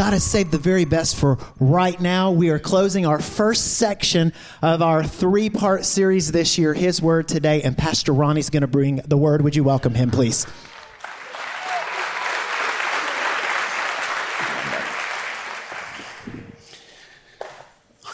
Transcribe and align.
God 0.00 0.14
has 0.14 0.24
saved 0.24 0.50
the 0.50 0.56
very 0.56 0.86
best 0.86 1.14
for 1.14 1.36
right 1.58 2.00
now. 2.00 2.30
We 2.30 2.48
are 2.48 2.58
closing 2.58 3.04
our 3.04 3.20
first 3.20 3.76
section 3.76 4.32
of 4.62 4.80
our 4.80 5.04
three 5.04 5.50
part 5.50 5.84
series 5.84 6.32
this 6.32 6.56
year, 6.56 6.72
His 6.72 7.02
Word 7.02 7.28
today, 7.28 7.60
and 7.60 7.76
Pastor 7.76 8.14
Ronnie's 8.14 8.48
going 8.48 8.62
to 8.62 8.66
bring 8.66 9.02
the 9.06 9.18
word. 9.18 9.42
Would 9.42 9.54
you 9.54 9.62
welcome 9.62 9.92
him, 9.92 10.10
please? 10.10 10.46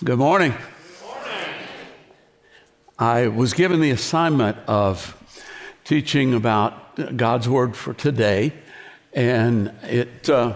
Good 0.02 0.18
morning. 0.18 0.50
Good 0.50 1.06
morning. 1.06 1.54
I 2.98 3.28
was 3.28 3.54
given 3.54 3.80
the 3.80 3.92
assignment 3.92 4.58
of 4.66 5.16
teaching 5.84 6.34
about 6.34 7.16
God's 7.16 7.48
Word 7.48 7.76
for 7.76 7.94
today, 7.94 8.54
and 9.12 9.68
it. 9.84 10.28
Uh, 10.28 10.54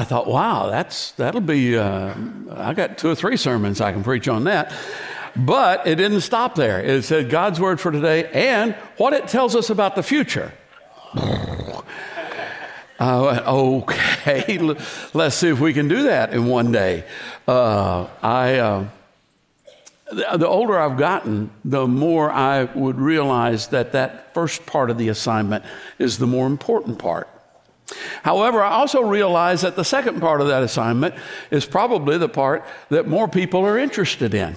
I 0.00 0.04
thought, 0.04 0.26
wow, 0.26 0.70
that's 0.70 1.10
that'll 1.12 1.42
be. 1.42 1.76
Uh, 1.76 2.14
I 2.52 2.72
got 2.72 2.96
two 2.96 3.10
or 3.10 3.14
three 3.14 3.36
sermons 3.36 3.82
I 3.82 3.92
can 3.92 4.02
preach 4.02 4.28
on 4.28 4.44
that. 4.44 4.72
But 5.36 5.86
it 5.86 5.96
didn't 5.96 6.22
stop 6.22 6.54
there. 6.54 6.80
It 6.80 7.04
said 7.04 7.28
God's 7.28 7.60
word 7.60 7.78
for 7.78 7.92
today 7.92 8.24
and 8.32 8.74
what 8.96 9.12
it 9.12 9.28
tells 9.28 9.54
us 9.54 9.68
about 9.68 9.96
the 9.96 10.02
future. 10.02 10.54
Uh, 12.98 13.42
okay, 13.46 14.58
let's 15.14 15.34
see 15.34 15.48
if 15.48 15.58
we 15.58 15.72
can 15.72 15.88
do 15.88 16.02
that 16.02 16.34
in 16.34 16.44
one 16.44 16.70
day. 16.70 17.02
Uh, 17.48 18.06
I, 18.22 18.58
uh, 18.58 18.88
the 20.36 20.46
older 20.46 20.78
I've 20.78 20.98
gotten, 20.98 21.50
the 21.64 21.86
more 21.86 22.30
I 22.30 22.64
would 22.64 23.00
realize 23.00 23.68
that 23.68 23.92
that 23.92 24.34
first 24.34 24.66
part 24.66 24.90
of 24.90 24.98
the 24.98 25.08
assignment 25.08 25.64
is 25.98 26.18
the 26.18 26.26
more 26.26 26.46
important 26.46 26.98
part. 26.98 27.29
However, 28.22 28.62
I 28.62 28.72
also 28.72 29.02
realize 29.02 29.62
that 29.62 29.76
the 29.76 29.84
second 29.84 30.20
part 30.20 30.40
of 30.40 30.48
that 30.48 30.62
assignment 30.62 31.14
is 31.50 31.66
probably 31.66 32.18
the 32.18 32.28
part 32.28 32.64
that 32.88 33.08
more 33.08 33.28
people 33.28 33.64
are 33.64 33.78
interested 33.78 34.34
in. 34.34 34.56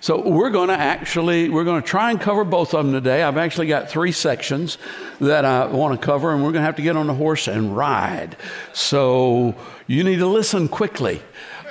So 0.00 0.20
we're 0.20 0.50
going 0.50 0.68
to 0.68 0.78
actually 0.78 1.48
we're 1.48 1.64
going 1.64 1.82
to 1.82 1.88
try 1.88 2.10
and 2.10 2.20
cover 2.20 2.44
both 2.44 2.74
of 2.74 2.84
them 2.84 2.92
today. 2.92 3.22
I've 3.22 3.38
actually 3.38 3.66
got 3.66 3.88
three 3.88 4.12
sections 4.12 4.78
that 5.20 5.44
I 5.44 5.66
want 5.66 5.98
to 5.98 6.04
cover, 6.04 6.32
and 6.32 6.42
we're 6.44 6.52
going 6.52 6.60
to 6.60 6.66
have 6.66 6.76
to 6.76 6.82
get 6.82 6.96
on 6.96 7.06
the 7.06 7.14
horse 7.14 7.48
and 7.48 7.76
ride. 7.76 8.36
So 8.72 9.54
you 9.86 10.04
need 10.04 10.18
to 10.18 10.26
listen 10.26 10.68
quickly. 10.68 11.22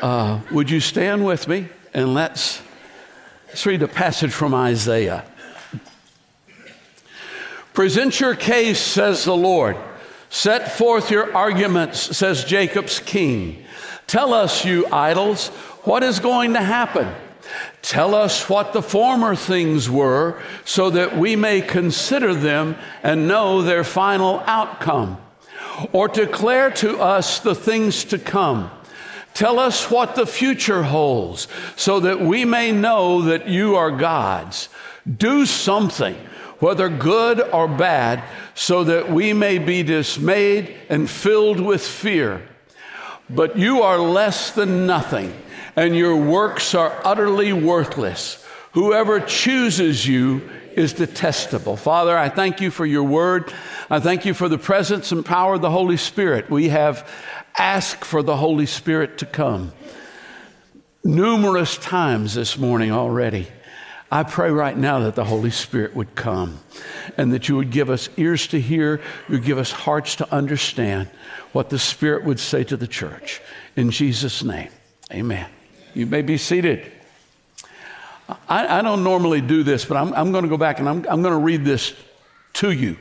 Uh, 0.02 0.42
would 0.52 0.70
you 0.70 0.80
stand 0.80 1.26
with 1.26 1.48
me 1.48 1.70
and 1.94 2.14
let's 2.14 2.62
let's 3.48 3.66
read 3.66 3.82
a 3.84 3.88
passage 3.88 4.34
from 4.34 4.54
Isaiah. 4.54 5.24
Present 7.74 8.20
your 8.20 8.36
case, 8.36 8.80
says 8.80 9.26
the 9.26 9.36
Lord. 9.36 9.78
Set 10.36 10.74
forth 10.74 11.12
your 11.12 11.34
arguments, 11.34 12.18
says 12.18 12.44
Jacob's 12.44 13.00
king. 13.00 13.64
Tell 14.06 14.34
us, 14.34 14.66
you 14.66 14.86
idols, 14.92 15.48
what 15.86 16.04
is 16.04 16.20
going 16.20 16.56
to 16.56 16.62
happen. 16.62 17.08
Tell 17.82 18.14
us 18.14 18.50
what 18.50 18.74
the 18.74 18.82
former 18.82 19.38
things 19.38 19.90
were 19.90 20.42
so 20.66 20.90
that 20.90 21.16
we 21.16 21.38
may 21.38 21.62
consider 21.62 22.34
them 22.34 22.76
and 23.02 23.30
know 23.30 23.62
their 23.62 23.86
final 23.86 24.42
outcome. 24.46 25.18
Or 25.94 26.10
declare 26.10 26.70
to 26.72 27.00
us 27.00 27.40
the 27.40 27.56
things 27.56 28.04
to 28.04 28.20
come. 28.20 28.70
Tell 29.34 29.58
us 29.58 29.90
what 29.90 30.16
the 30.16 30.28
future 30.28 30.84
holds 30.84 31.48
so 31.78 32.02
that 32.02 32.20
we 32.20 32.44
may 32.44 32.74
know 32.74 33.22
that 33.22 33.48
you 33.48 33.78
are 33.78 33.90
God's. 33.90 34.68
Do 35.18 35.46
something, 35.46 36.18
whether 36.60 36.90
good 36.90 37.42
or 37.42 37.68
bad, 37.68 38.24
so 38.54 38.84
that 38.84 39.12
we 39.12 39.34
may 39.34 39.58
be 39.58 39.84
dismayed 39.84 40.76
and 40.90 41.10
filled 41.10 41.60
with 41.60 41.86
fear. 41.86 42.48
But 43.30 43.58
you 43.58 43.82
are 43.82 43.98
less 43.98 44.52
than 44.52 44.86
nothing 44.86 45.34
and 45.76 45.96
your 45.96 46.16
works 46.16 46.74
are 46.74 47.02
utterly 47.04 47.52
worthless. 47.54 48.44
Whoever 48.74 49.20
chooses 49.20 50.08
you 50.08 50.50
is 50.74 50.94
detestable. 50.94 51.78
Father, 51.78 52.18
I 52.18 52.30
thank 52.30 52.62
you 52.62 52.72
for 52.72 52.86
your 52.86 53.04
word. 53.04 53.54
I 53.90 54.00
thank 54.00 54.26
you 54.26 54.34
for 54.34 54.50
the 54.50 54.58
presence 54.58 55.12
and 55.12 55.26
power 55.26 55.56
of 55.56 55.62
the 55.62 55.72
Holy 55.72 55.98
Spirit. 55.98 56.50
We 56.50 56.70
have 56.70 57.10
asked 57.58 58.04
for 58.04 58.22
the 58.22 58.38
Holy 58.38 58.66
Spirit 58.66 59.18
to 59.20 59.26
come 59.26 59.72
numerous 61.04 61.78
times 61.78 62.34
this 62.34 62.58
morning 62.58 62.92
already. 62.92 63.48
I 64.16 64.24
pray 64.24 64.50
right 64.50 64.78
now 64.78 65.00
that 65.00 65.16
the 65.16 65.26
Holy 65.26 65.50
Spirit 65.50 65.94
would 65.94 66.16
come 66.16 66.60
and 67.18 67.34
that 67.34 67.50
you 67.50 67.58
would 67.58 67.70
give 67.70 67.90
us 67.90 68.08
ears 68.16 68.48
to 68.48 68.62
hear, 68.62 69.02
you 69.28 69.34
would 69.34 69.44
give 69.44 69.58
us 69.58 69.72
hearts 69.74 70.16
to 70.16 70.34
understand 70.34 71.10
what 71.52 71.70
the 71.70 71.78
Spirit 71.78 72.24
would 72.24 72.40
say 72.40 72.64
to 72.64 72.78
the 72.78 72.88
church. 72.88 73.42
In 73.76 73.92
Jesus' 73.92 74.42
name, 74.42 74.70
amen. 75.12 75.50
You 75.94 76.06
may 76.06 76.22
be 76.22 76.38
seated. 76.38 76.90
I, 78.48 78.80
I 78.80 78.82
don't 78.82 79.04
normally 79.04 79.42
do 79.42 79.64
this, 79.64 79.84
but 79.84 79.98
I'm, 79.98 80.14
I'm 80.14 80.32
going 80.32 80.46
to 80.46 80.50
go 80.50 80.56
back 80.56 80.80
and 80.80 80.88
I'm, 80.88 81.06
I'm 81.10 81.22
going 81.22 81.34
to 81.34 81.44
read 81.44 81.66
this 81.66 81.94
to 82.54 82.72
you. 82.72 82.96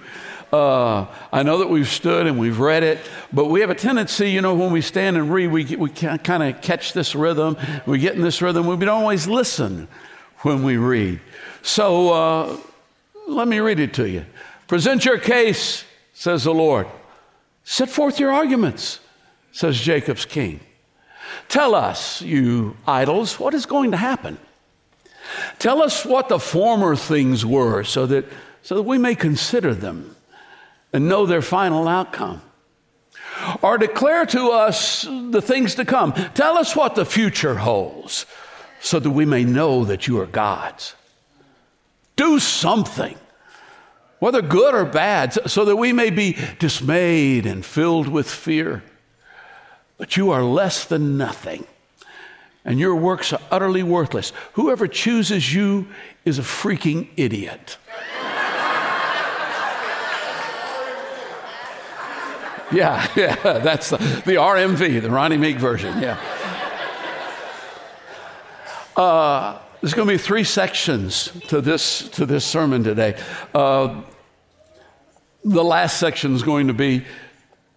Uh, 0.53 1.07
I 1.33 1.45
know 1.45 1.59
that 1.59 1.71
we've 1.71 1.87
stood 1.87 2.27
and 2.27 2.41
we've 2.41 2.59
read 2.59 2.83
it, 2.83 2.99
but 3.33 3.45
we 3.45 3.61
have 3.61 3.71
a 3.71 3.77
tendency, 3.77 4.33
you 4.33 4.41
know, 4.41 4.57
when 4.57 4.73
we 4.73 4.81
stand 4.81 5.17
and 5.17 5.33
read, 5.33 5.47
we, 5.47 5.77
we 5.77 5.91
kind 5.91 6.43
of 6.43 6.61
catch 6.61 6.93
this 6.93 7.15
rhythm. 7.15 7.57
We 7.87 8.01
get 8.01 8.17
in 8.17 8.23
this 8.23 8.43
rhythm. 8.43 8.67
We 8.67 8.75
don't 8.79 8.89
always 8.89 9.29
listen 9.29 9.87
when 10.45 10.63
we 10.63 10.77
read. 10.77 11.21
So 11.63 12.13
uh, 12.13 12.57
let 13.27 13.49
me 13.49 13.59
read 13.59 13.81
it 13.81 13.95
to 13.95 14.09
you. 14.09 14.27
Present 14.67 15.05
your 15.05 15.19
case, 15.19 15.85
says 16.13 16.45
the 16.45 16.55
Lord. 16.55 16.87
Set 17.65 17.89
forth 17.89 18.21
your 18.21 18.31
arguments, 18.31 19.01
says 19.53 19.81
Jacob's 19.81 20.27
king. 20.27 20.61
Tell 21.49 21.75
us, 21.75 22.21
you 22.21 22.77
idols, 22.87 23.41
what 23.41 23.55
is 23.55 23.67
going 23.67 23.91
to 23.93 23.97
happen? 23.97 24.39
Tell 25.59 25.83
us 25.83 26.05
what 26.05 26.29
the 26.29 26.39
former 26.39 26.95
things 26.97 27.45
were 27.47 27.83
so 27.83 28.07
that, 28.07 28.27
so 28.63 28.77
that 28.77 28.83
we 28.83 28.99
may 28.99 29.15
consider 29.15 29.75
them 29.75 30.15
and 30.93 31.09
know 31.09 31.27
their 31.27 31.43
final 31.43 31.89
outcome. 31.89 32.43
Or 33.63 33.79
declare 33.79 34.27
to 34.27 34.51
us 34.51 35.03
the 35.03 35.43
things 35.43 35.75
to 35.77 35.85
come. 35.85 36.13
Tell 36.35 36.57
us 36.57 36.77
what 36.77 36.95
the 36.95 37.05
future 37.05 37.57
holds 37.57 38.27
so 38.85 38.99
that 38.99 39.11
we 39.11 39.25
may 39.25 39.45
know 39.45 39.85
that 39.85 40.07
you 40.07 40.21
are 40.21 40.27
God's. 40.27 40.95
Do 42.17 42.39
something, 42.39 43.17
whether 44.19 44.43
good 44.43 44.75
or 44.75 44.85
bad, 44.85 45.51
so 45.51 45.65
that 45.65 45.77
we 45.77 45.93
may 45.93 46.11
be 46.11 46.37
dismayed 46.59 47.47
and 47.47 47.65
filled 47.65 48.09
with 48.09 48.31
fear 48.31 48.83
but 49.97 50.17
you 50.17 50.31
are 50.31 50.43
less 50.43 50.85
than 50.85 51.17
nothing, 51.17 51.65
and 52.65 52.81
your 52.81 52.97
works 52.97 53.33
are 53.33 53.41
utterly 53.51 53.83
worthless. 53.83 54.33
Whoever 54.55 54.89
chooses 54.89 55.55
you 55.55 55.87
is 56.25 56.39
a 56.39 56.43
freaking 56.43 57.09
idiot. 57.17 57.77
yeah, 62.73 63.07
yeah, 63.17 63.37
that's 63.61 63.91
the, 63.91 63.99
the 63.99 64.35
RMV, 64.35 65.03
the 65.03 65.11
Ronnie 65.11 65.37
Meek 65.37 65.57
version, 65.57 66.03
yeah. 66.03 66.19
Uh, 68.97 69.59
there's 69.81 69.93
going 69.93 70.07
to 70.07 70.15
be 70.15 70.19
three 70.19 70.45
sections 70.45 71.33
to 71.49 71.61
this, 71.61 72.09
to 72.11 72.25
this 72.25 72.45
sermon 72.45 72.85
today. 72.85 73.21
Uh, 73.53 74.03
the 75.45 75.65
last 75.65 75.99
section 75.99 76.35
is 76.35 76.43
going 76.43 76.69
to 76.69 76.75
be 76.75 77.05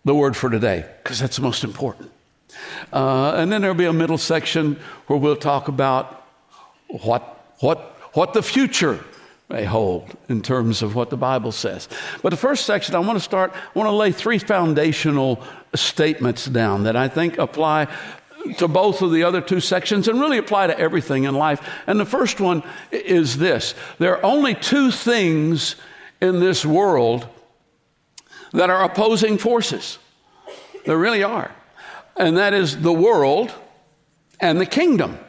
the 0.05 0.13
word 0.13 0.37
for 0.37 0.49
today, 0.49 0.85
because 1.03 1.19
that's 1.19 1.37
the 1.37 1.41
most 1.41 1.63
important. 1.63 2.11
Uh, 2.93 3.33
and 3.35 3.51
then 3.51 3.61
there'll 3.61 3.75
be 3.75 3.85
a 3.85 3.93
middle 3.93 4.17
section 4.17 4.79
where 5.07 5.17
we'll 5.17 5.35
talk 5.35 5.67
about 5.67 6.27
what, 6.87 7.55
what, 7.59 7.79
what 8.13 8.33
the 8.33 8.43
future 8.43 9.03
may 9.49 9.63
hold 9.63 10.15
in 10.29 10.41
terms 10.41 10.81
of 10.81 10.93
what 10.93 11.09
the 11.09 11.17
Bible 11.17 11.51
says. 11.51 11.89
But 12.21 12.29
the 12.29 12.37
first 12.37 12.65
section, 12.65 12.95
I 12.95 12.99
want 12.99 13.17
to 13.17 13.23
start, 13.23 13.53
I 13.53 13.79
want 13.79 13.87
to 13.87 13.95
lay 13.95 14.11
three 14.11 14.37
foundational 14.37 15.41
statements 15.73 16.45
down 16.45 16.83
that 16.83 16.95
I 16.95 17.07
think 17.07 17.37
apply 17.37 17.87
to 18.55 18.67
both 18.67 19.01
of 19.01 19.11
the 19.11 19.23
other 19.23 19.41
two 19.41 19.59
sections 19.59 20.07
and 20.07 20.19
really 20.19 20.37
apply 20.37 20.67
to 20.67 20.79
everything 20.79 21.25
in 21.25 21.35
life. 21.35 21.67
And 21.87 21.99
the 21.99 22.05
first 22.05 22.39
one 22.39 22.63
is 22.91 23.37
this 23.37 23.75
there 23.99 24.17
are 24.17 24.25
only 24.25 24.55
two 24.55 24.91
things 24.91 25.75
in 26.21 26.39
this 26.39 26.65
world 26.65 27.27
that 28.53 28.69
are 28.69 28.83
opposing 28.83 29.37
forces. 29.37 29.99
There 30.85 30.97
really 30.97 31.23
are. 31.23 31.51
And 32.15 32.37
that 32.37 32.53
is 32.53 32.81
the 32.81 32.93
world 32.93 33.53
and 34.39 34.59
the 34.59 34.65
kingdom. 34.65 35.19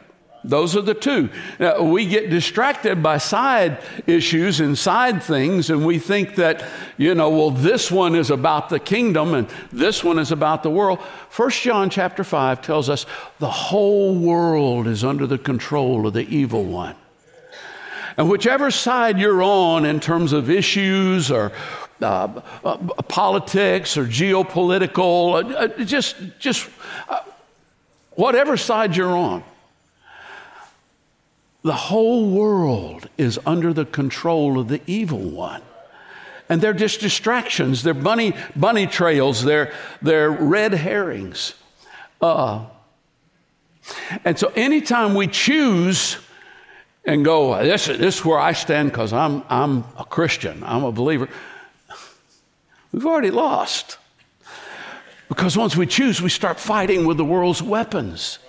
Those 0.43 0.77
are 0.77 0.81
the 0.81 0.93
two. 0.93 1.29
Now, 1.59 1.83
we 1.83 2.05
get 2.05 2.29
distracted 2.29 3.03
by 3.03 3.17
side 3.17 3.79
issues 4.07 4.59
and 4.61 4.77
side 4.77 5.21
things, 5.21 5.69
and 5.69 5.85
we 5.85 5.99
think 5.99 6.35
that, 6.35 6.63
you 6.97 7.13
know, 7.13 7.29
well, 7.29 7.51
this 7.51 7.91
one 7.91 8.15
is 8.15 8.29
about 8.31 8.69
the 8.69 8.79
kingdom 8.79 9.33
and 9.33 9.49
this 9.71 10.03
one 10.03 10.17
is 10.17 10.31
about 10.31 10.63
the 10.63 10.69
world. 10.69 10.99
First 11.29 11.61
John 11.61 11.89
chapter 11.89 12.23
5 12.23 12.61
tells 12.61 12.89
us 12.89 13.05
the 13.39 13.49
whole 13.49 14.15
world 14.15 14.87
is 14.87 15.03
under 15.03 15.27
the 15.27 15.37
control 15.37 16.07
of 16.07 16.13
the 16.13 16.27
evil 16.27 16.63
one. 16.63 16.95
And 18.15 18.29
whichever 18.29 18.71
side 18.71 19.19
you're 19.19 19.43
on 19.43 19.85
in 19.85 19.99
terms 19.99 20.33
of 20.33 20.49
issues 20.49 21.31
or 21.31 21.51
uh, 22.01 22.41
uh, 22.63 22.77
politics 23.07 23.97
or 23.97 24.05
geopolitical, 24.05 25.43
uh, 25.43 25.57
uh, 25.57 25.83
just, 25.83 26.15
just 26.39 26.69
uh, 27.07 27.19
whatever 28.11 28.57
side 28.57 28.95
you're 28.95 29.15
on. 29.15 29.43
The 31.63 31.73
whole 31.73 32.29
world 32.29 33.09
is 33.17 33.39
under 33.45 33.73
the 33.73 33.85
control 33.85 34.59
of 34.59 34.69
the 34.69 34.81
evil 34.87 35.19
one. 35.19 35.61
And 36.47 36.61
they're 36.61 36.73
just 36.73 36.99
distractions. 36.99 37.83
They're 37.83 37.93
bunny, 37.93 38.33
bunny 38.55 38.87
trails. 38.87 39.43
They're, 39.43 39.73
they're 40.01 40.31
red 40.31 40.73
herrings. 40.73 41.53
Uh, 42.21 42.65
and 44.23 44.37
so 44.37 44.51
anytime 44.55 45.15
we 45.15 45.27
choose 45.27 46.17
and 47.05 47.25
go, 47.25 47.61
this, 47.63 47.87
this 47.87 48.19
is 48.19 48.25
where 48.25 48.39
I 48.39 48.53
stand 48.53 48.91
because 48.91 49.13
I'm, 49.13 49.43
I'm 49.49 49.83
a 49.97 50.05
Christian, 50.05 50.63
I'm 50.63 50.83
a 50.83 50.91
believer, 50.91 51.29
we've 52.91 53.05
already 53.05 53.31
lost. 53.31 53.97
Because 55.27 55.55
once 55.55 55.75
we 55.75 55.85
choose, 55.85 56.21
we 56.21 56.29
start 56.29 56.59
fighting 56.59 57.05
with 57.05 57.17
the 57.17 57.25
world's 57.25 57.61
weapons. 57.61 58.39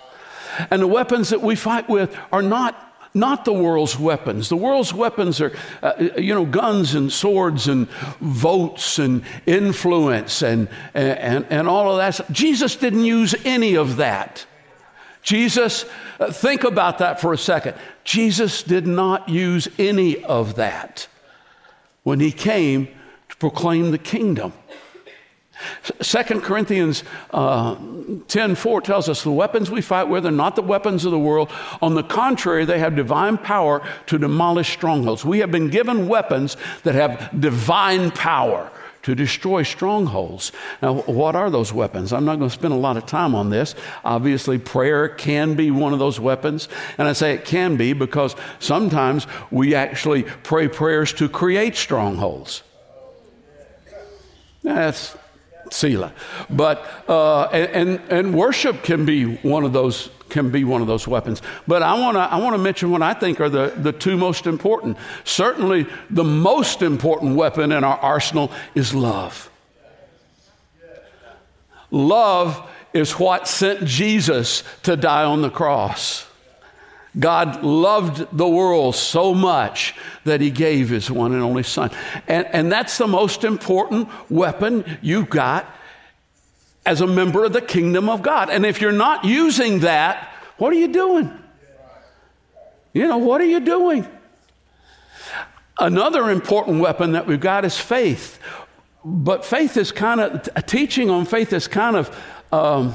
And 0.69 0.81
the 0.81 0.87
weapons 0.87 1.29
that 1.29 1.41
we 1.41 1.55
fight 1.55 1.87
with 1.87 2.15
are 2.31 2.41
not 2.41 2.90
not 3.13 3.45
the 3.45 3.53
world's 3.53 3.99
weapons. 3.99 4.49
The 4.49 4.55
world's 4.55 4.93
weapons 4.93 5.41
are, 5.41 5.51
uh, 5.83 5.93
you 6.17 6.33
know, 6.33 6.45
guns 6.45 6.95
and 6.95 7.11
swords 7.11 7.67
and 7.67 7.89
votes 8.19 8.99
and 8.99 9.23
influence 9.45 10.41
and, 10.41 10.69
and, 10.93 11.45
and 11.49 11.67
all 11.67 11.91
of 11.91 11.97
that. 11.97 12.31
Jesus 12.31 12.75
didn't 12.75 13.05
use 13.05 13.35
any 13.43 13.75
of 13.75 13.97
that. 13.97 14.45
Jesus, 15.23 15.85
uh, 16.19 16.31
think 16.31 16.63
about 16.63 16.99
that 16.99 17.19
for 17.19 17.33
a 17.33 17.37
second. 17.37 17.75
Jesus 18.03 18.63
did 18.63 18.87
not 18.87 19.29
use 19.29 19.67
any 19.77 20.23
of 20.23 20.55
that 20.55 21.07
when 22.03 22.19
he 22.19 22.31
came 22.31 22.87
to 23.29 23.35
proclaim 23.37 23.91
the 23.91 23.97
kingdom. 23.97 24.53
2 26.01 26.23
Corinthians 26.41 27.03
uh, 27.31 27.75
10 28.27 28.55
4 28.55 28.81
tells 28.81 29.09
us 29.09 29.23
the 29.23 29.31
weapons 29.31 29.71
we 29.71 29.81
fight 29.81 30.05
with 30.05 30.25
are 30.25 30.31
not 30.31 30.55
the 30.55 30.61
weapons 30.61 31.05
of 31.05 31.11
the 31.11 31.19
world. 31.19 31.51
On 31.81 31.93
the 31.95 32.03
contrary, 32.03 32.65
they 32.65 32.79
have 32.79 32.95
divine 32.95 33.37
power 33.37 33.81
to 34.07 34.17
demolish 34.17 34.71
strongholds. 34.71 35.23
We 35.23 35.39
have 35.39 35.51
been 35.51 35.69
given 35.69 36.07
weapons 36.07 36.57
that 36.83 36.95
have 36.95 37.29
divine 37.39 38.11
power 38.11 38.71
to 39.03 39.15
destroy 39.15 39.63
strongholds. 39.63 40.51
Now, 40.81 41.01
what 41.01 41.35
are 41.35 41.49
those 41.49 41.73
weapons? 41.73 42.13
I'm 42.13 42.25
not 42.25 42.37
going 42.37 42.49
to 42.49 42.55
spend 42.55 42.73
a 42.73 42.77
lot 42.77 42.97
of 42.97 43.05
time 43.05 43.33
on 43.33 43.49
this. 43.49 43.75
Obviously, 44.05 44.59
prayer 44.59 45.09
can 45.09 45.55
be 45.55 45.71
one 45.71 45.93
of 45.93 45.99
those 45.99 46.19
weapons. 46.19 46.69
And 46.97 47.07
I 47.07 47.13
say 47.13 47.33
it 47.33 47.45
can 47.45 47.77
be 47.77 47.93
because 47.93 48.35
sometimes 48.59 49.25
we 49.49 49.73
actually 49.73 50.23
pray 50.23 50.67
prayers 50.67 51.13
to 51.13 51.27
create 51.27 51.75
strongholds. 51.75 52.63
That's 54.63 55.17
Selah. 55.73 56.13
But, 56.49 56.85
uh, 57.07 57.43
and, 57.45 58.01
and 58.09 58.33
worship 58.33 58.83
can 58.83 59.05
be 59.05 59.35
one 59.37 59.63
of 59.63 59.73
those 59.73 60.09
can 60.29 60.49
be 60.49 60.63
one 60.63 60.79
of 60.79 60.87
those 60.87 61.07
weapons. 61.07 61.41
But 61.67 61.83
I 61.83 61.99
want 61.99 62.15
to 62.15 62.21
I 62.21 62.37
want 62.37 62.53
to 62.55 62.57
mention 62.57 62.89
what 62.89 63.01
I 63.01 63.13
think 63.13 63.41
are 63.41 63.49
the, 63.49 63.73
the 63.75 63.91
two 63.91 64.15
most 64.15 64.47
important. 64.47 64.97
Certainly, 65.25 65.87
the 66.09 66.23
most 66.23 66.81
important 66.81 67.35
weapon 67.35 67.73
in 67.73 67.83
our 67.83 67.97
arsenal 67.97 68.49
is 68.73 68.95
love. 68.95 69.49
Love 71.91 72.69
is 72.93 73.11
what 73.19 73.47
sent 73.47 73.83
Jesus 73.85 74.63
to 74.83 74.95
die 74.95 75.25
on 75.25 75.41
the 75.41 75.49
cross. 75.49 76.25
God 77.19 77.61
loved 77.61 78.25
the 78.37 78.47
world 78.47 78.95
so 78.95 79.33
much 79.33 79.93
that 80.23 80.39
he 80.39 80.49
gave 80.49 80.89
his 80.89 81.11
one 81.11 81.33
and 81.33 81.41
only 81.41 81.63
son. 81.63 81.91
And, 82.27 82.47
and 82.47 82.71
that's 82.71 82.97
the 82.97 83.07
most 83.07 83.43
important 83.43 84.07
weapon 84.29 84.97
you've 85.01 85.29
got 85.29 85.65
as 86.85 87.01
a 87.01 87.07
member 87.07 87.43
of 87.43 87.53
the 87.53 87.61
kingdom 87.61 88.09
of 88.09 88.21
God. 88.21 88.49
And 88.49 88.65
if 88.65 88.79
you're 88.79 88.93
not 88.93 89.25
using 89.25 89.79
that, 89.79 90.33
what 90.57 90.71
are 90.71 90.77
you 90.77 90.87
doing? 90.87 91.37
You 92.93 93.07
know, 93.07 93.17
what 93.17 93.41
are 93.41 93.45
you 93.45 93.59
doing? 93.59 94.07
Another 95.77 96.29
important 96.29 96.79
weapon 96.79 97.13
that 97.13 97.27
we've 97.27 97.39
got 97.39 97.65
is 97.65 97.77
faith. 97.77 98.39
But 99.03 99.43
faith 99.43 99.77
is 99.77 99.91
kind 99.91 100.21
of, 100.21 100.47
a 100.55 100.61
teaching 100.61 101.09
on 101.09 101.25
faith 101.25 101.51
is 101.53 101.67
kind 101.67 101.95
of 101.95 102.23
um, 102.51 102.93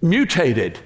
mutated 0.00 0.78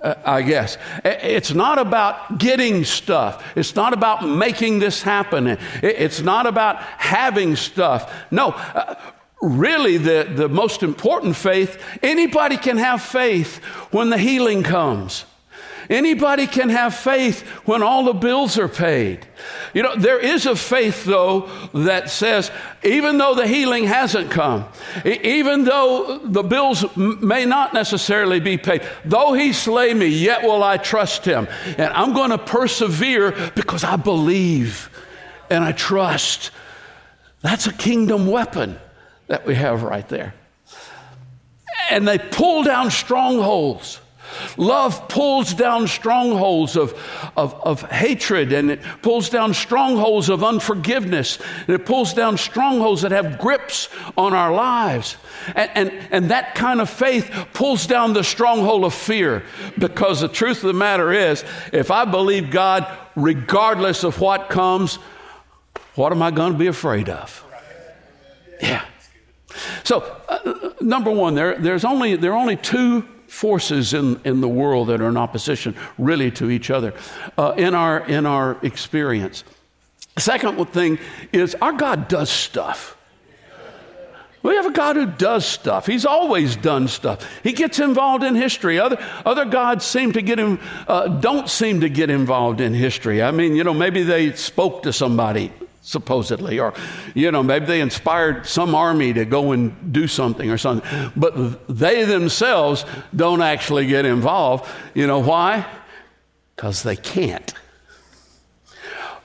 uh, 0.00 0.14
I 0.24 0.42
guess. 0.42 0.76
It's 1.04 1.54
not 1.54 1.78
about 1.78 2.38
getting 2.38 2.84
stuff. 2.84 3.44
It's 3.56 3.74
not 3.74 3.92
about 3.92 4.28
making 4.28 4.78
this 4.78 5.02
happen. 5.02 5.58
It's 5.82 6.20
not 6.20 6.46
about 6.46 6.76
having 6.76 7.56
stuff. 7.56 8.12
No, 8.30 8.50
uh, 8.50 8.94
really, 9.42 9.96
the, 9.96 10.30
the 10.30 10.48
most 10.48 10.82
important 10.82 11.36
faith, 11.36 11.82
anybody 12.02 12.56
can 12.56 12.76
have 12.76 13.02
faith 13.02 13.56
when 13.90 14.10
the 14.10 14.18
healing 14.18 14.62
comes. 14.62 15.24
Anybody 15.88 16.46
can 16.46 16.68
have 16.68 16.94
faith 16.94 17.42
when 17.64 17.82
all 17.82 18.04
the 18.04 18.12
bills 18.12 18.58
are 18.58 18.68
paid. 18.68 19.26
You 19.74 19.82
know, 19.82 19.96
there 19.96 20.18
is 20.18 20.46
a 20.46 20.56
faith, 20.56 21.04
though, 21.04 21.48
that 21.74 22.10
says, 22.10 22.50
even 22.82 23.18
though 23.18 23.34
the 23.34 23.46
healing 23.46 23.84
hasn't 23.84 24.30
come, 24.30 24.66
even 25.04 25.64
though 25.64 26.18
the 26.24 26.42
bills 26.42 26.84
may 26.96 27.44
not 27.44 27.74
necessarily 27.74 28.40
be 28.40 28.56
paid, 28.56 28.82
though 29.04 29.32
he 29.32 29.52
slay 29.52 29.94
me, 29.94 30.06
yet 30.06 30.42
will 30.42 30.62
I 30.62 30.76
trust 30.76 31.24
him. 31.24 31.48
And 31.78 31.92
I'm 31.92 32.12
going 32.14 32.30
to 32.30 32.38
persevere 32.38 33.32
because 33.54 33.84
I 33.84 33.96
believe 33.96 34.90
and 35.50 35.62
I 35.62 35.72
trust. 35.72 36.50
That's 37.42 37.66
a 37.66 37.72
kingdom 37.72 38.26
weapon 38.26 38.78
that 39.28 39.46
we 39.46 39.54
have 39.54 39.82
right 39.82 40.08
there. 40.08 40.34
And 41.90 42.06
they 42.06 42.18
pull 42.18 42.64
down 42.64 42.90
strongholds. 42.90 44.00
Love 44.56 45.08
pulls 45.08 45.54
down 45.54 45.86
strongholds 45.86 46.76
of, 46.76 46.92
of, 47.36 47.54
of, 47.62 47.82
hatred 47.90 48.52
and 48.52 48.70
it 48.70 48.80
pulls 49.02 49.28
down 49.28 49.54
strongholds 49.54 50.28
of 50.28 50.42
unforgiveness 50.42 51.38
and 51.66 51.70
it 51.70 51.86
pulls 51.86 52.14
down 52.14 52.36
strongholds 52.36 53.02
that 53.02 53.12
have 53.12 53.38
grips 53.38 53.88
on 54.16 54.34
our 54.34 54.52
lives. 54.52 55.16
And, 55.54 55.70
and, 55.74 56.08
and 56.10 56.30
that 56.30 56.54
kind 56.54 56.80
of 56.80 56.90
faith 56.90 57.30
pulls 57.52 57.86
down 57.86 58.12
the 58.12 58.24
stronghold 58.24 58.84
of 58.84 58.94
fear 58.94 59.44
because 59.78 60.20
the 60.20 60.28
truth 60.28 60.58
of 60.58 60.68
the 60.68 60.72
matter 60.72 61.12
is 61.12 61.44
if 61.72 61.90
I 61.90 62.04
believe 62.04 62.50
God, 62.50 62.86
regardless 63.14 64.04
of 64.04 64.20
what 64.20 64.48
comes, 64.48 64.96
what 65.94 66.12
am 66.12 66.22
I 66.22 66.30
going 66.30 66.52
to 66.52 66.58
be 66.58 66.66
afraid 66.66 67.08
of? 67.08 67.44
Yeah. 68.60 68.84
So, 69.84 70.00
uh, 70.28 70.72
number 70.80 71.10
one, 71.10 71.34
there, 71.34 71.58
there's 71.58 71.84
only, 71.84 72.16
there 72.16 72.32
are 72.32 72.38
only 72.38 72.56
two 72.56 73.06
forces 73.36 73.92
in, 73.92 74.18
in 74.24 74.40
the 74.40 74.48
world 74.48 74.88
that 74.88 74.98
are 75.02 75.08
in 75.08 75.16
opposition 75.18 75.76
really 75.98 76.30
to 76.30 76.50
each 76.50 76.70
other 76.70 76.94
uh, 77.36 77.52
in, 77.58 77.74
our, 77.74 78.00
in 78.06 78.24
our 78.24 78.56
experience. 78.62 79.44
Second 80.16 80.64
thing 80.72 80.98
is 81.32 81.54
our 81.60 81.72
God 81.72 82.08
does 82.08 82.30
stuff. 82.30 82.96
We 84.42 84.54
have 84.54 84.66
a 84.66 84.72
God 84.72 84.96
who 84.96 85.06
does 85.06 85.44
stuff. 85.44 85.86
He's 85.86 86.06
always 86.06 86.56
done 86.56 86.88
stuff. 86.88 87.28
He 87.42 87.52
gets 87.52 87.78
involved 87.78 88.24
in 88.24 88.34
history. 88.36 88.78
Other, 88.78 88.96
other 89.26 89.44
gods 89.44 89.84
seem 89.84 90.12
to 90.12 90.22
get 90.22 90.38
him, 90.38 90.58
uh, 90.88 91.08
don't 91.08 91.50
seem 91.50 91.80
to 91.80 91.90
get 91.90 92.08
involved 92.08 92.62
in 92.62 92.72
history. 92.72 93.22
I 93.22 93.32
mean, 93.32 93.54
you 93.54 93.64
know, 93.64 93.74
maybe 93.74 94.02
they 94.02 94.32
spoke 94.32 94.84
to 94.84 94.92
somebody 94.92 95.52
supposedly, 95.86 96.58
or, 96.58 96.74
you 97.14 97.30
know, 97.30 97.44
maybe 97.44 97.64
they 97.64 97.80
inspired 97.80 98.44
some 98.44 98.74
army 98.74 99.12
to 99.12 99.24
go 99.24 99.52
and 99.52 99.92
do 99.92 100.08
something 100.08 100.50
or 100.50 100.58
something. 100.58 101.12
But 101.14 101.68
they 101.68 102.04
themselves 102.04 102.84
don't 103.14 103.40
actually 103.40 103.86
get 103.86 104.04
involved. 104.04 104.68
You 104.94 105.06
know 105.06 105.20
why? 105.20 105.64
Because 106.56 106.82
they 106.82 106.96
can't. 106.96 107.54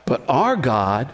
But 0.06 0.24
our 0.30 0.56
God 0.56 1.12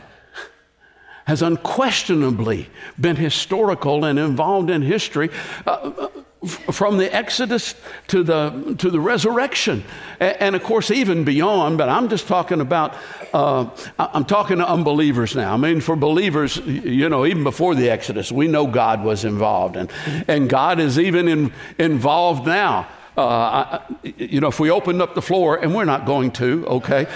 has 1.25 1.41
unquestionably 1.41 2.69
been 2.99 3.15
historical 3.15 4.03
and 4.03 4.19
involved 4.19 4.69
in 4.69 4.81
history. 4.81 5.29
Uh, 5.65 6.09
from 6.45 6.97
the 6.97 7.13
Exodus 7.13 7.73
to 8.07 8.21
the, 8.21 8.75
to 8.77 8.91
the 8.91 8.99
resurrection. 8.99 9.83
And, 10.19 10.55
of 10.55 10.63
course, 10.63 10.91
even 10.91 11.23
beyond, 11.23 11.77
but 11.79 11.89
I'm 11.89 12.09
just 12.09 12.27
talking 12.27 12.61
about, 12.61 12.95
uh, 13.33 13.69
I'm 13.97 14.25
talking 14.25 14.59
to 14.59 14.67
unbelievers 14.67 15.35
now. 15.35 15.53
I 15.53 15.57
mean, 15.57 15.81
for 15.81 15.95
believers, 15.95 16.57
you 16.57 17.09
know, 17.09 17.25
even 17.25 17.43
before 17.43 17.73
the 17.73 17.89
Exodus, 17.89 18.31
we 18.31 18.47
know 18.47 18.67
God 18.67 19.03
was 19.03 19.25
involved. 19.25 19.77
And, 19.77 19.91
and 20.27 20.47
God 20.47 20.79
is 20.79 20.99
even 20.99 21.27
in, 21.27 21.53
involved 21.79 22.45
now. 22.45 22.87
Uh, 23.17 23.79
I, 23.79 23.95
you 24.03 24.39
know, 24.39 24.49
if 24.49 24.59
we 24.59 24.69
opened 24.69 25.01
up 25.01 25.15
the 25.15 25.23
floor, 25.23 25.57
and 25.57 25.73
we're 25.73 25.85
not 25.85 26.05
going 26.05 26.29
to, 26.33 26.67
okay? 26.67 27.07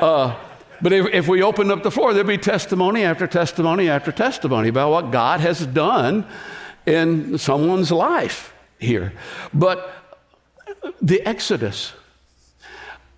Uh, 0.00 0.36
but 0.82 0.92
if, 0.92 1.06
if 1.14 1.28
we 1.28 1.42
opened 1.42 1.72
up 1.72 1.82
the 1.82 1.90
floor, 1.90 2.12
there'd 2.12 2.26
be 2.26 2.36
testimony 2.36 3.04
after 3.04 3.26
testimony 3.26 3.88
after 3.88 4.12
testimony 4.12 4.68
about 4.68 4.90
what 4.90 5.10
God 5.10 5.40
has 5.40 5.64
done 5.64 6.26
in 6.84 7.38
someone's 7.38 7.90
life 7.90 8.52
here. 8.78 9.12
But 9.52 9.90
the 11.00 11.22
Exodus, 11.22 11.92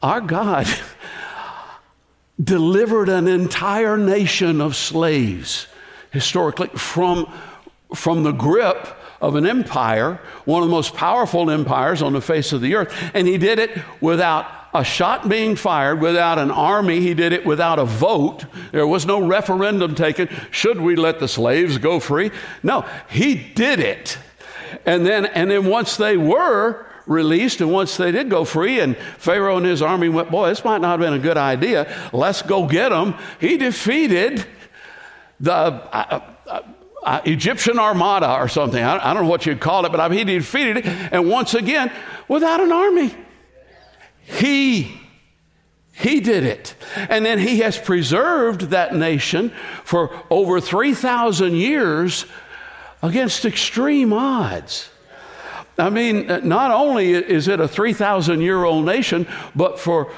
our 0.03 0.21
God 0.21 0.67
delivered 2.43 3.09
an 3.09 3.27
entire 3.27 3.97
nation 3.97 4.61
of 4.61 4.77
slaves 4.77 5.67
historically 6.11 6.69
from, 6.69 7.33
from 7.95 8.23
the 8.23 8.33
grip 8.33 8.89
of 9.21 9.35
an 9.35 9.47
empire, 9.47 10.21
one 10.45 10.63
of 10.63 10.69
the 10.69 10.75
most 10.75 10.95
powerful 10.95 11.51
empires 11.51 12.03
on 12.03 12.13
the 12.13 12.21
face 12.21 12.53
of 12.53 12.61
the 12.61 12.75
earth. 12.77 12.95
And 13.15 13.27
he 13.27 13.39
did 13.39 13.59
it 13.59 13.83
without 14.01 14.47
a 14.75 14.85
shot 14.85 15.29
being 15.29 15.57
fired, 15.57 16.01
without 16.01 16.39
an 16.39 16.51
army. 16.51 17.01
He 17.01 17.15
did 17.15 17.33
it 17.33 17.45
without 17.45 17.79
a 17.79 17.85
vote. 17.85 18.45
There 18.71 18.87
was 18.87 19.07
no 19.07 19.27
referendum 19.27 19.95
taken. 19.95 20.29
Should 20.51 20.81
we 20.81 20.95
let 20.95 21.19
the 21.19 21.29
slaves 21.29 21.79
go 21.79 22.01
free? 22.01 22.31
No, 22.63 22.87
he 23.09 23.35
did 23.35 23.81
it. 23.81 24.19
And 24.85 25.05
then, 25.05 25.27
and 25.27 25.51
then 25.51 25.67
once 25.67 25.97
they 25.97 26.17
were 26.17 26.87
released, 27.07 27.61
and 27.61 27.73
once 27.73 27.97
they 27.97 28.13
did 28.13 28.31
go 28.31 28.45
free, 28.45 28.81
and 28.81 28.97
Pharaoh 29.19 29.57
and 29.57 29.67
his 29.67 29.83
army 29.83 30.09
went, 30.09 30.31
boy, 30.31 30.49
this 30.49 30.65
might 30.65 30.81
not 30.81 30.93
have 30.93 31.01
been 31.01 31.15
a 31.15 31.19
good 31.19 31.39
idea. 31.39 32.11
Let's 32.13 32.43
go 32.43 32.67
get 32.67 32.91
them. 32.91 33.15
He 33.41 33.57
defeated 33.57 34.47
the. 35.41 35.53
Uh, 35.53 36.21
uh, 36.47 36.63
uh, 37.01 37.23
Egyptian 37.25 37.79
armada 37.79 38.35
or 38.35 38.49
something. 38.49 38.83
I, 38.83 38.99
I, 38.99 39.15
don't 39.15 39.23
know 39.23 39.31
what 39.31 39.47
you'd 39.47 39.61
call 39.61 39.87
it, 39.87 39.91
but 39.91 40.01
I 40.01 40.09
mean, 40.09 40.27
he 40.27 40.35
defeated 40.39 40.79
it. 40.79 40.87
And 40.87 41.29
once 41.29 41.55
again, 41.55 41.93
without 42.27 42.61
an 42.61 42.73
army, 42.73 43.15
he 44.25 44.99
he 45.93 46.21
did 46.21 46.45
it. 46.45 46.75
And 46.97 47.27
then 47.27 47.41
he 47.41 47.59
has 47.59 47.77
preserved 47.77 48.63
that 48.71 48.95
nation 48.95 49.51
for 49.83 50.11
over 50.31 50.61
3,000 50.61 51.55
years 51.55 52.25
against 53.03 53.45
extreme 53.45 54.13
odds. 54.13 54.91
I 55.79 55.91
mean, 55.91 56.31
uh, 56.31 56.41
not 56.41 56.73
only 56.73 57.13
is 57.13 57.47
it 57.47 57.61
a 57.61 57.69
3,000 57.69 58.41
year 58.41 58.65
old 58.65 58.85
nation, 58.85 59.29
but 59.55 59.79
for 59.79 60.13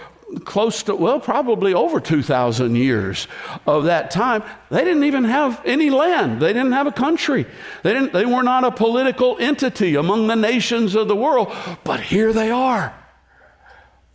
close 0.45 0.85
to, 0.85 0.95
well, 0.95 1.21
probably 1.21 1.75
over 1.75 2.01
2,000 2.01 2.77
years 2.77 3.27
of 3.67 3.85
that 3.85 4.11
time, 4.11 4.43
they 4.71 4.85
didn't 4.85 5.05
even 5.05 5.25
have 5.25 5.61
any 5.65 5.91
land. 5.91 6.41
They 6.41 6.53
didn't 6.53 6.73
have 6.73 6.87
a 6.87 6.93
country. 6.93 7.47
They, 7.83 7.93
didn't, 7.93 8.13
they 8.13 8.25
were 8.25 8.43
not 8.43 8.65
a 8.65 8.71
political 8.71 9.37
entity 9.39 9.97
among 9.97 10.29
the 10.29 10.37
nations 10.37 10.95
of 10.95 11.09
the 11.09 11.17
world. 11.17 11.53
But 11.85 12.01
here 12.01 12.33
they 12.33 12.51
are. 12.51 12.95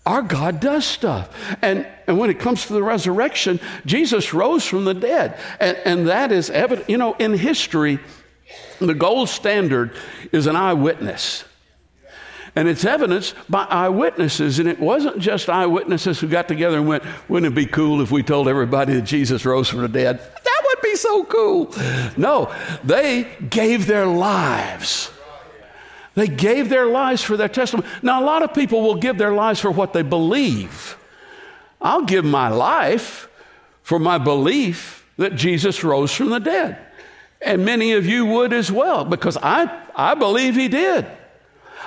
Our 0.05 0.21
God 0.21 0.59
does 0.59 0.85
stuff. 0.85 1.35
And, 1.61 1.87
and 2.07 2.17
when 2.17 2.29
it 2.29 2.39
comes 2.39 2.67
to 2.67 2.73
the 2.73 2.83
resurrection, 2.83 3.59
Jesus 3.85 4.33
rose 4.33 4.63
from 4.63 4.85
the 4.85 4.93
dead. 4.93 5.37
And, 5.59 5.77
and 5.77 6.07
that 6.07 6.31
is 6.31 6.49
evident. 6.49 6.89
You 6.89 6.97
know, 6.97 7.13
in 7.13 7.33
history, 7.33 7.99
the 8.79 8.93
gold 8.93 9.29
standard 9.29 9.95
is 10.31 10.47
an 10.47 10.55
eyewitness. 10.55 11.45
And 12.55 12.69
it's 12.69 12.85
evidenced 12.85 13.35
by 13.49 13.65
eyewitnesses. 13.65 14.59
And 14.59 14.69
it 14.69 14.79
wasn't 14.79 15.19
just 15.19 15.49
eyewitnesses 15.49 16.19
who 16.19 16.27
got 16.27 16.47
together 16.47 16.77
and 16.77 16.87
went, 16.87 17.03
wouldn't 17.27 17.51
it 17.51 17.55
be 17.55 17.65
cool 17.65 18.01
if 18.01 18.11
we 18.11 18.23
told 18.23 18.47
everybody 18.47 18.93
that 18.93 19.01
Jesus 19.01 19.45
rose 19.45 19.67
from 19.67 19.81
the 19.81 19.89
dead? 19.89 20.19
That 20.19 20.61
would 20.65 20.81
be 20.81 20.95
so 20.95 21.25
cool. 21.25 21.73
No, 22.15 22.53
they 22.83 23.27
gave 23.49 23.87
their 23.87 24.05
lives. 24.05 25.11
They 26.13 26.27
gave 26.27 26.69
their 26.69 26.85
lives 26.85 27.21
for 27.21 27.35
their 27.35 27.49
testimony. 27.49 27.89
Now, 28.01 28.23
a 28.23 28.25
lot 28.25 28.41
of 28.41 28.53
people 28.53 28.81
will 28.81 28.95
give 28.95 29.17
their 29.17 29.33
lives 29.33 29.59
for 29.59 29.69
what 29.69 29.91
they 29.91 30.01
believe. 30.01 30.97
I'll 31.81 32.05
give 32.05 32.23
my 32.23 32.47
life 32.47 33.27
for 33.83 33.99
my 33.99 34.17
belief 34.17 35.05
that 35.17 35.35
Jesus 35.35 35.83
rose 35.83 36.13
from 36.13 36.29
the 36.29 36.39
dead. 36.39 36.77
And 37.45 37.63
many 37.63 37.93
of 37.93 38.05
you 38.05 38.25
would 38.25 38.51
as 38.51 38.71
well, 38.71 39.05
because 39.05 39.37
I, 39.37 39.83
I 39.95 40.15
believe 40.15 40.55
he 40.55 40.67
did. 40.67 41.05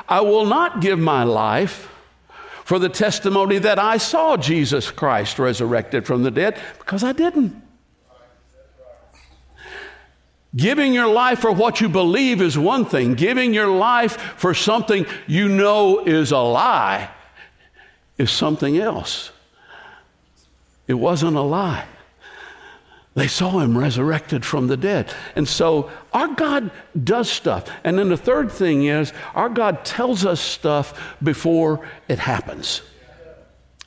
I 0.08 0.20
will 0.20 0.46
not 0.46 0.80
give 0.80 0.98
my 0.98 1.24
life 1.24 1.92
for 2.64 2.78
the 2.78 2.88
testimony 2.88 3.58
that 3.58 3.78
I 3.78 3.96
saw 3.96 4.36
Jesus 4.36 4.90
Christ 4.90 5.38
resurrected 5.38 6.06
from 6.06 6.22
the 6.22 6.30
dead 6.30 6.58
because 6.78 7.02
I 7.02 7.12
didn't. 7.12 7.62
Giving 10.54 10.94
your 10.94 11.08
life 11.08 11.40
for 11.40 11.52
what 11.52 11.80
you 11.80 11.88
believe 11.88 12.40
is 12.40 12.56
one 12.56 12.84
thing. 12.84 13.14
Giving 13.14 13.52
your 13.52 13.68
life 13.68 14.16
for 14.36 14.54
something 14.54 15.06
you 15.26 15.48
know 15.48 16.04
is 16.04 16.30
a 16.30 16.38
lie 16.38 17.10
is 18.16 18.30
something 18.30 18.78
else. 18.78 19.30
It 20.86 20.94
wasn't 20.94 21.36
a 21.36 21.42
lie. 21.42 21.86
They 23.18 23.26
saw 23.26 23.58
him 23.58 23.76
resurrected 23.76 24.44
from 24.44 24.68
the 24.68 24.76
dead. 24.76 25.12
And 25.34 25.48
so 25.48 25.90
our 26.12 26.28
God 26.28 26.70
does 27.02 27.28
stuff. 27.28 27.68
And 27.82 27.98
then 27.98 28.10
the 28.10 28.16
third 28.16 28.52
thing 28.52 28.84
is 28.84 29.12
our 29.34 29.48
God 29.48 29.84
tells 29.84 30.24
us 30.24 30.40
stuff 30.40 31.16
before 31.22 31.86
it 32.06 32.20
happens. 32.20 32.82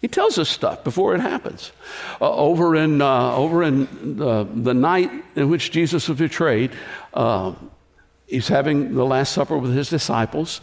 He 0.02 0.08
tells 0.08 0.38
us 0.38 0.50
stuff 0.50 0.84
before 0.84 1.14
it 1.16 1.22
happens. 1.22 1.72
Uh, 2.20 2.34
over 2.34 2.76
in, 2.76 3.02
uh, 3.02 3.36
over 3.36 3.64
in 3.64 4.18
the, 4.18 4.44
the 4.44 4.74
night 4.74 5.12
in 5.36 5.50
which 5.50 5.72
Jesus 5.72 6.10
was 6.10 6.18
betrayed, 6.18 6.72
uh, 7.14 7.54
he's 8.32 8.48
having 8.48 8.96
the 8.96 9.06
Last 9.06 9.34
Supper 9.34 9.58
with 9.58 9.76
his 9.76 9.90
disciples, 9.90 10.62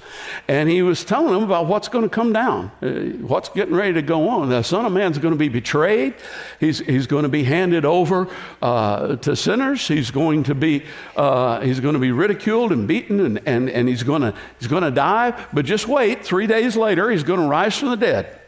and 0.48 0.68
he 0.68 0.82
was 0.82 1.04
telling 1.04 1.32
them 1.34 1.42
about 1.42 1.66
what's 1.66 1.88
going 1.88 2.04
to 2.04 2.10
come 2.10 2.32
down, 2.32 2.72
uh, 2.82 2.88
what's 3.26 3.50
getting 3.50 3.75
ready 3.75 3.92
to 3.92 4.02
go 4.02 4.28
on. 4.28 4.48
The 4.48 4.62
Son 4.62 4.87
of 4.87 4.92
Man's 4.92 5.18
going 5.18 5.34
to 5.34 5.38
be 5.38 5.48
betrayed. 5.48 6.14
He's, 6.58 6.78
he's 6.80 7.06
going 7.06 7.25
to 7.25 7.28
be 7.28 7.44
handed 7.44 7.84
over 7.84 8.26
uh, 8.62 9.16
to 9.16 9.37
sinners. 9.37 9.87
He's 9.87 10.10
going 10.10 10.44
to 10.44 10.54
be, 10.54 10.84
uh, 11.14 11.60
he's 11.60 11.78
going 11.78 11.94
to 11.94 12.00
be 12.00 12.10
ridiculed 12.10 12.72
and 12.72 12.88
beaten, 12.88 13.20
and, 13.20 13.40
and, 13.46 13.68
and 13.68 13.88
he's, 13.88 14.02
going 14.02 14.22
to, 14.22 14.34
he's 14.58 14.68
going 14.68 14.82
to 14.82 14.90
die. 14.90 15.38
But 15.52 15.66
just 15.66 15.87
wait, 15.87 16.25
three 16.25 16.46
days 16.46 16.76
later, 16.76 17.10
he's 17.10 17.22
going 17.22 17.40
to 17.40 17.46
rise 17.46 17.76
from 17.78 17.90
the 17.90 17.96
dead. 17.96 18.40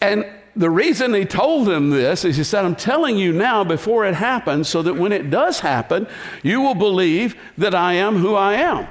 And 0.00 0.26
the 0.54 0.70
reason 0.70 1.14
he 1.14 1.24
told 1.24 1.66
them 1.66 1.90
this 1.90 2.24
is 2.24 2.36
he 2.36 2.44
said, 2.44 2.64
I'm 2.64 2.76
telling 2.76 3.16
you 3.16 3.32
now 3.32 3.64
before 3.64 4.04
it 4.04 4.14
happens, 4.14 4.68
so 4.68 4.82
that 4.82 4.94
when 4.94 5.12
it 5.12 5.30
does 5.30 5.60
happen, 5.60 6.06
you 6.42 6.60
will 6.60 6.74
believe 6.74 7.36
that 7.58 7.74
I 7.74 7.94
am 7.94 8.16
who 8.16 8.34
I 8.34 8.54
am. 8.54 8.88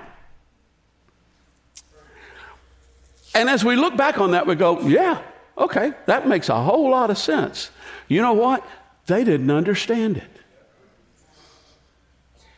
And 3.34 3.50
as 3.50 3.64
we 3.64 3.76
look 3.76 3.96
back 3.96 4.20
on 4.20 4.32
that, 4.32 4.46
we 4.46 4.56
go, 4.56 4.82
yeah, 4.82 5.22
okay, 5.58 5.94
that 6.06 6.28
makes 6.28 6.50
a 6.50 6.62
whole 6.62 6.90
lot 6.90 7.10
of 7.10 7.18
sense. 7.18 7.70
You 8.08 8.22
know 8.22 8.34
what? 8.34 8.68
They 9.06 9.24
didn't 9.24 9.52
understand 9.52 10.18
it, 10.18 10.30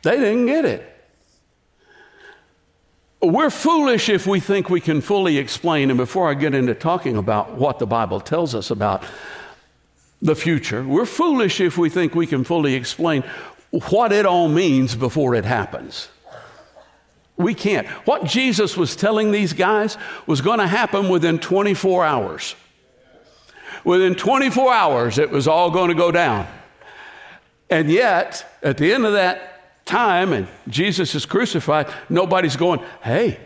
they 0.02 0.18
didn't 0.18 0.46
get 0.46 0.66
it. 0.66 0.93
We're 3.24 3.50
foolish 3.50 4.10
if 4.10 4.28
we 4.28 4.42
think 4.42 4.70
we 4.70 4.82
can 4.82 5.00
fully 5.00 5.38
explain, 5.38 5.90
and 5.90 5.98
before 5.98 6.30
I 6.30 6.34
get 6.34 6.54
into 6.54 6.76
talking 6.76 7.16
about 7.16 7.54
what 7.54 7.80
the 7.80 7.88
Bible 7.88 8.20
tells 8.20 8.54
us 8.54 8.70
about 8.70 9.02
the 10.22 10.36
future, 10.36 10.84
we're 10.84 11.06
foolish 11.06 11.62
if 11.62 11.78
we 11.78 11.90
think 11.90 12.16
we 12.16 12.28
can 12.28 12.44
fully 12.44 12.74
explain 12.74 13.24
what 13.72 14.12
it 14.12 14.26
all 14.26 14.50
means 14.50 14.96
before 14.96 15.36
it 15.36 15.46
happens. 15.46 16.10
We 17.38 17.54
can't. 17.54 17.88
What 18.06 18.26
Jesus 18.26 18.76
was 18.76 18.94
telling 18.94 19.32
these 19.32 19.54
guys 19.54 19.98
was 20.28 20.42
going 20.42 20.60
to 20.60 20.68
happen 20.68 21.08
within 21.08 21.40
24 21.40 22.04
hours. 22.04 22.56
Within 23.86 24.16
24 24.16 24.74
hours, 24.74 25.18
it 25.18 25.30
was 25.30 25.48
all 25.48 25.72
going 25.72 25.88
to 25.88 25.96
go 25.96 26.12
down. 26.12 26.46
And 27.70 27.90
yet, 27.90 28.46
at 28.62 28.78
the 28.78 28.94
end 28.94 29.06
of 29.06 29.14
that 29.14 29.53
time 29.86 30.34
and 30.34 30.48
Jesus 30.68 31.16
is 31.16 31.26
crucified, 31.26 31.88
nobody's 32.10 32.56
going, 32.56 32.82
hey, 33.02 33.40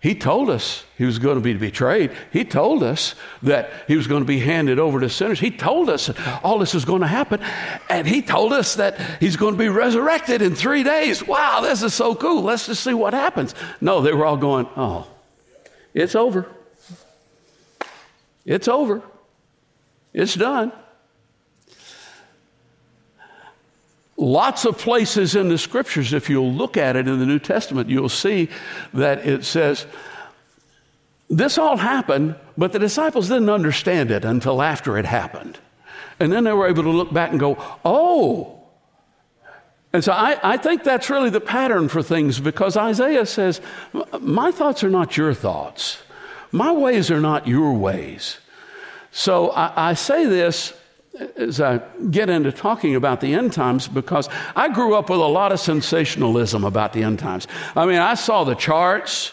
he 0.00 0.14
told 0.14 0.48
us 0.48 0.84
he 0.96 1.04
was 1.04 1.18
going 1.18 1.34
to 1.34 1.42
be 1.42 1.52
betrayed. 1.52 2.12
He 2.32 2.42
told 2.46 2.82
us 2.82 3.14
that 3.42 3.70
he 3.86 3.96
was 3.96 4.06
going 4.06 4.22
to 4.22 4.26
be 4.26 4.38
handed 4.38 4.78
over 4.78 4.98
to 4.98 5.10
sinners. 5.10 5.38
He 5.38 5.50
told 5.50 5.90
us 5.90 6.10
all 6.42 6.58
this 6.58 6.72
was 6.72 6.86
going 6.86 7.02
to 7.02 7.06
happen. 7.06 7.42
And 7.90 8.06
he 8.06 8.22
told 8.22 8.54
us 8.54 8.76
that 8.76 8.98
he's 9.20 9.36
going 9.36 9.52
to 9.52 9.58
be 9.58 9.68
resurrected 9.68 10.40
in 10.40 10.54
three 10.54 10.82
days. 10.82 11.26
Wow, 11.26 11.60
this 11.60 11.82
is 11.82 11.92
so 11.92 12.14
cool. 12.14 12.42
Let's 12.42 12.66
just 12.66 12.82
see 12.82 12.94
what 12.94 13.12
happens. 13.12 13.54
No, 13.82 14.00
they 14.00 14.14
were 14.14 14.24
all 14.24 14.38
going, 14.38 14.66
oh, 14.74 15.06
it's 15.92 16.14
over. 16.14 16.46
It's 18.46 18.68
over. 18.68 19.02
It's 20.14 20.34
done. 20.34 20.72
Lots 24.20 24.66
of 24.66 24.76
places 24.76 25.34
in 25.34 25.48
the 25.48 25.56
scriptures, 25.56 26.12
if 26.12 26.28
you'll 26.28 26.52
look 26.52 26.76
at 26.76 26.94
it 26.94 27.08
in 27.08 27.18
the 27.18 27.24
New 27.24 27.38
Testament, 27.38 27.88
you'll 27.88 28.10
see 28.10 28.50
that 28.92 29.26
it 29.26 29.46
says, 29.46 29.86
This 31.30 31.56
all 31.56 31.78
happened, 31.78 32.34
but 32.58 32.74
the 32.74 32.78
disciples 32.78 33.28
didn't 33.28 33.48
understand 33.48 34.10
it 34.10 34.26
until 34.26 34.60
after 34.60 34.98
it 34.98 35.06
happened. 35.06 35.58
And 36.18 36.30
then 36.30 36.44
they 36.44 36.52
were 36.52 36.68
able 36.68 36.82
to 36.82 36.90
look 36.90 37.10
back 37.10 37.30
and 37.30 37.40
go, 37.40 37.56
Oh, 37.82 38.60
and 39.94 40.04
so 40.04 40.12
I, 40.12 40.38
I, 40.42 40.56
think 40.58 40.84
that's 40.84 41.08
really 41.08 41.30
the 41.30 41.40
pattern 41.40 41.88
for 41.88 42.02
things 42.02 42.40
because 42.40 42.76
Isaiah 42.76 43.24
says, 43.24 43.62
My 44.20 44.50
thoughts 44.50 44.84
are 44.84 44.90
not 44.90 45.16
your 45.16 45.32
thoughts, 45.32 46.02
my 46.52 46.72
ways 46.72 47.10
are 47.10 47.22
not 47.22 47.48
your 47.48 47.72
ways. 47.72 48.36
So 49.12 49.48
I, 49.52 49.90
I 49.90 49.94
say 49.94 50.26
this 50.26 50.74
as 51.36 51.60
I 51.60 51.78
get 52.10 52.30
into 52.30 52.52
talking 52.52 52.94
about 52.94 53.20
the 53.20 53.34
end 53.34 53.52
times 53.52 53.88
because 53.88 54.28
I 54.56 54.68
grew 54.68 54.94
up 54.94 55.10
with 55.10 55.20
a 55.20 55.24
lot 55.24 55.52
of 55.52 55.60
sensationalism 55.60 56.64
about 56.64 56.92
the 56.92 57.02
end 57.02 57.18
times. 57.18 57.46
I 57.76 57.86
mean, 57.86 57.98
I 57.98 58.14
saw 58.14 58.44
the 58.44 58.54
charts 58.54 59.32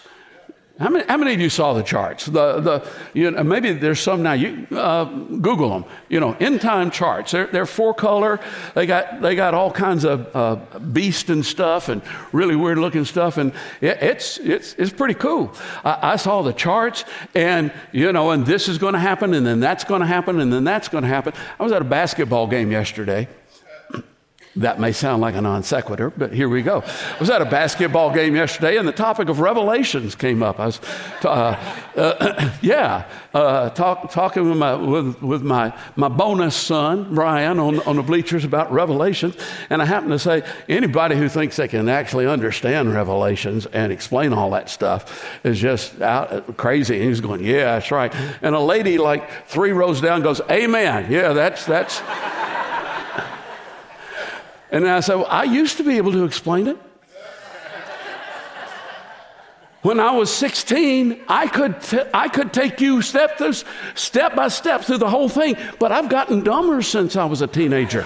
How 0.79 0.89
many, 0.89 1.05
how 1.07 1.17
many 1.17 1.33
of 1.33 1.41
you 1.41 1.49
saw 1.49 1.73
the 1.73 1.81
charts? 1.81 2.27
The, 2.27 2.59
the, 2.59 2.87
you 3.15 3.31
know, 3.31 3.43
maybe 3.43 3.73
there's 3.73 3.99
some 3.99 4.21
now. 4.21 4.33
You 4.33 4.67
uh, 4.71 5.05
Google 5.05 5.69
them. 5.69 5.85
You 6.07 6.19
know, 6.19 6.33
end 6.33 6.61
time 6.61 6.91
charts. 6.91 7.31
They're, 7.31 7.47
they're 7.47 7.65
four 7.65 7.95
color. 7.95 8.39
They 8.75 8.85
got, 8.85 9.21
they 9.21 9.35
got 9.35 9.55
all 9.55 9.71
kinds 9.71 10.05
of 10.05 10.35
uh, 10.35 10.55
beast 10.79 11.31
and 11.31 11.43
stuff 11.43 11.89
and 11.89 12.03
really 12.31 12.55
weird 12.55 12.77
looking 12.77 13.05
stuff. 13.05 13.37
And 13.37 13.53
it, 13.81 13.97
it's, 14.03 14.37
it's, 14.37 14.73
it's 14.73 14.93
pretty 14.93 15.15
cool. 15.15 15.51
I, 15.83 16.11
I 16.13 16.15
saw 16.15 16.43
the 16.43 16.53
charts 16.53 17.05
and, 17.33 17.73
you 17.91 18.11
know, 18.11 18.29
and 18.29 18.45
this 18.45 18.67
is 18.67 18.77
going 18.77 18.93
to 18.93 18.99
happen 18.99 19.33
and 19.33 19.47
then 19.47 19.59
that's 19.59 19.83
going 19.83 20.01
to 20.01 20.07
happen 20.07 20.39
and 20.39 20.53
then 20.53 20.63
that's 20.63 20.89
going 20.89 21.01
to 21.01 21.07
happen. 21.07 21.33
I 21.59 21.63
was 21.63 21.71
at 21.71 21.81
a 21.81 21.85
basketball 21.85 22.45
game 22.45 22.71
yesterday. 22.71 23.27
That 24.55 24.79
may 24.79 24.91
sound 24.91 25.21
like 25.21 25.35
a 25.35 25.41
non 25.41 25.61
sequitur, 25.61 26.09
but 26.09 26.33
here 26.33 26.49
we 26.49 26.63
go. 26.63 26.81
I 26.81 27.19
was 27.19 27.29
at 27.29 27.43
a 27.43 27.45
basketball 27.45 28.11
game 28.11 28.35
yesterday, 28.35 28.77
and 28.77 28.87
the 28.87 28.91
topic 28.91 29.29
of 29.29 29.39
Revelations 29.39 30.15
came 30.15 30.41
up. 30.41 30.59
I 30.59 30.65
was, 30.65 30.81
uh, 31.23 31.27
uh, 31.95 32.57
yeah, 32.63 33.07
uh, 33.35 33.69
talk, 33.69 34.09
talking 34.09 34.49
with 34.49 34.57
my 34.57 34.73
with, 34.73 35.21
with 35.21 35.43
my 35.43 35.77
my 35.95 36.07
bonus 36.07 36.55
son 36.55 37.13
Brian 37.13 37.59
on 37.59 37.81
on 37.81 37.97
the 37.97 38.01
bleachers 38.01 38.45
about 38.45 38.71
Revelations, 38.71 39.35
and 39.69 39.79
I 39.79 39.85
happened 39.85 40.13
to 40.13 40.19
say 40.19 40.43
anybody 40.67 41.15
who 41.15 41.29
thinks 41.29 41.57
they 41.57 41.67
can 41.67 41.87
actually 41.87 42.25
understand 42.25 42.91
Revelations 42.91 43.67
and 43.67 43.91
explain 43.91 44.33
all 44.33 44.49
that 44.51 44.71
stuff 44.71 45.39
is 45.43 45.59
just 45.59 46.01
out 46.01 46.57
crazy. 46.57 46.99
And 46.99 47.09
he's 47.09 47.21
going, 47.21 47.43
yeah, 47.43 47.75
that's 47.75 47.91
right. 47.91 48.13
And 48.41 48.55
a 48.55 48.59
lady 48.59 48.97
like 48.97 49.47
three 49.47 49.71
rows 49.71 50.01
down 50.01 50.23
goes, 50.23 50.41
Amen. 50.49 51.11
Yeah, 51.11 51.33
that's 51.33 51.65
that's. 51.65 52.01
And 54.71 54.87
I 54.87 54.99
said, 54.99 55.15
well, 55.15 55.27
I 55.29 55.43
used 55.43 55.77
to 55.77 55.83
be 55.83 55.97
able 55.97 56.11
to 56.11 56.23
explain 56.25 56.67
it. 56.67 56.77
When 59.83 59.99
I 59.99 60.11
was 60.11 60.33
16, 60.35 61.21
I 61.29 61.47
could, 61.47 61.79
t- 61.81 62.01
I 62.13 62.27
could 62.27 62.51
take 62.51 62.81
you 62.81 63.01
step, 63.01 63.37
through, 63.37 63.53
step 63.95 64.35
by 64.35 64.49
step 64.49 64.81
through 64.81 64.97
the 64.97 65.09
whole 65.09 65.29
thing, 65.29 65.55
but 65.79 65.91
I've 65.91 66.09
gotten 66.09 66.43
dumber 66.43 66.81
since 66.81 67.15
I 67.15 67.23
was 67.25 67.41
a 67.41 67.47
teenager. 67.47 68.01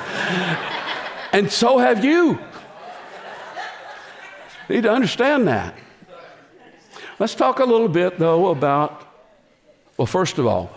and 1.32 1.52
so 1.52 1.80
have 1.80 2.06
you. 2.06 2.40
you. 4.70 4.76
Need 4.76 4.84
to 4.84 4.92
understand 4.92 5.48
that. 5.48 5.74
Let's 7.18 7.36
talk 7.36 7.60
a 7.60 7.66
little 7.66 7.90
bit, 7.90 8.20
though, 8.20 8.50
about, 8.50 9.08
well, 9.98 10.06
first 10.06 10.38
of 10.38 10.46
all, 10.46 10.72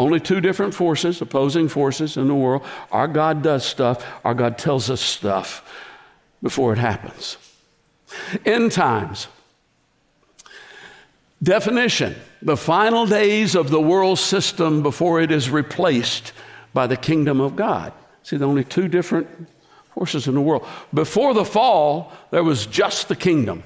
only 0.00 0.20
two 0.20 0.40
different 0.40 0.74
forces, 0.74 1.20
opposing 1.20 1.68
forces 1.68 2.16
in 2.16 2.28
the 2.28 2.34
world. 2.34 2.62
Our 2.90 3.06
God 3.06 3.42
does 3.42 3.64
stuff, 3.64 4.04
our 4.24 4.34
God 4.34 4.58
tells 4.58 4.90
us 4.90 5.00
stuff 5.00 5.62
before 6.42 6.72
it 6.72 6.78
happens. 6.78 7.36
End 8.44 8.72
times. 8.72 9.28
Definition 11.42 12.16
the 12.42 12.56
final 12.56 13.06
days 13.06 13.54
of 13.54 13.70
the 13.70 13.80
world 13.80 14.18
system 14.18 14.82
before 14.82 15.20
it 15.20 15.30
is 15.30 15.50
replaced 15.50 16.32
by 16.72 16.86
the 16.86 16.96
kingdom 16.96 17.40
of 17.40 17.56
God. 17.56 17.92
See, 18.22 18.36
are 18.36 18.44
only 18.44 18.64
two 18.64 18.88
different 18.88 19.28
forces 19.94 20.26
in 20.26 20.34
the 20.34 20.40
world. 20.40 20.66
Before 20.94 21.34
the 21.34 21.44
fall, 21.44 22.12
there 22.30 22.44
was 22.44 22.66
just 22.66 23.08
the 23.08 23.16
kingdom. 23.16 23.62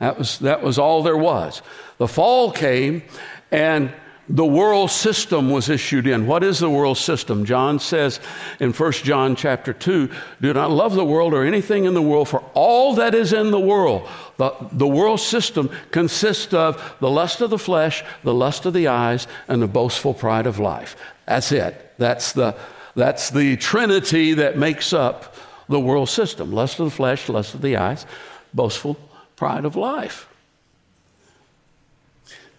That 0.00 0.18
was, 0.18 0.38
that 0.40 0.62
was 0.62 0.78
all 0.78 1.02
there 1.02 1.16
was. 1.16 1.62
The 1.96 2.08
fall 2.08 2.52
came, 2.52 3.02
and 3.50 3.90
the 4.28 4.44
world 4.44 4.90
system 4.90 5.50
was 5.50 5.68
issued 5.68 6.06
in. 6.06 6.26
What 6.26 6.42
is 6.42 6.58
the 6.58 6.70
world 6.70 6.98
system? 6.98 7.44
John 7.44 7.78
says 7.78 8.18
in 8.58 8.72
1 8.72 8.92
John 8.92 9.36
chapter 9.36 9.72
2, 9.72 10.10
do 10.40 10.52
not 10.52 10.70
love 10.70 10.94
the 10.94 11.04
world 11.04 11.32
or 11.32 11.44
anything 11.44 11.84
in 11.84 11.94
the 11.94 12.02
world, 12.02 12.28
for 12.28 12.42
all 12.54 12.94
that 12.96 13.14
is 13.14 13.32
in 13.32 13.50
the 13.52 13.60
world, 13.60 14.08
the, 14.36 14.52
the 14.72 14.86
world 14.86 15.20
system 15.20 15.70
consists 15.92 16.52
of 16.52 16.96
the 17.00 17.10
lust 17.10 17.40
of 17.40 17.50
the 17.50 17.58
flesh, 17.58 18.02
the 18.24 18.34
lust 18.34 18.66
of 18.66 18.72
the 18.72 18.88
eyes, 18.88 19.28
and 19.46 19.62
the 19.62 19.68
boastful 19.68 20.12
pride 20.12 20.46
of 20.46 20.58
life. 20.58 20.96
That's 21.26 21.52
it. 21.52 21.94
That's 21.98 22.32
the, 22.32 22.56
that's 22.94 23.30
the 23.30 23.56
trinity 23.56 24.34
that 24.34 24.58
makes 24.58 24.92
up 24.92 25.34
the 25.68 25.80
world 25.80 26.08
system 26.08 26.52
lust 26.52 26.80
of 26.80 26.86
the 26.86 26.90
flesh, 26.90 27.28
lust 27.28 27.54
of 27.54 27.62
the 27.62 27.76
eyes, 27.76 28.06
boastful 28.52 28.96
pride 29.36 29.64
of 29.64 29.76
life. 29.76 30.28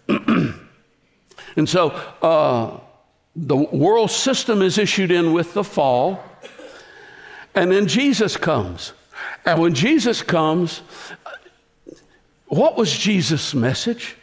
And 1.56 1.68
so 1.68 1.90
uh, 2.22 2.78
the 3.34 3.56
world 3.56 4.10
system 4.10 4.62
is 4.62 4.78
issued 4.78 5.10
in 5.10 5.32
with 5.32 5.54
the 5.54 5.64
fall, 5.64 6.22
and 7.54 7.72
then 7.72 7.86
Jesus 7.86 8.36
comes. 8.36 8.92
And 9.44 9.60
when 9.60 9.74
Jesus 9.74 10.22
comes, 10.22 10.82
what 12.46 12.76
was 12.76 12.96
Jesus' 12.96 13.54
message? 13.54 14.16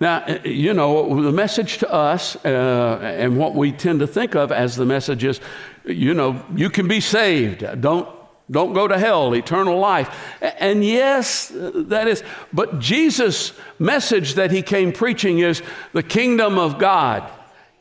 Now, 0.00 0.26
you 0.44 0.74
know, 0.74 1.22
the 1.22 1.32
message 1.32 1.78
to 1.78 1.92
us 1.92 2.36
uh, 2.44 2.98
and 3.02 3.38
what 3.38 3.54
we 3.54 3.72
tend 3.72 4.00
to 4.00 4.06
think 4.06 4.34
of 4.34 4.50
as 4.50 4.76
the 4.76 4.84
message 4.84 5.24
is, 5.24 5.40
you 5.84 6.14
know, 6.14 6.42
you 6.54 6.68
can 6.68 6.88
be 6.88 7.00
saved. 7.00 7.64
Don't 7.80 8.08
don't 8.50 8.74
go 8.74 8.86
to 8.86 8.98
hell, 8.98 9.34
eternal 9.34 9.78
life. 9.78 10.14
And 10.40 10.84
yes, 10.84 11.50
that 11.54 12.06
is, 12.08 12.22
but 12.52 12.78
Jesus' 12.78 13.52
message 13.78 14.34
that 14.34 14.50
he 14.50 14.60
came 14.60 14.92
preaching 14.92 15.38
is 15.38 15.62
the 15.92 16.02
kingdom 16.02 16.58
of 16.58 16.78
God 16.78 17.30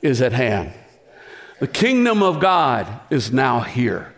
is 0.02 0.21
at 0.21 0.32
hand. 0.32 0.73
The 1.60 1.67
kingdom 1.67 2.23
of 2.23 2.39
God 2.39 2.88
is 3.10 3.32
now 3.32 3.60
here. 3.62 4.13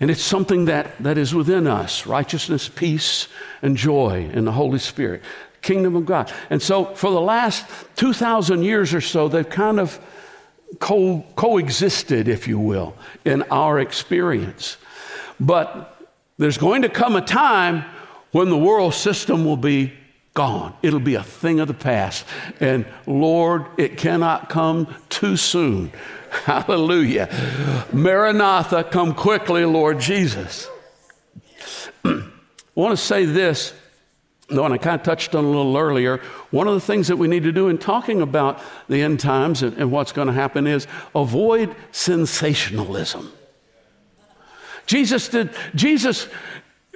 And 0.00 0.10
it's 0.10 0.22
something 0.22 0.64
that, 0.66 1.00
that 1.02 1.16
is 1.16 1.34
within 1.34 1.66
us 1.66 2.06
righteousness, 2.06 2.68
peace, 2.68 3.28
and 3.62 3.76
joy 3.76 4.28
in 4.32 4.44
the 4.44 4.52
Holy 4.52 4.78
Spirit. 4.78 5.22
Kingdom 5.62 5.96
of 5.96 6.04
God. 6.04 6.32
And 6.50 6.60
so 6.60 6.86
for 6.94 7.10
the 7.10 7.20
last 7.20 7.64
2,000 7.96 8.64
years 8.64 8.92
or 8.92 9.00
so, 9.00 9.28
they've 9.28 9.48
kind 9.48 9.80
of 9.80 9.98
co- 10.78 11.24
coexisted, 11.36 12.28
if 12.28 12.48
you 12.48 12.58
will, 12.58 12.94
in 13.24 13.42
our 13.44 13.78
experience. 13.78 14.76
But 15.40 16.08
there's 16.38 16.58
going 16.58 16.82
to 16.82 16.88
come 16.88 17.16
a 17.16 17.20
time 17.20 17.84
when 18.32 18.50
the 18.50 18.58
world 18.58 18.94
system 18.94 19.44
will 19.44 19.56
be 19.56 19.92
gone. 20.34 20.74
It'll 20.82 20.98
be 20.98 21.14
a 21.14 21.22
thing 21.22 21.60
of 21.60 21.68
the 21.68 21.74
past. 21.74 22.26
And 22.60 22.84
Lord, 23.06 23.66
it 23.78 23.96
cannot 23.96 24.48
come 24.48 24.92
too 25.08 25.36
soon. 25.36 25.92
Hallelujah. 26.44 27.28
Maranatha, 27.92 28.84
come 28.84 29.14
quickly, 29.14 29.64
Lord 29.64 30.00
Jesus. 30.00 30.68
I 32.04 32.22
want 32.74 32.98
to 32.98 33.02
say 33.02 33.24
this, 33.24 33.72
though, 34.48 34.64
and 34.64 34.74
I 34.74 34.78
kind 34.78 35.00
of 35.00 35.04
touched 35.04 35.36
on 35.36 35.44
a 35.44 35.48
little 35.48 35.76
earlier. 35.76 36.16
One 36.50 36.66
of 36.66 36.74
the 36.74 36.80
things 36.80 37.06
that 37.06 37.16
we 37.16 37.28
need 37.28 37.44
to 37.44 37.52
do 37.52 37.68
in 37.68 37.78
talking 37.78 38.20
about 38.20 38.60
the 38.88 39.00
end 39.02 39.20
times 39.20 39.62
and, 39.62 39.76
and 39.78 39.92
what's 39.92 40.10
going 40.10 40.26
to 40.26 40.34
happen 40.34 40.66
is 40.66 40.88
avoid 41.14 41.76
sensationalism. 41.92 43.30
Jesus 44.86 45.28
did, 45.28 45.50
Jesus 45.74 46.28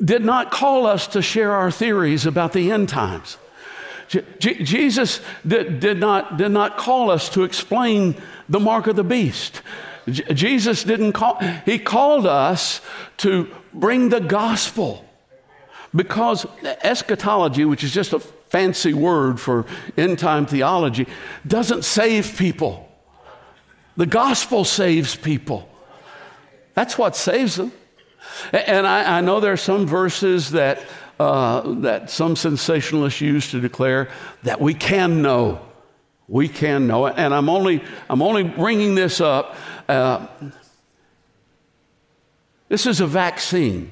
did 0.02 0.24
not 0.24 0.50
call 0.50 0.86
us 0.86 1.06
to 1.08 1.22
share 1.22 1.52
our 1.52 1.70
theories 1.70 2.26
about 2.26 2.52
the 2.52 2.70
end 2.70 2.88
times. 2.88 3.36
Jesus 4.38 5.20
did, 5.46 5.80
did, 5.80 5.98
not, 5.98 6.38
did 6.38 6.50
not 6.50 6.78
call 6.78 7.10
us 7.10 7.28
to 7.30 7.44
explain 7.44 8.16
the 8.48 8.60
mark 8.60 8.86
of 8.86 8.96
the 8.96 9.04
beast. 9.04 9.60
Jesus 10.08 10.84
didn't 10.84 11.12
call, 11.12 11.38
he 11.66 11.78
called 11.78 12.26
us 12.26 12.80
to 13.18 13.48
bring 13.74 14.08
the 14.08 14.20
gospel. 14.20 15.04
Because 15.94 16.46
eschatology, 16.62 17.64
which 17.64 17.84
is 17.84 17.92
just 17.92 18.12
a 18.12 18.18
fancy 18.18 18.94
word 18.94 19.40
for 19.40 19.66
end 19.96 20.18
time 20.18 20.46
theology, 20.46 21.06
doesn't 21.46 21.84
save 21.84 22.36
people. 22.36 22.88
The 23.96 24.06
gospel 24.06 24.64
saves 24.64 25.16
people. 25.16 25.67
That's 26.78 26.96
what 26.96 27.16
saves 27.16 27.56
them. 27.56 27.72
And 28.52 28.86
I, 28.86 29.18
I 29.18 29.20
know 29.20 29.40
there 29.40 29.52
are 29.52 29.56
some 29.56 29.84
verses 29.84 30.52
that, 30.52 30.80
uh, 31.18 31.72
that 31.80 32.08
some 32.08 32.36
sensationalists 32.36 33.20
use 33.20 33.50
to 33.50 33.60
declare 33.60 34.10
that 34.44 34.60
we 34.60 34.74
can 34.74 35.20
know. 35.20 35.60
We 36.28 36.46
can 36.46 36.86
know. 36.86 37.08
And 37.08 37.34
I'm 37.34 37.48
only, 37.48 37.82
I'm 38.08 38.22
only 38.22 38.44
bringing 38.44 38.94
this 38.94 39.20
up. 39.20 39.56
Uh, 39.88 40.28
this 42.68 42.86
is 42.86 43.00
a 43.00 43.08
vaccine. 43.08 43.90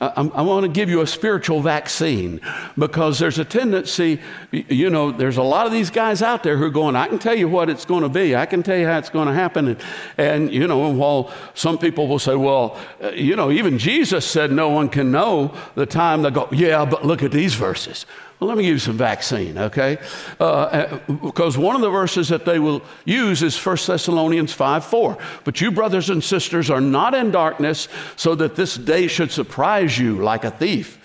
I, 0.00 0.42
want 0.42 0.62
to 0.62 0.68
give 0.68 0.88
you 0.88 1.00
a 1.00 1.06
spiritual 1.08 1.60
vaccine 1.60 2.40
because 2.78 3.18
there's 3.18 3.40
a 3.40 3.44
tendency, 3.44 4.20
you 4.52 4.90
know, 4.90 5.10
there's 5.10 5.38
a 5.38 5.42
lot 5.42 5.66
of 5.66 5.72
these 5.72 5.90
guys 5.90 6.22
out 6.22 6.44
there 6.44 6.56
who 6.56 6.64
are 6.66 6.70
going, 6.70 6.94
I 6.94 7.08
can 7.08 7.18
tell 7.18 7.34
you 7.34 7.48
what 7.48 7.68
it's 7.68 7.84
going 7.84 8.04
to 8.04 8.08
be. 8.08 8.36
I 8.36 8.46
can 8.46 8.62
tell 8.62 8.78
you 8.78 8.86
how 8.86 8.98
it's 8.98 9.10
going 9.10 9.26
to 9.26 9.34
happen. 9.34 9.68
And, 9.68 9.84
and 10.16 10.52
you 10.54 10.68
know, 10.68 10.88
while 10.90 11.34
some 11.54 11.78
people 11.78 12.06
will 12.06 12.20
say, 12.20 12.36
well, 12.36 12.78
uh, 13.02 13.10
you 13.10 13.34
know, 13.34 13.50
even 13.50 13.76
Jesus 13.76 14.24
said 14.24 14.52
no 14.52 14.68
one 14.68 14.88
can 14.88 15.10
know 15.10 15.52
the 15.74 15.86
time, 15.86 16.22
they 16.22 16.30
go, 16.30 16.48
yeah, 16.52 16.84
but 16.84 17.04
look 17.04 17.24
at 17.24 17.32
these 17.32 17.54
verses. 17.54 18.06
Well, 18.38 18.46
let 18.46 18.56
me 18.56 18.64
give 18.64 18.74
you 18.74 18.78
some 18.78 18.96
vaccine, 18.96 19.58
okay? 19.58 19.98
Uh, 20.38 20.44
uh, 20.44 20.98
because 21.24 21.58
one 21.58 21.74
of 21.74 21.82
the 21.82 21.90
verses 21.90 22.28
that 22.28 22.44
they 22.44 22.60
will 22.60 22.82
use 23.04 23.42
is 23.42 23.58
1 23.58 23.76
Thessalonians 23.86 24.52
5 24.52 24.84
4. 24.84 25.18
But 25.42 25.60
you, 25.60 25.72
brothers 25.72 26.08
and 26.08 26.22
sisters, 26.22 26.70
are 26.70 26.80
not 26.80 27.14
in 27.14 27.32
darkness 27.32 27.88
so 28.14 28.36
that 28.36 28.54
this 28.54 28.76
day 28.76 29.08
should 29.08 29.32
surprise 29.32 29.98
you 29.98 30.22
like 30.22 30.44
a 30.44 30.50
thief. 30.50 30.98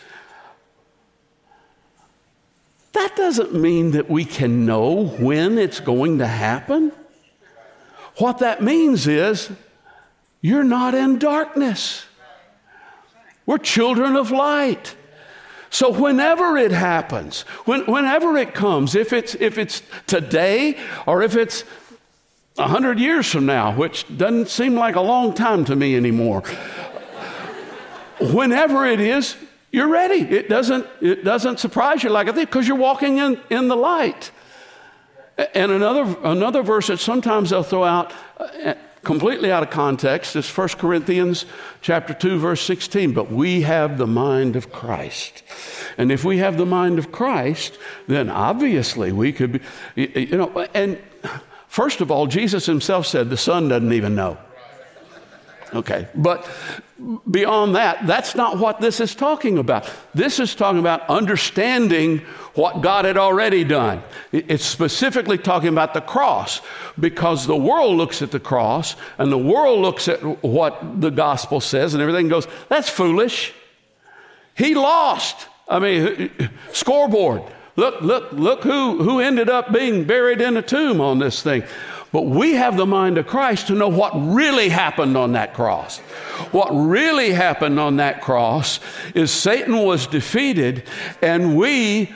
that 2.94 3.16
doesn't 3.16 3.54
mean 3.54 3.92
that 3.92 4.10
we 4.10 4.24
can 4.24 4.66
know 4.68 5.08
when 5.08 5.58
it's 5.58 5.80
going 5.80 6.20
to 6.20 6.28
happen. 6.28 6.92
What 8.18 8.38
that 8.38 8.62
means 8.62 9.08
is 9.08 9.52
you're 10.42 10.64
not 10.64 10.94
in 10.94 11.18
darkness. 11.18 12.06
We're 13.46 13.58
children 13.58 14.16
of 14.16 14.30
light. 14.30 14.96
So 15.74 15.90
whenever 15.90 16.56
it 16.56 16.72
happens, 16.72 17.42
when, 17.66 17.88
whenever 17.88 18.38
it 18.38 18.54
comes, 18.54 18.94
if 18.94 19.12
it's, 19.12 19.34
if 19.34 19.58
it's 19.58 19.82
today 20.06 20.78
or 21.08 21.24
if 21.24 21.36
it's 21.36 21.64
a 22.60 22.68
hundred 22.68 23.00
years 23.00 23.28
from 23.28 23.48
now, 23.48 23.76
which 23.76 24.06
doesn't 24.16 24.50
seem 24.50 24.76
like 24.76 24.96
a 24.96 25.02
long 25.02 25.34
time 25.34 25.66
to 25.66 25.76
me 25.76 25.96
anymore, 25.96 26.44
whenever 28.22 28.86
it 28.86 29.00
is, 29.00 29.36
you're 29.72 29.88
ready. 29.88 30.22
It 30.22 30.48
doesn't, 30.48 30.86
it 31.02 31.24
doesn't 31.24 31.60
surprise 31.60 32.04
you 32.04 32.12
like 32.12 32.30
I 32.30 32.34
think 32.34 32.52
because 32.52 32.68
you're 32.68 32.78
walking 32.78 33.18
in, 33.18 33.42
in 33.50 33.68
the 33.68 33.76
light. 33.76 34.30
And 35.56 35.72
another, 35.72 36.16
another 36.24 36.62
verse 36.62 36.86
that 36.86 37.00
sometimes 37.00 37.50
they'll 37.50 37.64
throw 37.64 37.84
out 37.84 38.14
uh, 38.38 38.76
completely 39.04 39.52
out 39.52 39.64
of 39.64 39.70
context 39.70 40.36
is 40.36 40.50
1 40.50 40.70
Corinthians 40.70 41.46
chapter 41.82 42.14
2 42.14 42.40
verse 42.40 42.62
16 42.62 43.14
but 43.14 43.32
we 43.32 43.62
have 43.62 43.98
the 43.98 44.08
mind 44.08 44.56
of 44.56 44.72
Christ. 44.72 45.44
And 45.98 46.12
if 46.12 46.24
we 46.24 46.38
have 46.38 46.58
the 46.58 46.66
mind 46.66 47.00
of 47.00 47.12
Christ 47.12 47.78
then 48.08 48.30
obviously 48.30 49.12
we 49.12 49.32
could 49.32 49.52
be 49.52 49.60
you 49.96 50.38
know 50.38 50.68
and 50.74 51.00
first 51.68 52.02
of 52.02 52.10
all 52.10 52.28
Jesus 52.28 52.66
himself 52.66 53.06
said 53.06 53.30
the 53.30 53.38
son 53.38 53.68
doesn't 53.68 53.94
even 53.94 54.16
know. 54.16 54.38
Okay. 55.74 56.08
But 56.16 56.48
beyond 57.30 57.76
that, 57.76 58.06
that's 58.06 58.36
not 58.36 58.58
what 58.58 58.80
this 58.80 59.00
is 59.00 59.16
talking 59.16 59.58
about. 59.58 59.90
This 60.14 60.40
is 60.40 60.56
talking 60.56 60.80
about 60.80 61.10
understanding 61.10 62.20
what 62.54 62.82
God 62.82 63.06
had 63.06 63.18
already 63.18 63.64
done. 63.64 64.04
It's 64.32 64.66
specifically 64.66 65.38
talking 65.38 65.70
about 65.70 65.94
the 65.94 66.02
cross 66.02 66.62
because 67.00 67.48
the 67.48 67.56
world 67.56 67.96
looks 67.98 68.22
at 68.22 68.32
the 68.32 68.40
cross 68.40 68.96
and 69.18 69.32
the 69.32 69.38
world 69.38 69.80
looks 69.80 70.08
at 70.08 70.22
what 70.44 71.02
the 71.02 71.10
gospel 71.10 71.60
says 71.60 71.94
and 71.94 72.02
everything 72.02 72.28
goes, 72.28 72.48
that's 72.70 72.90
foolish. 72.90 73.54
He 74.56 74.76
lost. 74.76 75.48
I 75.68 75.80
mean, 75.80 76.30
scoreboard. 76.72 77.42
Look, 77.76 78.02
look, 78.02 78.32
look 78.32 78.64
who, 78.64 79.02
who 79.04 79.20
ended 79.20 79.50
up 79.50 79.74
being 79.74 80.04
buried 80.04 80.42
in 80.42 80.58
a 80.58 80.62
tomb 80.62 81.02
on 81.02 81.18
this 81.18 81.42
thing. 81.42 81.64
But 82.14 82.28
we 82.28 82.54
have 82.54 82.78
the 82.78 82.86
mind 82.86 83.18
of 83.18 83.26
Christ 83.26 83.68
to 83.68 83.74
know 83.74 83.90
what 83.90 84.12
really 84.14 84.70
happened 84.70 85.18
on 85.18 85.32
that 85.32 85.56
cross. 85.56 85.98
What 86.52 86.70
really 86.70 87.32
happened 87.32 87.80
on 87.80 87.98
that 87.98 88.22
cross 88.22 88.80
is 89.16 89.32
Satan 89.32 89.76
was 89.80 90.06
defeated, 90.06 90.84
and 91.24 91.58
we, 91.58 92.14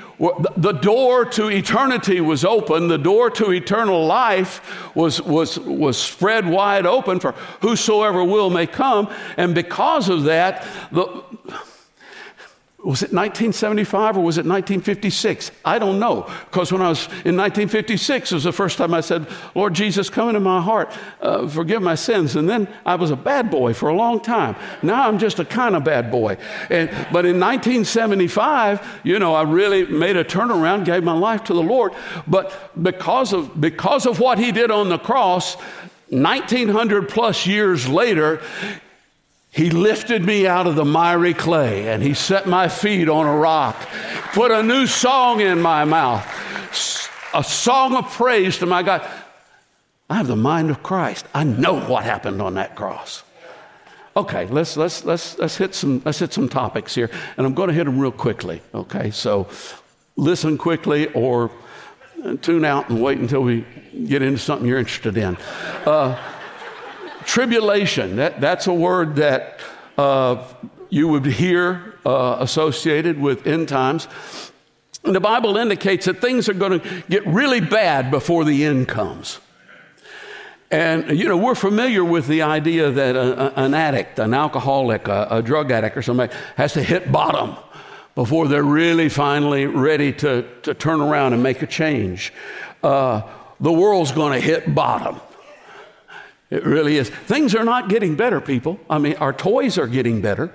the 0.55 0.73
door 0.73 1.25
to 1.25 1.47
eternity 1.47 2.21
was 2.21 2.45
open, 2.45 2.89
the 2.89 2.99
door 2.99 3.31
to 3.31 3.51
eternal 3.51 4.05
life 4.05 4.95
was, 4.95 5.19
was, 5.19 5.57
was 5.60 5.97
spread 5.97 6.47
wide 6.47 6.86
open 6.86 7.19
for 7.19 7.31
whosoever 7.62 8.23
will 8.23 8.51
may 8.51 8.67
come. 8.67 9.12
And 9.36 9.55
because 9.55 10.10
of 10.10 10.25
that, 10.25 10.63
the, 10.91 11.23
was 12.79 13.01
it 13.01 13.11
1975 13.11 14.17
or 14.17 14.23
was 14.23 14.37
it 14.37 14.45
1956? 14.45 15.51
I 15.65 15.79
don't 15.79 15.99
know. 15.99 16.29
Because 16.45 16.71
when 16.71 16.83
I 16.83 16.89
was 16.89 17.05
in 17.25 17.35
1956, 17.35 18.31
it 18.31 18.35
was 18.35 18.43
the 18.43 18.53
first 18.53 18.77
time 18.77 18.93
I 18.93 19.01
said, 19.01 19.25
Lord 19.55 19.73
Jesus, 19.73 20.11
come 20.11 20.29
into 20.29 20.39
my 20.39 20.61
heart, 20.61 20.93
uh, 21.19 21.47
forgive 21.47 21.81
my 21.81 21.95
sins. 21.95 22.35
And 22.35 22.47
then 22.47 22.67
I 22.85 22.93
was 22.93 23.09
a 23.09 23.15
bad 23.15 23.49
boy 23.49 23.73
for 23.73 23.89
a 23.89 23.95
long 23.95 24.21
time. 24.21 24.55
Now 24.83 25.07
I'm 25.07 25.17
just 25.17 25.39
a 25.39 25.45
kind 25.45 25.75
of 25.75 25.83
bad 25.83 26.11
boy. 26.11 26.37
And, 26.69 26.89
but 27.11 27.25
in 27.25 27.39
1975, 27.39 29.01
you 29.03 29.17
know, 29.17 29.33
I 29.33 29.41
really 29.41 29.87
made 29.87 30.15
a 30.15 30.23
turnaround, 30.23 30.85
gave 30.85 31.03
my 31.03 31.17
life 31.17 31.43
to 31.45 31.55
the 31.55 31.63
Lord. 31.63 31.93
But 32.27 32.71
because 32.81 33.33
of, 33.33 33.59
because 33.59 34.05
of 34.05 34.19
what 34.19 34.37
he 34.37 34.51
did 34.51 34.69
on 34.69 34.89
the 34.89 34.99
cross, 34.99 35.55
1900 36.09 37.09
plus 37.09 37.47
years 37.47 37.89
later, 37.89 38.39
he 39.58 39.72
lifted 39.72 40.24
me 40.24 40.46
out 40.46 40.67
of 40.67 40.76
the 40.76 40.86
miry 40.86 41.34
clay 41.34 41.88
and 41.88 42.04
he 42.04 42.13
set 42.13 42.46
my 42.46 42.67
feet 42.67 43.10
on 43.10 43.26
a 43.26 43.36
rock, 43.36 43.76
put 44.34 44.52
a 44.52 44.62
new 44.62 44.86
song 44.86 45.41
in 45.41 45.60
my 45.60 45.84
mouth, 45.84 46.24
a 47.34 47.43
song 47.43 47.96
of 47.96 48.08
praise 48.12 48.60
to 48.60 48.67
my 48.67 48.84
God. 48.84 49.02
I 50.12 50.17
have 50.17 50.28
the 50.28 50.36
mind 50.36 50.70
of 50.70 50.84
Christ. 50.84 51.26
I 51.34 51.43
know 51.43 51.80
what 51.82 52.04
happened 52.04 52.39
on 52.39 52.54
that 52.54 52.76
cross. 52.76 53.24
Okay, 54.15 54.46
let's, 54.46 54.78
let's, 54.78 55.04
let's, 55.04 55.39
let's, 55.39 55.58
hit 55.58 55.74
some, 55.74 56.04
let's 56.06 56.20
hit 56.20 56.34
some 56.34 56.48
topics 56.48 56.93
here, 56.93 57.10
and 57.36 57.48
I'm 57.48 57.56
going 57.56 57.70
to 57.70 57.74
hit 57.74 57.86
them 57.86 57.98
real 57.98 58.12
quickly. 58.12 58.62
Okay, 58.76 59.10
so 59.10 59.48
listen 60.17 60.60
quickly 60.60 61.08
or 61.13 61.50
tune 62.43 62.63
out 62.63 62.91
and 62.91 63.02
wait 63.02 63.17
until 63.17 63.41
we 63.41 63.65
get 64.06 64.22
into 64.22 64.38
something 64.38 64.67
you're 64.67 64.78
interested 64.78 65.17
in. 65.17 65.36
Uh, 65.84 66.15
Tribulation, 67.27 68.15
that, 68.15 68.39
that's 68.39 68.67
a 68.67 68.73
word 68.73 69.17
that 69.17 69.59
uh, 69.97 70.41
you 70.89 71.09
would 71.09 71.25
hear 71.25 71.95
uh, 72.05 72.37
associated 72.39 73.19
with 73.19 73.45
end 73.45 73.67
times. 73.67 74.07
And 75.03 75.13
the 75.13 75.19
Bible 75.19 75.57
indicates 75.57 76.05
that 76.05 76.21
things 76.21 76.47
are 76.47 76.53
going 76.53 76.79
to 76.79 77.03
get 77.09 77.27
really 77.27 77.59
bad 77.59 78.11
before 78.11 78.45
the 78.45 78.63
end 78.63 78.87
comes. 78.87 79.39
And, 80.71 81.19
you 81.19 81.25
know, 81.25 81.35
we're 81.35 81.53
familiar 81.53 82.03
with 82.03 82.27
the 82.27 82.43
idea 82.43 82.91
that 82.91 83.17
a, 83.17 83.59
a, 83.59 83.65
an 83.65 83.73
addict, 83.73 84.19
an 84.19 84.33
alcoholic, 84.33 85.09
a, 85.09 85.27
a, 85.29 85.41
drug 85.41 85.69
addict, 85.69 85.97
or 85.97 86.01
somebody 86.01 86.33
has 86.55 86.73
to 86.73 86.83
hit 86.83 87.11
bottom 87.11 87.57
before 88.15 88.47
they're 88.47 88.63
really 88.63 89.09
finally 89.09 89.65
ready 89.65 90.13
to, 90.13 90.47
to 90.63 90.73
turn 90.73 91.01
around 91.01 91.33
and 91.33 91.43
make 91.43 91.61
a 91.61 91.67
change. 91.67 92.33
Uh, 92.83 93.21
the 93.59 93.71
world's 93.71 94.13
going 94.13 94.31
to 94.31 94.39
hit 94.39 94.73
bottom. 94.73 95.19
It 96.49 96.65
really 96.65 96.97
is. 96.97 97.10
Things 97.10 97.53
are 97.55 97.65
not 97.65 97.89
getting 97.89 98.15
better, 98.15 98.39
people. 98.39 98.79
I 98.89 98.99
mean, 98.99 99.15
our 99.15 99.33
toys 99.33 99.77
are 99.77 99.88
getting 99.88 100.21
better. 100.21 100.53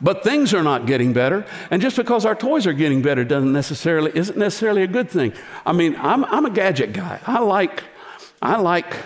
But 0.00 0.24
things 0.24 0.52
are 0.52 0.64
not 0.64 0.86
getting 0.86 1.12
better. 1.12 1.46
And 1.70 1.80
just 1.80 1.96
because 1.96 2.26
our 2.26 2.34
toys 2.34 2.66
are 2.66 2.72
getting 2.72 3.02
better 3.02 3.24
doesn't 3.24 3.52
necessarily 3.52 4.10
isn't 4.14 4.36
necessarily 4.36 4.82
a 4.82 4.88
good 4.88 5.08
thing. 5.08 5.32
I 5.64 5.72
mean, 5.72 5.96
I'm, 5.96 6.24
I'm 6.24 6.44
a 6.44 6.50
gadget 6.50 6.92
guy. 6.92 7.20
I 7.24 7.38
like, 7.38 7.84
I 8.40 8.56
like, 8.56 8.96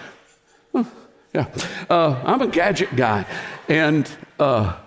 yeah, 1.34 1.48
uh, 1.90 2.22
I'm 2.24 2.40
a 2.40 2.46
gadget 2.46 2.96
guy. 2.96 3.26
And 3.68 4.10
uh, 4.40 4.78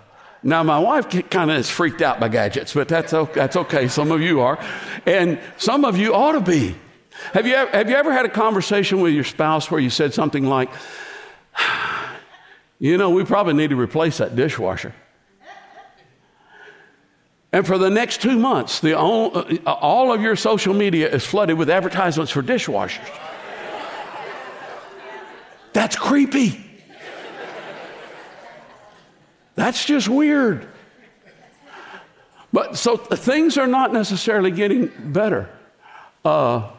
now 0.42 0.64
my 0.64 0.80
wife 0.80 1.08
kind 1.30 1.48
of 1.48 1.58
is 1.58 1.70
freaked 1.70 2.02
out 2.02 2.18
by 2.18 2.28
gadgets, 2.28 2.74
but 2.74 2.88
that's, 2.88 3.12
that's 3.12 3.54
okay. 3.54 3.86
Some 3.86 4.10
of 4.10 4.20
you 4.20 4.40
are. 4.40 4.58
And 5.06 5.38
some 5.58 5.84
of 5.84 5.96
you 5.96 6.12
ought 6.12 6.32
to 6.32 6.40
be. 6.40 6.74
Have 7.32 7.46
you, 7.46 7.54
ever, 7.54 7.70
have 7.70 7.88
you 7.88 7.96
ever 7.96 8.12
had 8.12 8.26
a 8.26 8.30
conversation 8.30 9.00
with 9.00 9.14
your 9.14 9.24
spouse 9.24 9.70
where 9.70 9.80
you 9.80 9.90
said 9.90 10.12
something 10.12 10.44
like, 10.44 10.70
you 12.78 12.96
know, 12.96 13.10
we 13.10 13.24
probably 13.24 13.54
need 13.54 13.70
to 13.70 13.76
replace 13.76 14.18
that 14.18 14.34
dishwasher? 14.34 14.94
And 17.52 17.66
for 17.66 17.78
the 17.78 17.90
next 17.90 18.22
two 18.22 18.38
months, 18.38 18.80
the, 18.80 18.94
all, 18.94 19.36
uh, 19.36 19.58
all 19.66 20.12
of 20.12 20.20
your 20.20 20.36
social 20.36 20.72
media 20.72 21.12
is 21.12 21.26
flooded 21.26 21.58
with 21.58 21.68
advertisements 21.68 22.30
for 22.30 22.42
dishwashers. 22.42 23.08
That's 25.72 25.96
creepy. 25.96 26.64
That's 29.56 29.84
just 29.84 30.08
weird. 30.08 30.68
But 32.52 32.76
so 32.76 32.96
things 32.96 33.58
are 33.58 33.66
not 33.66 33.92
necessarily 33.92 34.50
getting 34.50 34.90
better. 35.12 35.48
Uh, 36.24 36.70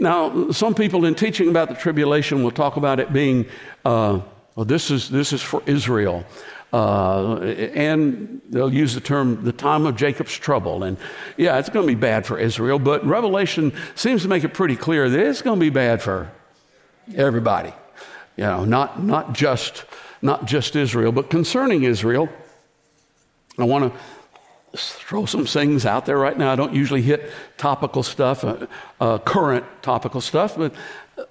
now, 0.00 0.50
some 0.50 0.74
people 0.74 1.04
in 1.04 1.14
teaching 1.14 1.48
about 1.48 1.68
the 1.68 1.74
tribulation 1.74 2.42
will 2.42 2.52
talk 2.52 2.76
about 2.76 3.00
it 3.00 3.12
being, 3.12 3.46
uh, 3.84 4.20
well, 4.54 4.64
this 4.64 4.90
is, 4.90 5.08
this 5.08 5.32
is 5.32 5.42
for 5.42 5.62
Israel. 5.66 6.24
Uh, 6.72 7.38
and 7.74 8.42
they'll 8.50 8.72
use 8.72 8.94
the 8.94 9.00
term 9.00 9.42
the 9.42 9.52
time 9.52 9.86
of 9.86 9.96
Jacob's 9.96 10.36
trouble. 10.36 10.84
And 10.84 10.98
yeah, 11.38 11.58
it's 11.58 11.70
going 11.70 11.86
to 11.86 11.92
be 11.92 11.98
bad 11.98 12.26
for 12.26 12.38
Israel, 12.38 12.78
but 12.78 13.04
Revelation 13.06 13.72
seems 13.94 14.22
to 14.22 14.28
make 14.28 14.44
it 14.44 14.52
pretty 14.52 14.76
clear 14.76 15.08
that 15.08 15.18
it's 15.18 15.40
going 15.40 15.58
to 15.58 15.64
be 15.64 15.70
bad 15.70 16.02
for 16.02 16.30
everybody. 17.16 17.72
You 18.36 18.44
know, 18.44 18.64
not, 18.66 19.02
not, 19.02 19.32
just, 19.32 19.84
not 20.20 20.44
just 20.44 20.76
Israel, 20.76 21.10
but 21.10 21.30
concerning 21.30 21.84
Israel, 21.84 22.28
I 23.58 23.64
want 23.64 23.92
to 23.92 24.00
throw 24.76 25.24
some 25.24 25.46
things 25.46 25.86
out 25.86 26.06
there 26.06 26.18
right 26.18 26.36
now. 26.36 26.52
I 26.52 26.56
don't 26.56 26.74
usually 26.74 27.02
hit 27.02 27.30
topical 27.56 28.02
stuff, 28.02 28.44
uh, 28.44 28.66
uh, 29.00 29.18
current 29.18 29.64
topical 29.82 30.20
stuff, 30.20 30.56
but 30.56 30.74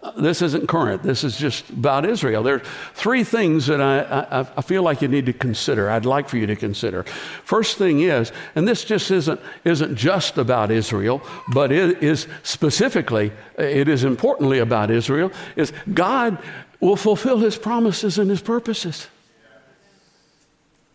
uh, 0.01 0.11
this 0.19 0.41
isn't 0.41 0.67
current. 0.67 1.03
This 1.03 1.23
is 1.23 1.37
just 1.37 1.69
about 1.69 2.05
Israel. 2.05 2.41
There 2.41 2.55
are 2.55 2.63
three 2.95 3.23
things 3.23 3.67
that 3.67 3.79
I, 3.79 3.99
I, 4.01 4.39
I, 4.57 4.61
feel 4.61 4.81
like 4.81 5.01
you 5.01 5.07
need 5.07 5.27
to 5.27 5.33
consider. 5.33 5.89
I'd 5.89 6.05
like 6.05 6.27
for 6.27 6.37
you 6.37 6.47
to 6.47 6.55
consider. 6.55 7.03
First 7.03 7.77
thing 7.77 8.01
is, 8.01 8.31
and 8.55 8.67
this 8.67 8.83
just 8.83 9.11
isn't, 9.11 9.39
isn't 9.63 9.95
just 9.95 10.37
about 10.37 10.71
Israel, 10.71 11.21
but 11.53 11.71
it 11.71 12.01
is 12.01 12.27
specifically, 12.43 13.31
it 13.57 13.87
is 13.87 14.03
importantly 14.03 14.59
about 14.59 14.89
Israel, 14.89 15.31
is 15.55 15.71
God 15.93 16.39
will 16.79 16.97
fulfill 16.97 17.37
his 17.37 17.55
promises 17.57 18.17
and 18.17 18.29
his 18.29 18.41
purposes. 18.41 19.07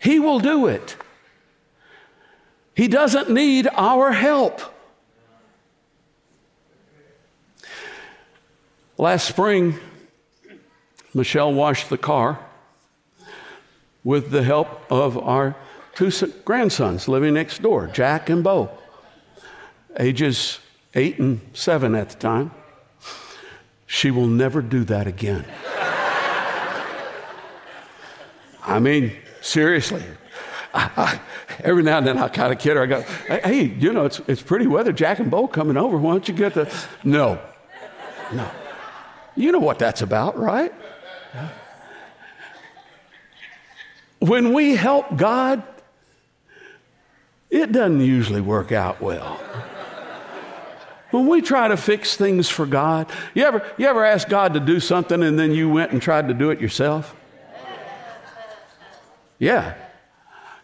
He 0.00 0.18
will 0.18 0.40
do 0.40 0.66
it. 0.66 0.96
He 2.74 2.88
doesn't 2.88 3.30
need 3.30 3.68
our 3.74 4.12
help. 4.12 4.60
Last 8.96 9.26
spring, 9.26 9.78
Michelle 11.12 11.52
washed 11.52 11.90
the 11.90 11.98
car 11.98 12.38
with 14.04 14.30
the 14.30 14.42
help 14.42 14.90
of 14.90 15.18
our 15.18 15.56
two 15.94 16.10
grandsons 16.44 17.08
living 17.08 17.34
next 17.34 17.62
door, 17.62 17.88
Jack 17.88 18.28
and 18.28 18.42
Bo, 18.42 18.70
ages 19.98 20.58
eight 20.94 21.18
and 21.18 21.40
seven 21.52 21.94
at 21.94 22.10
the 22.10 22.16
time. 22.16 22.50
She 23.86 24.10
will 24.10 24.26
never 24.26 24.62
do 24.62 24.84
that 24.84 25.06
again. 25.06 25.44
I 28.64 28.78
mean, 28.78 29.12
seriously. 29.40 30.02
Every 31.64 31.82
now 31.82 31.98
and 31.98 32.06
then 32.06 32.18
I 32.18 32.28
kind 32.28 32.52
of 32.52 32.58
kid 32.58 32.76
her. 32.76 32.82
I 32.82 32.86
go, 32.86 33.02
hey, 33.02 33.64
you 33.64 33.92
know, 33.92 34.06
it's, 34.06 34.20
it's 34.26 34.42
pretty 34.42 34.66
weather. 34.66 34.92
Jack 34.92 35.18
and 35.18 35.30
Bo 35.30 35.46
coming 35.46 35.76
over. 35.76 35.98
Why 35.98 36.12
don't 36.12 36.26
you 36.26 36.34
get 36.34 36.54
the. 36.54 36.72
No. 37.04 37.40
No. 38.32 38.50
You 39.36 39.52
know 39.52 39.58
what 39.58 39.78
that's 39.78 40.02
about, 40.02 40.38
right? 40.38 40.72
When 44.18 44.52
we 44.52 44.76
help 44.76 45.16
God, 45.16 45.62
it 47.50 47.72
doesn't 47.72 48.00
usually 48.00 48.40
work 48.40 48.72
out 48.72 49.00
well. 49.00 49.40
When 51.10 51.26
we 51.26 51.42
try 51.42 51.68
to 51.68 51.76
fix 51.76 52.16
things 52.16 52.48
for 52.48 52.64
God, 52.64 53.10
you 53.34 53.44
ever, 53.44 53.62
you 53.76 53.86
ever 53.86 54.02
ask 54.04 54.28
God 54.28 54.54
to 54.54 54.60
do 54.60 54.80
something 54.80 55.22
and 55.22 55.38
then 55.38 55.52
you 55.52 55.68
went 55.68 55.92
and 55.92 56.00
tried 56.00 56.28
to 56.28 56.34
do 56.34 56.50
it 56.50 56.60
yourself? 56.60 57.14
Yeah. 59.38 59.74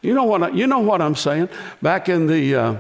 You 0.01 0.15
know 0.15 0.25
what, 0.25 0.43
I, 0.43 0.49
you 0.51 0.67
know 0.67 0.81
what 0.81 1.03
I'm 1.03 1.17
saying? 1.17 1.49
Back 1.83 2.09
in 2.09 2.27
the 2.27 2.55
uh, 2.55 2.77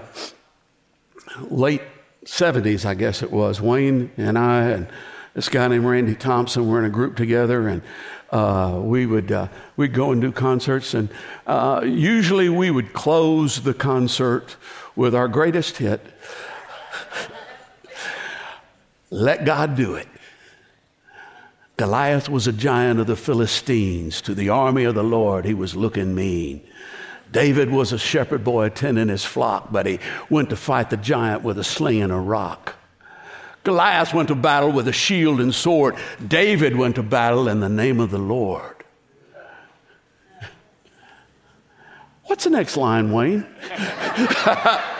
late 1.51 1.83
70s, 2.25 2.85
I 2.85 2.95
guess 2.95 3.23
it 3.23 3.33
was, 3.33 3.61
Wayne 3.61 4.11
and 4.17 4.39
I 4.39 4.71
and 4.71 4.89
this 5.35 5.49
guy 5.49 5.69
named 5.69 5.85
Randy 5.85 6.17
Thompson 6.17 6.69
were 6.69 6.81
in 6.81 6.85
a 6.85 6.91
group 6.91 7.17
together, 7.17 7.69
and 7.69 7.81
uh, 8.31 8.81
we 8.83 9.07
would 9.07 9.31
uh, 9.31 9.47
we'd 9.77 9.95
go 9.95 10.11
and 10.11 10.21
do 10.21 10.33
concerts, 10.33 10.95
and 10.95 11.09
uh, 11.47 11.83
usually 11.85 12.49
we 12.49 12.73
would 12.73 12.93
close 12.93 13.63
the 13.63 13.73
concert 13.73 14.57
with 14.97 15.15
our 15.15 15.29
greatest 15.29 15.77
hit. 15.77 16.05
Let 19.11 19.45
God 19.45 19.77
do 19.77 19.95
it. 19.95 20.09
Goliath 21.77 22.29
was 22.29 22.49
a 22.49 22.53
giant 22.53 22.99
of 22.99 23.07
the 23.07 23.15
Philistines. 23.15 24.21
To 24.23 24.35
the 24.35 24.49
army 24.49 24.83
of 24.85 24.97
the 24.97 25.05
Lord, 25.05 25.45
he 25.45 25.55
was 25.55 25.77
looking 25.77 26.17
mean. 26.17 26.63
David 27.33 27.71
was 27.71 27.93
a 27.93 27.99
shepherd 27.99 28.43
boy 28.45 28.65
attending 28.65 29.09
his 29.09 29.25
flock, 29.25 29.71
but 29.71 29.87
he 29.87 29.99
went 30.31 30.51
to 30.51 30.57
fight 30.57 30.91
the 30.91 30.97
giant 30.97 31.43
with 31.43 31.59
a 31.59 31.65
sling 31.65 32.03
and 32.03 32.13
a 32.13 32.17
rock. 32.17 32.75
Goliath 33.65 34.15
went 34.15 34.29
to 34.29 34.35
battle 34.35 34.73
with 34.73 34.89
a 34.89 34.93
shield 34.93 35.41
and 35.41 35.55
sword. 35.55 35.97
David 36.27 36.77
went 36.77 36.95
to 36.95 37.03
battle 37.03 37.49
in 37.49 37.61
the 37.61 37.69
name 37.69 38.01
of 38.01 38.11
the 38.11 38.19
Lord. 38.19 38.77
What's 42.25 42.45
the 42.45 42.51
next 42.51 42.77
line, 42.77 43.13
Wayne? 43.13 43.47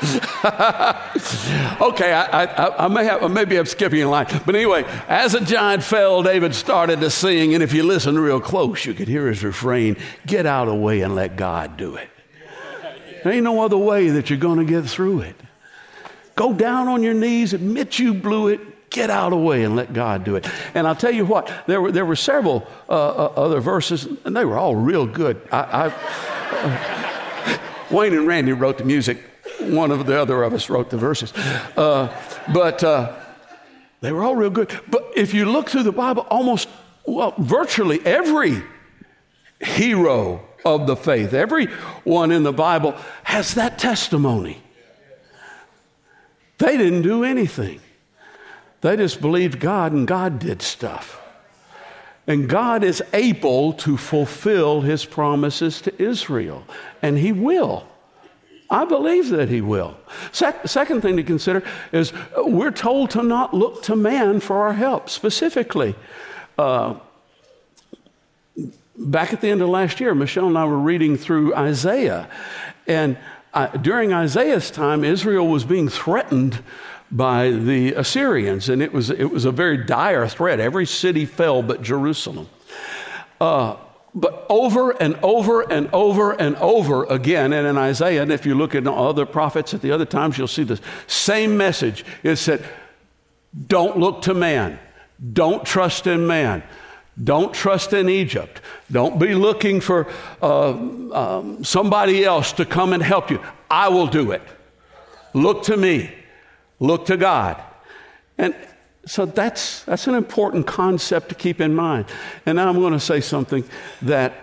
okay, 1.80 2.12
I, 2.12 2.44
I, 2.44 2.84
I, 2.84 2.88
may 2.88 3.04
have, 3.04 3.30
maybe 3.30 3.58
I'm 3.58 3.66
skipping 3.66 4.02
a 4.02 4.08
line. 4.08 4.26
But 4.46 4.54
anyway, 4.54 4.84
as 5.08 5.34
a 5.34 5.44
giant 5.44 5.82
fell, 5.82 6.22
David 6.22 6.54
started 6.54 7.00
to 7.00 7.10
sing. 7.10 7.52
And 7.52 7.62
if 7.62 7.74
you 7.74 7.82
listen 7.82 8.18
real 8.18 8.40
close, 8.40 8.86
you 8.86 8.94
could 8.94 9.08
hear 9.08 9.26
his 9.26 9.44
refrain 9.44 9.96
Get 10.26 10.46
out 10.46 10.68
of 10.68 10.74
the 10.74 10.80
way 10.80 11.02
and 11.02 11.14
let 11.14 11.36
God 11.36 11.76
do 11.76 11.96
it. 11.96 12.08
There 13.22 13.32
ain't 13.32 13.44
no 13.44 13.60
other 13.62 13.76
way 13.76 14.08
that 14.08 14.30
you're 14.30 14.38
going 14.38 14.58
to 14.58 14.64
get 14.64 14.88
through 14.88 15.20
it. 15.20 15.36
Go 16.34 16.54
down 16.54 16.88
on 16.88 17.02
your 17.02 17.12
knees, 17.12 17.52
admit 17.52 17.98
you 17.98 18.14
blew 18.14 18.48
it, 18.48 18.88
get 18.88 19.10
out 19.10 19.32
of 19.32 19.38
the 19.38 19.44
way 19.44 19.64
and 19.64 19.76
let 19.76 19.92
God 19.92 20.24
do 20.24 20.36
it. 20.36 20.48
And 20.74 20.86
I'll 20.86 20.96
tell 20.96 21.10
you 21.10 21.26
what, 21.26 21.52
there 21.66 21.82
were, 21.82 21.92
there 21.92 22.06
were 22.06 22.16
several 22.16 22.66
uh, 22.88 22.92
uh, 22.92 23.32
other 23.36 23.60
verses, 23.60 24.08
and 24.24 24.34
they 24.34 24.46
were 24.46 24.56
all 24.56 24.74
real 24.74 25.06
good. 25.06 25.46
I, 25.52 25.60
I, 25.60 25.88
uh, 26.52 27.58
Wayne 27.90 28.14
and 28.14 28.26
Randy 28.26 28.52
wrote 28.52 28.78
the 28.78 28.84
music 28.84 29.18
one 29.62 29.90
of 29.90 30.06
the 30.06 30.20
other 30.20 30.42
of 30.42 30.52
us 30.52 30.70
wrote 30.70 30.90
the 30.90 30.96
verses. 30.96 31.32
Uh, 31.76 32.14
but 32.52 32.82
uh, 32.82 33.14
they 34.00 34.12
were 34.12 34.22
all 34.22 34.36
real 34.36 34.50
good. 34.50 34.70
But 34.88 35.12
if 35.14 35.34
you 35.34 35.44
look 35.44 35.68
through 35.68 35.82
the 35.82 35.92
Bible, 35.92 36.26
almost, 36.30 36.68
well, 37.06 37.34
virtually 37.38 38.04
every 38.04 38.62
hero 39.60 40.42
of 40.64 40.86
the 40.86 40.96
faith, 40.96 41.34
everyone 41.34 42.32
in 42.32 42.42
the 42.42 42.52
Bible 42.52 42.94
has 43.24 43.54
that 43.54 43.78
testimony. 43.78 44.62
They 46.58 46.76
didn't 46.76 47.02
do 47.02 47.24
anything, 47.24 47.80
they 48.80 48.96
just 48.96 49.20
believed 49.20 49.60
God 49.60 49.92
and 49.92 50.06
God 50.06 50.38
did 50.38 50.62
stuff. 50.62 51.18
And 52.26 52.48
God 52.48 52.84
is 52.84 53.02
able 53.12 53.72
to 53.72 53.96
fulfill 53.96 54.82
his 54.82 55.04
promises 55.04 55.80
to 55.80 56.02
Israel, 56.02 56.64
and 57.02 57.18
he 57.18 57.32
will. 57.32 57.89
I 58.70 58.84
believe 58.84 59.30
that 59.30 59.48
he 59.48 59.60
will. 59.60 59.96
Se- 60.30 60.60
second 60.64 61.00
thing 61.00 61.16
to 61.16 61.24
consider 61.24 61.62
is 61.92 62.12
uh, 62.12 62.44
we're 62.44 62.70
told 62.70 63.10
to 63.10 63.22
not 63.22 63.52
look 63.52 63.82
to 63.84 63.96
man 63.96 64.38
for 64.38 64.62
our 64.62 64.74
help. 64.74 65.10
Specifically, 65.10 65.96
uh, 66.56 66.94
back 68.96 69.32
at 69.32 69.40
the 69.40 69.48
end 69.48 69.60
of 69.60 69.68
last 69.68 69.98
year, 69.98 70.14
Michelle 70.14 70.46
and 70.46 70.56
I 70.56 70.64
were 70.66 70.78
reading 70.78 71.16
through 71.16 71.54
Isaiah. 71.54 72.28
And 72.86 73.16
uh, 73.52 73.66
during 73.68 74.12
Isaiah's 74.12 74.70
time, 74.70 75.02
Israel 75.02 75.48
was 75.48 75.64
being 75.64 75.88
threatened 75.88 76.62
by 77.10 77.50
the 77.50 77.94
Assyrians, 77.94 78.68
and 78.68 78.80
it 78.80 78.92
was, 78.92 79.10
it 79.10 79.32
was 79.32 79.44
a 79.44 79.50
very 79.50 79.84
dire 79.84 80.28
threat. 80.28 80.60
Every 80.60 80.86
city 80.86 81.24
fell 81.26 81.60
but 81.60 81.82
Jerusalem. 81.82 82.48
Uh, 83.40 83.76
but 84.14 84.46
over 84.48 84.90
and 84.90 85.16
over 85.22 85.60
and 85.62 85.88
over 85.92 86.32
and 86.32 86.56
over 86.56 87.04
again, 87.04 87.52
and 87.52 87.66
in 87.66 87.78
Isaiah, 87.78 88.22
and 88.22 88.32
if 88.32 88.44
you 88.44 88.54
look 88.54 88.74
at 88.74 88.86
other 88.86 89.24
prophets 89.24 89.72
at 89.72 89.82
the 89.82 89.92
other 89.92 90.04
times, 90.04 90.36
you'll 90.36 90.48
see 90.48 90.64
the 90.64 90.80
same 91.06 91.56
message. 91.56 92.04
It 92.22 92.36
said, 92.36 92.64
Don't 93.68 93.98
look 93.98 94.22
to 94.22 94.34
man, 94.34 94.78
don't 95.32 95.64
trust 95.64 96.06
in 96.06 96.26
man. 96.26 96.62
Don't 97.22 97.52
trust 97.52 97.92
in 97.92 98.08
Egypt. 98.08 98.62
Don't 98.90 99.18
be 99.18 99.34
looking 99.34 99.80
for 99.80 100.06
uh, 100.40 100.70
um, 100.70 101.62
somebody 101.62 102.24
else 102.24 102.52
to 102.52 102.64
come 102.64 102.92
and 102.94 103.02
help 103.02 103.30
you. 103.30 103.42
I 103.70 103.88
will 103.88 104.06
do 104.06 104.30
it. 104.30 104.42
Look 105.34 105.64
to 105.64 105.76
me. 105.76 106.10
Look 106.78 107.06
to 107.06 107.16
God. 107.16 107.62
And 108.38 108.54
so 109.06 109.26
that's, 109.26 109.84
that's 109.84 110.06
an 110.06 110.14
important 110.14 110.66
concept 110.66 111.30
to 111.30 111.34
keep 111.34 111.60
in 111.60 111.74
mind. 111.74 112.06
And 112.46 112.56
now 112.56 112.68
I'm 112.68 112.78
going 112.78 112.92
to 112.92 113.00
say 113.00 113.20
something 113.20 113.64
that 114.02 114.34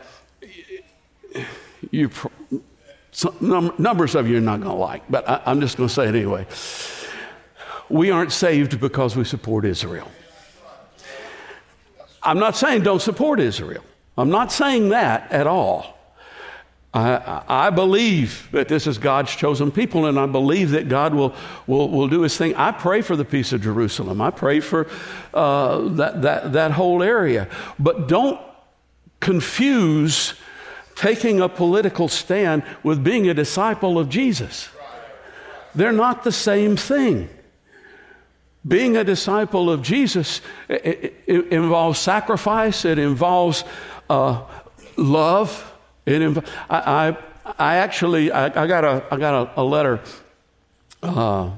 you, 1.92 2.10
some, 3.12 3.74
numbers 3.78 4.16
of 4.16 4.28
you 4.28 4.38
are 4.38 4.42
not 4.42 4.62
going 4.62 4.76
to 4.76 4.78
like, 4.78 5.04
but 5.10 5.28
I, 5.30 5.42
I'm 5.46 5.62
just 5.62 5.78
going 5.78 5.88
to 5.88 5.94
say 5.94 6.08
it 6.08 6.16
anyway. 6.16 6.48
We 7.90 8.12
aren't 8.12 8.32
saved 8.32 8.80
because 8.80 9.16
we 9.16 9.24
support 9.24 9.64
Israel. 9.64 10.12
I'm 12.24 12.40
not 12.40 12.58
saying 12.58 12.84
don't 12.84 13.02
support 13.02 13.40
Israel. 13.40 13.84
I'm 14.18 14.30
not 14.30 14.52
saying 14.52 14.90
that 14.90 15.32
at 15.32 15.48
all. 15.48 15.97
I, 16.94 17.44
I, 17.48 17.70
believe 17.70 18.48
that 18.54 18.70
this 18.70 18.88
is 18.88 18.98
God's 18.98 19.36
chosen 19.36 19.72
people, 19.72 20.06
and 20.06 20.18
I 20.18 20.26
believe 20.26 20.72
that 20.72 20.88
God 20.88 21.14
will, 21.14 21.36
will, 21.68 21.90
will 21.90 22.08
do 22.08 22.22
his 22.22 22.38
thing. 22.38 22.56
I 22.56 22.72
pray 22.72 23.02
for 23.02 23.16
the 23.16 23.26
peace 23.26 23.52
of 23.52 23.62
Jerusalem. 23.62 24.22
I 24.22 24.32
pray 24.32 24.62
for 24.62 24.88
uh, 25.34 25.80
that, 25.90 26.22
that, 26.22 26.54
that 26.54 26.72
whole 26.72 27.04
area. 27.04 27.50
But 27.78 28.08
don't 28.08 28.40
confuse 29.20 30.34
taking 30.96 31.42
a 31.42 31.50
political 31.50 32.08
stand 32.08 32.64
with 32.84 33.04
being 33.04 33.30
a 33.30 33.34
disciple 33.34 34.00
of 34.00 34.10
Jesus. 34.10 34.70
They're 35.76 35.92
not 35.92 36.24
the 36.24 36.32
same 36.32 36.76
thing. 36.76 37.30
Being 38.68 38.98
a 38.98 39.04
disciple 39.04 39.70
of 39.70 39.82
Jesus 39.82 40.42
it, 40.68 41.24
it 41.28 41.48
involves 41.48 42.00
sacrifice, 42.00 42.84
it 42.84 42.98
involves 42.98 43.64
uh, 44.10 44.44
love 44.98 45.74
it 46.08 46.22
inv- 46.22 46.48
I, 46.70 46.78
I, 46.78 47.18
I 47.60 47.76
actually, 47.76 48.32
I, 48.32 48.46
I, 48.46 48.66
got 48.66 48.86
a, 48.86 49.04
I 49.12 49.18
got 49.18 49.50
a, 49.58 49.62
a 49.62 49.64
letter, 49.64 50.00
uh, 51.04 51.52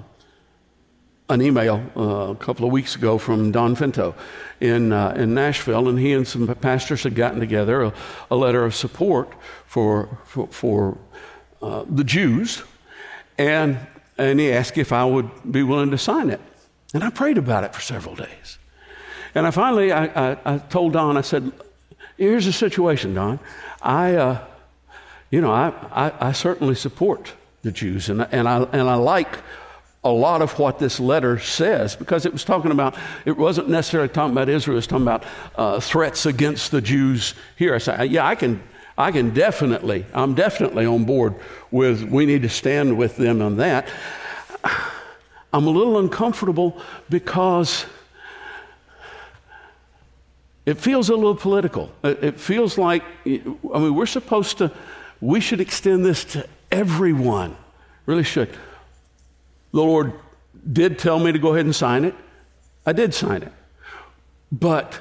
an 1.30 1.42
email 1.42 1.84
uh, 1.96 2.32
a 2.32 2.36
couple 2.36 2.66
of 2.66 2.72
weeks 2.72 2.96
ago 2.96 3.20
from 3.20 3.52
Don 3.52 3.76
Finto 3.76 4.16
in, 4.60 4.92
uh, 4.92 5.14
in 5.16 5.36
Nashville, 5.36 5.88
and 5.88 6.00
he 6.00 6.14
and 6.14 6.28
some 6.28 6.48
pastors 6.56 7.04
had 7.04 7.14
gotten 7.14 7.40
together 7.40 7.84
a, 7.84 7.94
a 8.32 8.36
letter 8.36 8.66
of 8.66 8.74
support 8.74 9.32
for, 9.68 10.18
for, 10.26 10.48
for 10.48 10.98
uh, 11.62 11.86
the 11.88 12.04
Jews, 12.04 12.64
and, 13.38 13.78
and 14.18 14.40
he 14.40 14.52
asked 14.52 14.80
if 14.80 14.92
I 14.92 15.06
would 15.06 15.30
be 15.50 15.62
willing 15.62 15.92
to 15.92 15.98
sign 15.98 16.32
it. 16.32 16.42
And 16.96 17.04
I 17.04 17.12
prayed 17.12 17.38
about 17.38 17.64
it 17.64 17.76
for 17.76 17.82
several 17.82 18.16
days. 18.16 18.58
And 19.36 19.46
I 19.46 19.52
finally, 19.52 19.92
I, 19.92 20.06
I, 20.32 20.38
I 20.44 20.58
told 20.58 20.94
Don, 20.94 21.18
I 21.18 21.22
said, 21.22 21.52
here's 22.18 22.46
the 22.46 22.52
situation, 22.52 23.14
Don. 23.14 23.40
I, 23.82 24.16
uh, 24.16 24.46
you 25.32 25.42
know, 25.42 25.52
I, 25.52 25.74
I, 25.92 26.30
I, 26.30 26.32
certainly 26.32 26.76
support 26.76 27.34
the 27.62 27.72
Jews. 27.72 28.10
And, 28.10 28.22
and, 28.32 28.48
I, 28.48 28.64
and 28.64 28.90
I 28.90 28.96
like 28.96 29.40
a 30.04 30.10
lot 30.10 30.42
of 30.42 30.58
what 30.58 30.80
this 30.80 31.00
letter 31.00 31.40
says 31.40 31.96
because 31.96 32.26
it 32.26 32.34
was 32.34 32.44
talking 32.44 32.72
about, 32.72 32.98
it 33.26 33.38
wasn't 33.38 33.70
necessarily 33.70 34.10
talking 34.10 34.32
about 34.32 34.50
Israel, 34.50 34.76
it 34.76 34.78
was 34.78 34.88
talking 34.88 35.04
about 35.04 35.24
uh, 35.56 35.80
threats 35.80 36.26
against 36.26 36.72
the 36.72 36.82
Jews 36.82 37.34
here. 37.56 37.76
I 37.76 37.78
say, 37.78 38.06
yeah, 38.06 38.26
I 38.26 38.36
can, 38.36 38.62
I 38.98 39.12
can 39.12 39.34
definitely, 39.34 40.06
I'm 40.14 40.36
definitely 40.36 40.86
on 40.86 41.06
board 41.06 41.36
with 41.72 42.04
we 42.04 42.26
need 42.26 42.42
to 42.44 42.50
stand 42.50 42.98
with 42.98 43.18
them 43.18 43.42
on 43.42 43.58
that. 43.58 43.88
I'm 45.54 45.66
a 45.66 45.72
little 45.72 45.98
uncomfortable 45.98 46.80
because 47.10 47.86
it 50.70 50.78
feels 50.78 51.10
a 51.10 51.16
little 51.16 51.34
political. 51.34 51.92
It 52.04 52.40
feels 52.40 52.78
like, 52.78 53.02
I 53.26 53.40
mean, 53.80 53.96
we're 53.96 54.06
supposed 54.06 54.60
to, 54.60 54.72
we 55.20 55.40
should 55.40 55.62
extend 55.62 56.06
this 56.06 56.24
to 56.26 56.48
everyone. 56.72 57.58
Really 58.06 58.22
should. 58.24 58.50
The 59.72 59.82
Lord 59.82 60.14
did 60.72 61.00
tell 61.00 61.18
me 61.18 61.32
to 61.32 61.40
go 61.40 61.54
ahead 61.54 61.66
and 61.66 61.76
sign 61.76 62.06
it. 62.06 62.14
I 62.86 62.94
did 62.94 63.16
sign 63.16 63.42
it. 63.42 63.52
But 64.52 65.00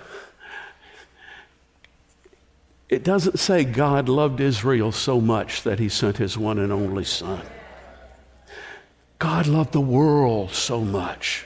it 2.89 3.05
doesn't 3.05 3.39
say 3.39 3.65
God 3.65 4.09
loved 4.09 4.41
Israel 4.41 4.91
so 4.91 5.21
much 5.21 5.65
that 5.65 5.79
he 5.79 5.91
sent 5.91 6.17
his 6.17 6.39
one 6.39 6.59
and 6.59 6.73
only 6.73 7.05
son. 7.05 7.43
God 9.19 9.47
loved 9.47 9.73
the 9.73 9.83
world 9.83 10.53
so 10.53 10.81
much 10.81 11.45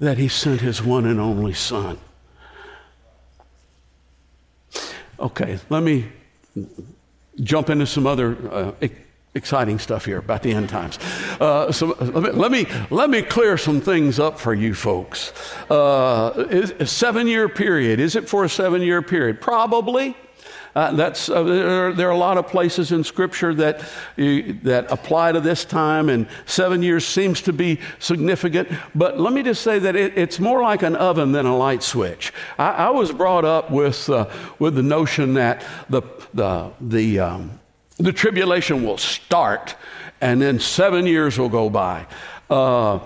that 0.00 0.18
he 0.18 0.26
sent 0.26 0.62
his 0.62 0.82
one 0.82 1.06
and 1.06 1.20
only 1.20 1.52
son. 1.52 1.98
Okay, 5.20 5.58
let 5.68 5.82
me 5.82 6.06
jump 7.42 7.70
into 7.70 7.86
some 7.86 8.06
other 8.06 8.36
uh, 8.50 8.88
exciting 9.34 9.78
stuff 9.78 10.06
here 10.06 10.18
about 10.18 10.42
the 10.42 10.52
end 10.52 10.68
times. 10.68 10.98
Uh, 11.38 11.70
so 11.70 11.88
let 12.00 12.50
me, 12.50 12.66
let 12.90 13.10
me, 13.10 13.22
clear 13.22 13.56
some 13.56 13.80
things 13.80 14.18
up 14.18 14.40
for 14.40 14.54
you 14.54 14.74
folks. 14.74 15.32
Uh, 15.70 16.46
a 16.80 16.86
seven 16.86 17.26
year 17.26 17.48
period. 17.48 18.00
Is 18.00 18.16
it 18.16 18.28
for 18.28 18.44
a 18.44 18.48
seven 18.48 18.82
year 18.82 19.02
period? 19.02 19.40
Probably. 19.40 20.16
Uh, 20.74 20.92
that's, 20.92 21.28
uh, 21.28 21.42
there, 21.42 21.92
there, 21.92 22.08
are 22.08 22.12
a 22.12 22.16
lot 22.16 22.38
of 22.38 22.46
places 22.46 22.92
in 22.92 23.02
Scripture 23.02 23.52
that, 23.54 23.80
uh, 23.80 24.54
that 24.62 24.86
apply 24.90 25.32
to 25.32 25.40
this 25.40 25.64
time, 25.64 26.08
and 26.08 26.28
seven 26.46 26.82
years 26.82 27.04
seems 27.04 27.42
to 27.42 27.52
be 27.52 27.80
significant. 27.98 28.68
But 28.94 29.18
let 29.18 29.32
me 29.32 29.42
just 29.42 29.62
say 29.62 29.80
that 29.80 29.96
it, 29.96 30.16
it's 30.16 30.38
more 30.38 30.62
like 30.62 30.82
an 30.82 30.94
oven 30.94 31.32
than 31.32 31.44
a 31.44 31.56
light 31.56 31.82
switch. 31.82 32.32
I, 32.56 32.70
I 32.70 32.90
was 32.90 33.10
brought 33.10 33.44
up 33.44 33.70
with, 33.70 34.08
uh, 34.08 34.30
with 34.60 34.76
the 34.76 34.82
notion 34.82 35.34
that 35.34 35.64
the, 35.88 36.02
the, 36.34 36.70
the, 36.80 37.18
um, 37.18 37.58
the 37.96 38.12
tribulation 38.12 38.84
will 38.84 38.98
start, 38.98 39.74
and 40.20 40.40
then 40.40 40.60
seven 40.60 41.04
years 41.04 41.36
will 41.36 41.48
go 41.48 41.68
by. 41.68 42.06
Uh, 42.48 43.00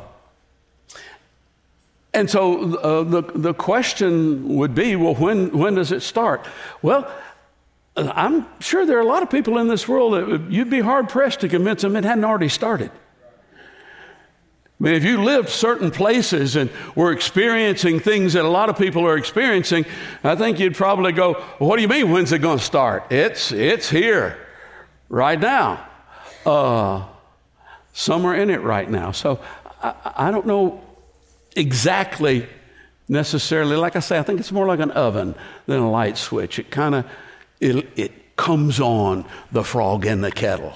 and 2.14 2.31
so 2.31 2.77
uh, 2.77 3.03
the, 3.03 3.22
the 3.22 3.53
question 3.53 4.57
would 4.57 4.74
be 4.74 4.94
well, 4.94 5.16
when, 5.16 5.50
when 5.57 5.74
does 5.74 5.90
it 5.90 6.00
start? 6.00 6.46
Well, 6.81 7.11
I'm 7.96 8.46
sure 8.61 8.85
there 8.85 8.98
are 8.98 9.02
a 9.02 9.07
lot 9.07 9.22
of 9.22 9.30
people 9.30 9.59
in 9.59 9.68
this 9.68 9.87
world 9.87 10.14
that 10.14 10.50
you'd 10.50 10.70
be 10.70 10.80
hard 10.80 11.09
pressed 11.09 11.40
to 11.40 11.48
convince 11.48 11.83
them 11.83 11.94
it 11.94 12.04
hadn't 12.04 12.24
already 12.24 12.48
started. 12.48 12.90
I 14.80 14.85
mean, 14.85 14.94
if 14.94 15.04
you 15.04 15.22
lived 15.22 15.48
certain 15.48 15.92
places 15.92 16.57
and 16.57 16.68
were 16.96 17.12
experiencing 17.12 18.00
things 18.00 18.33
that 18.33 18.44
a 18.44 18.48
lot 18.48 18.68
of 18.68 18.76
people 18.76 19.07
are 19.07 19.16
experiencing, 19.16 19.87
I 20.24 20.35
think 20.35 20.59
you'd 20.59 20.74
probably 20.74 21.12
go, 21.12 21.33
well, 21.61 21.68
What 21.68 21.76
do 21.76 21.83
you 21.83 21.88
mean, 21.88 22.11
when's 22.11 22.33
it 22.33 22.40
going 22.40 22.59
to 22.59 22.64
start? 22.64 23.12
It's, 23.12 23.52
it's 23.52 23.88
here 23.88 24.37
right 25.09 25.38
now. 25.38 25.87
Uh, 26.44 27.04
some 27.92 28.24
are 28.24 28.35
in 28.35 28.50
it 28.50 28.62
right 28.62 28.90
now. 28.90 29.12
So 29.12 29.40
I, 29.80 29.94
I 30.16 30.30
don't 30.33 30.46
know 30.46 30.83
exactly 31.54 32.48
necessarily. 33.09 33.76
Like 33.76 33.94
I 33.94 34.00
say, 34.00 34.18
I 34.18 34.22
think 34.22 34.40
it's 34.40 34.52
more 34.52 34.66
like 34.66 34.80
an 34.80 34.90
oven 34.90 35.37
than 35.66 35.78
a 35.78 35.90
light 35.90 36.18
switch. 36.18 36.59
It 36.59 36.72
kind 36.72 36.96
of 36.96 37.07
it, 37.60 37.88
it 37.96 38.36
comes 38.36 38.80
on 38.80 39.24
the 39.52 39.64
frog 39.64 40.06
in 40.06 40.20
the 40.20 40.32
kettle. 40.32 40.74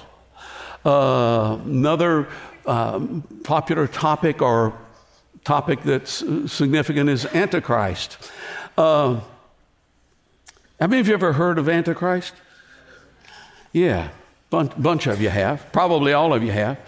Uh, 0.85 1.59
another 1.65 2.27
um, 2.65 3.23
popular 3.43 3.87
topic 3.87 4.41
or 4.41 4.73
topic 5.43 5.83
that's 5.83 6.23
significant 6.51 7.09
is 7.09 7.25
Antichrist. 7.27 8.17
Uh, 8.77 9.19
how 10.79 10.87
many 10.87 11.01
of 11.01 11.07
you 11.07 11.13
ever 11.13 11.33
heard 11.33 11.57
of 11.57 11.67
Antichrist? 11.67 12.33
Yeah, 13.73 14.09
bunch, 14.49 14.71
bunch 14.81 15.07
of 15.07 15.21
you 15.21 15.29
have. 15.29 15.71
Probably 15.71 16.13
all 16.13 16.33
of 16.33 16.43
you 16.43 16.51
have. 16.51 16.79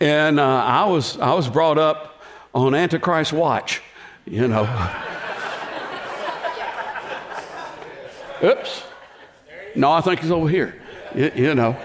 And 0.00 0.38
uh, 0.38 0.64
I 0.64 0.84
was 0.84 1.18
I 1.18 1.34
was 1.34 1.48
brought 1.48 1.78
up 1.78 2.22
on 2.54 2.74
Antichrist 2.74 3.32
watch. 3.32 3.82
You 4.24 4.46
know. 4.48 4.62
Oops. 8.44 8.82
No, 9.74 9.90
I 9.90 10.00
think 10.00 10.20
he's 10.20 10.30
over 10.30 10.48
here. 10.48 10.74
You, 11.14 11.32
you 11.34 11.54
know, 11.54 11.76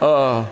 uh, 0.00 0.46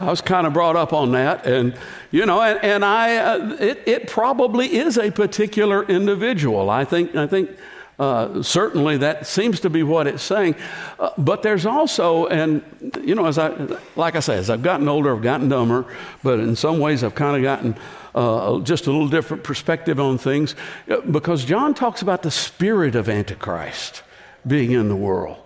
I 0.00 0.06
was 0.06 0.20
kind 0.20 0.46
of 0.46 0.52
brought 0.52 0.76
up 0.76 0.92
on 0.92 1.12
that, 1.12 1.46
and 1.46 1.76
you 2.10 2.26
know, 2.26 2.40
and, 2.40 2.62
and 2.62 2.84
I, 2.84 3.16
uh, 3.16 3.56
it, 3.60 3.82
it 3.86 4.08
probably 4.08 4.74
is 4.74 4.98
a 4.98 5.10
particular 5.10 5.84
individual. 5.84 6.70
I 6.70 6.84
think, 6.84 7.14
I 7.16 7.26
think. 7.26 7.50
Uh, 7.98 8.42
certainly, 8.42 8.96
that 8.96 9.26
seems 9.26 9.60
to 9.60 9.70
be 9.70 9.84
what 9.84 10.08
it's 10.08 10.22
saying. 10.24 10.56
Uh, 10.98 11.10
but 11.18 11.42
there's 11.42 11.66
also, 11.66 12.26
and 12.26 12.62
you 13.00 13.14
know, 13.14 13.26
as 13.26 13.38
I, 13.38 13.54
like 13.94 14.16
I 14.16 14.20
say, 14.20 14.38
as 14.38 14.50
I've 14.50 14.62
gotten 14.62 14.88
older, 14.88 15.14
I've 15.14 15.22
gotten 15.22 15.48
dumber. 15.48 15.84
But 16.22 16.40
in 16.40 16.56
some 16.56 16.80
ways, 16.80 17.04
I've 17.04 17.14
kind 17.14 17.36
of 17.36 17.42
gotten 17.42 17.76
uh, 18.14 18.58
just 18.60 18.86
a 18.86 18.90
little 18.90 19.08
different 19.08 19.44
perspective 19.44 20.00
on 20.00 20.18
things, 20.18 20.56
uh, 20.90 21.00
because 21.02 21.44
John 21.44 21.74
talks 21.74 22.02
about 22.02 22.22
the 22.22 22.30
spirit 22.30 22.96
of 22.96 23.08
Antichrist 23.08 24.02
being 24.44 24.72
in 24.72 24.88
the 24.88 24.96
world. 24.96 25.41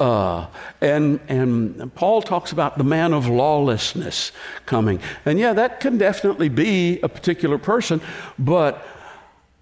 Uh, 0.00 0.46
and, 0.80 1.20
and 1.28 1.94
Paul 1.94 2.22
talks 2.22 2.52
about 2.52 2.78
the 2.78 2.84
man 2.84 3.12
of 3.12 3.28
lawlessness 3.28 4.32
coming. 4.64 4.98
And 5.26 5.38
yeah, 5.38 5.52
that 5.52 5.80
can 5.80 5.98
definitely 5.98 6.48
be 6.48 6.98
a 7.02 7.08
particular 7.08 7.58
person, 7.58 8.00
but 8.38 8.82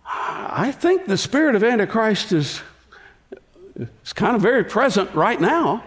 I 0.07 0.71
think 0.71 1.07
the 1.07 1.19
spirit 1.19 1.57
of 1.57 1.65
Antichrist 1.65 2.31
is, 2.33 2.63
is 3.77 4.13
kind 4.13 4.37
of 4.37 4.41
very 4.41 4.65
present 4.65 5.13
right 5.13 5.41
now. 5.41 5.83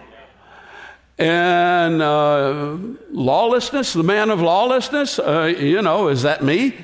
And 1.18 2.02
uh, 2.02 2.76
lawlessness, 3.10 3.94
the 3.94 4.02
man 4.02 4.28
of 4.28 4.42
lawlessness, 4.42 5.18
uh, 5.18 5.54
you 5.58 5.80
know, 5.80 6.08
is 6.08 6.22
that 6.22 6.44
me? 6.44 6.74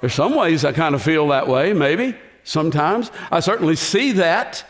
There's 0.00 0.14
some 0.14 0.34
ways 0.34 0.64
I 0.64 0.72
kind 0.72 0.96
of 0.96 1.02
feel 1.02 1.28
that 1.28 1.46
way, 1.46 1.72
maybe, 1.72 2.16
sometimes. 2.42 3.12
I 3.30 3.38
certainly 3.38 3.76
see 3.76 4.12
that 4.12 4.64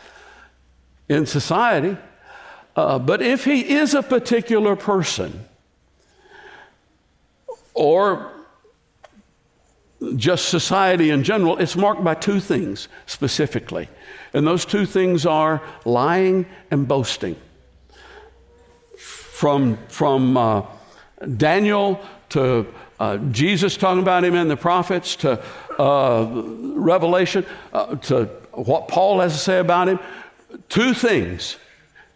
in 1.09 1.25
society. 1.25 1.97
Uh, 2.75 2.97
but 2.99 3.21
if 3.21 3.45
he 3.45 3.73
is 3.73 3.93
a 3.93 4.01
particular 4.01 4.75
person, 4.75 5.45
or 7.73 8.31
just 10.15 10.49
society 10.49 11.09
in 11.09 11.23
general, 11.23 11.57
it's 11.57 11.75
marked 11.75 12.03
by 12.03 12.13
two 12.13 12.39
things 12.39 12.87
specifically. 13.05 13.89
And 14.33 14.45
those 14.45 14.65
two 14.65 14.85
things 14.85 15.25
are 15.25 15.61
lying 15.85 16.45
and 16.71 16.87
boasting. 16.87 17.35
From, 18.97 19.77
from 19.87 20.37
uh, 20.37 20.63
Daniel 21.37 21.99
to 22.29 22.67
uh, 22.99 23.17
Jesus 23.31 23.75
talking 23.75 24.01
about 24.01 24.23
him 24.23 24.35
in 24.35 24.47
the 24.47 24.55
prophets 24.55 25.15
to 25.17 25.43
uh, 25.79 26.25
Revelation 26.75 27.45
uh, 27.73 27.95
to 27.95 28.25
what 28.51 28.87
Paul 28.87 29.19
has 29.19 29.33
to 29.33 29.39
say 29.39 29.59
about 29.59 29.89
him, 29.89 29.99
two 30.69 30.93
things. 30.93 31.57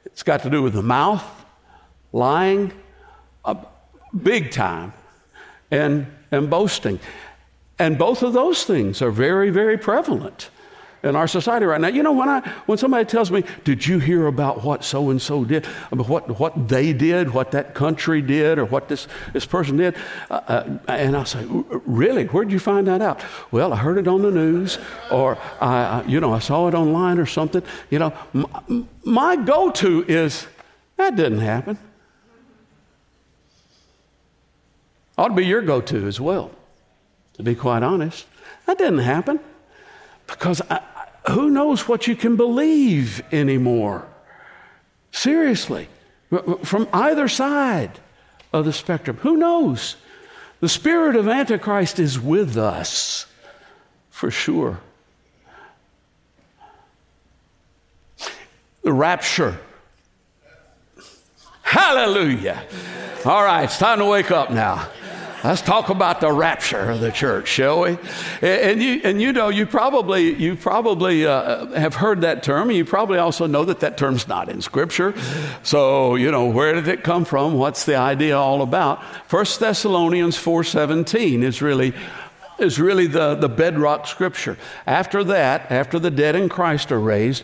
It's 0.06 0.23
got 0.23 0.43
to 0.43 0.50
do 0.50 0.62
with 0.62 0.73
the 0.73 0.84
mouth, 0.84 1.26
lying, 2.12 2.73
uh, 3.45 3.56
big 4.23 4.52
time, 4.52 4.93
and, 5.69 6.08
and 6.31 6.50
boasting. 6.50 7.00
And 7.79 7.98
both 7.98 8.23
of 8.23 8.33
those 8.33 8.63
things 8.63 9.02
are 9.02 9.12
very, 9.12 9.50
very 9.50 9.77
prevalent 9.77 10.50
in 11.04 11.15
our 11.15 11.27
society 11.27 11.65
right 11.65 11.79
now. 11.79 11.87
You 11.87 12.04
know, 12.04 12.12
when, 12.12 12.29
I, 12.29 12.39
when 12.65 12.77
somebody 12.77 13.06
tells 13.06 13.31
me, 13.31 13.43
Did 13.63 13.85
you 13.85 14.00
hear 14.00 14.27
about 14.27 14.63
what 14.63 14.83
so 14.83 15.10
and 15.10 15.21
so 15.21 15.45
did? 15.45 15.65
what, 15.91 16.39
what 16.39 16.67
they 16.67 16.93
did, 16.93 17.33
what 17.33 17.52
that 17.52 17.73
country 17.73 18.21
did, 18.21 18.60
or 18.60 18.65
what 18.65 18.87
this, 18.87 19.08
this 19.33 19.45
person 19.45 19.77
did? 19.77 19.95
Uh, 20.29 20.33
uh, 20.48 20.77
and 20.87 21.15
I'll 21.15 21.25
say, 21.25 21.45
Really? 21.48 22.25
Where'd 22.25 22.52
you 22.52 22.60
find 22.60 22.87
that 22.87 23.02
out? 23.02 23.23
Well, 23.52 23.73
I 23.73 23.77
heard 23.77 23.98
it 23.98 24.08
on 24.08 24.21
the 24.21 24.31
news, 24.31 24.77
or 25.12 25.37
I, 25.62 26.04
you 26.08 26.19
know, 26.19 26.33
I 26.33 26.39
saw 26.39 26.67
it 26.67 26.73
online 26.73 27.19
or 27.19 27.25
something. 27.25 27.63
You 27.89 28.00
know, 28.00 28.13
my, 28.33 28.83
my 29.04 29.35
go 29.35 29.69
to 29.71 30.04
is, 30.08 30.48
That 30.98 31.15
didn't 31.15 31.39
happen. 31.39 31.77
Ought 35.17 35.29
to 35.29 35.33
be 35.33 35.45
your 35.45 35.63
go 35.63 35.81
to 35.81 36.08
as 36.08 36.21
well, 36.21 36.52
to 37.33 37.43
be 37.43 37.56
quite 37.56 37.81
honest. 37.81 38.27
That 38.67 38.77
didn't 38.77 39.00
happen. 39.00 39.39
Because 40.28 40.62
I, 40.69 40.82
who 41.32 41.50
knows 41.50 41.88
what 41.88 42.06
you 42.08 42.15
can 42.15 42.36
believe 42.36 43.23
anymore? 43.32 44.08
Seriously, 45.12 45.88
from 46.63 46.88
either 46.94 47.28
side. 47.28 48.00
of 48.54 48.65
the 48.65 48.73
spectrum. 48.73 49.17
Who 49.17 49.38
knows? 49.38 49.96
The 50.60 50.69
spirit 50.69 51.15
of 51.15 51.28
Antichrist 51.28 52.00
is 52.00 52.19
with 52.19 52.58
us 52.58 53.25
for 54.10 54.32
sure. 54.32 54.80
The 58.82 58.94
rapture. 58.94 59.60
Hallelujah. 61.62 62.63
All 63.25 63.44
right, 63.44 63.63
it's 63.63 63.78
time 63.78 64.00
to 64.00 64.06
wake 64.06 64.32
up 64.32 64.50
now. 64.50 64.88
Let's 65.44 65.62
talk 65.62 65.90
about 65.90 66.19
the 66.19 66.31
rapture 66.31 66.90
of 66.90 67.00
the 67.00 67.12
church, 67.12 67.48
shall 67.48 67.81
we? 67.81 67.98
And 68.42 68.81
you, 68.81 69.02
and 69.04 69.21
you 69.21 69.31
know, 69.31 69.50
you 69.50 69.67
probably, 69.67 70.33
you 70.33 70.56
probably 70.56 71.27
uh, 71.27 71.67
have 71.67 71.94
heard 71.94 72.21
that 72.21 72.42
term, 72.42 72.71
you 72.71 72.83
probably 72.83 73.19
also 73.19 73.46
know 73.46 73.63
that 73.65 73.79
that 73.81 73.98
term's 73.98 74.27
not 74.27 74.50
in 74.50 74.62
Scripture. 74.62 75.13
So, 75.62 76.15
you 76.15 76.31
know, 76.31 76.48
where 76.48 76.73
did 76.73 76.88
it 76.88 77.04
come 77.04 77.23
from? 77.23 77.54
What's 77.54 77.85
the 77.85 77.96
idea 77.96 78.35
all 78.35 78.63
about? 78.63 79.00
1 79.29 79.46
Thessalonians 79.60 80.38
4.17 80.38 81.44
is 81.44 81.62
really 81.62 81.94
is 82.60 82.79
really 82.79 83.08
the, 83.08 83.35
the 83.35 83.49
bedrock 83.49 84.08
scripture. 84.08 84.58
After 84.85 85.23
that, 85.25 85.71
after 85.71 85.99
the 85.99 86.12
dead 86.12 86.35
in 86.35 86.49
Christ 86.49 86.91
are 86.91 86.99
raised, 86.99 87.43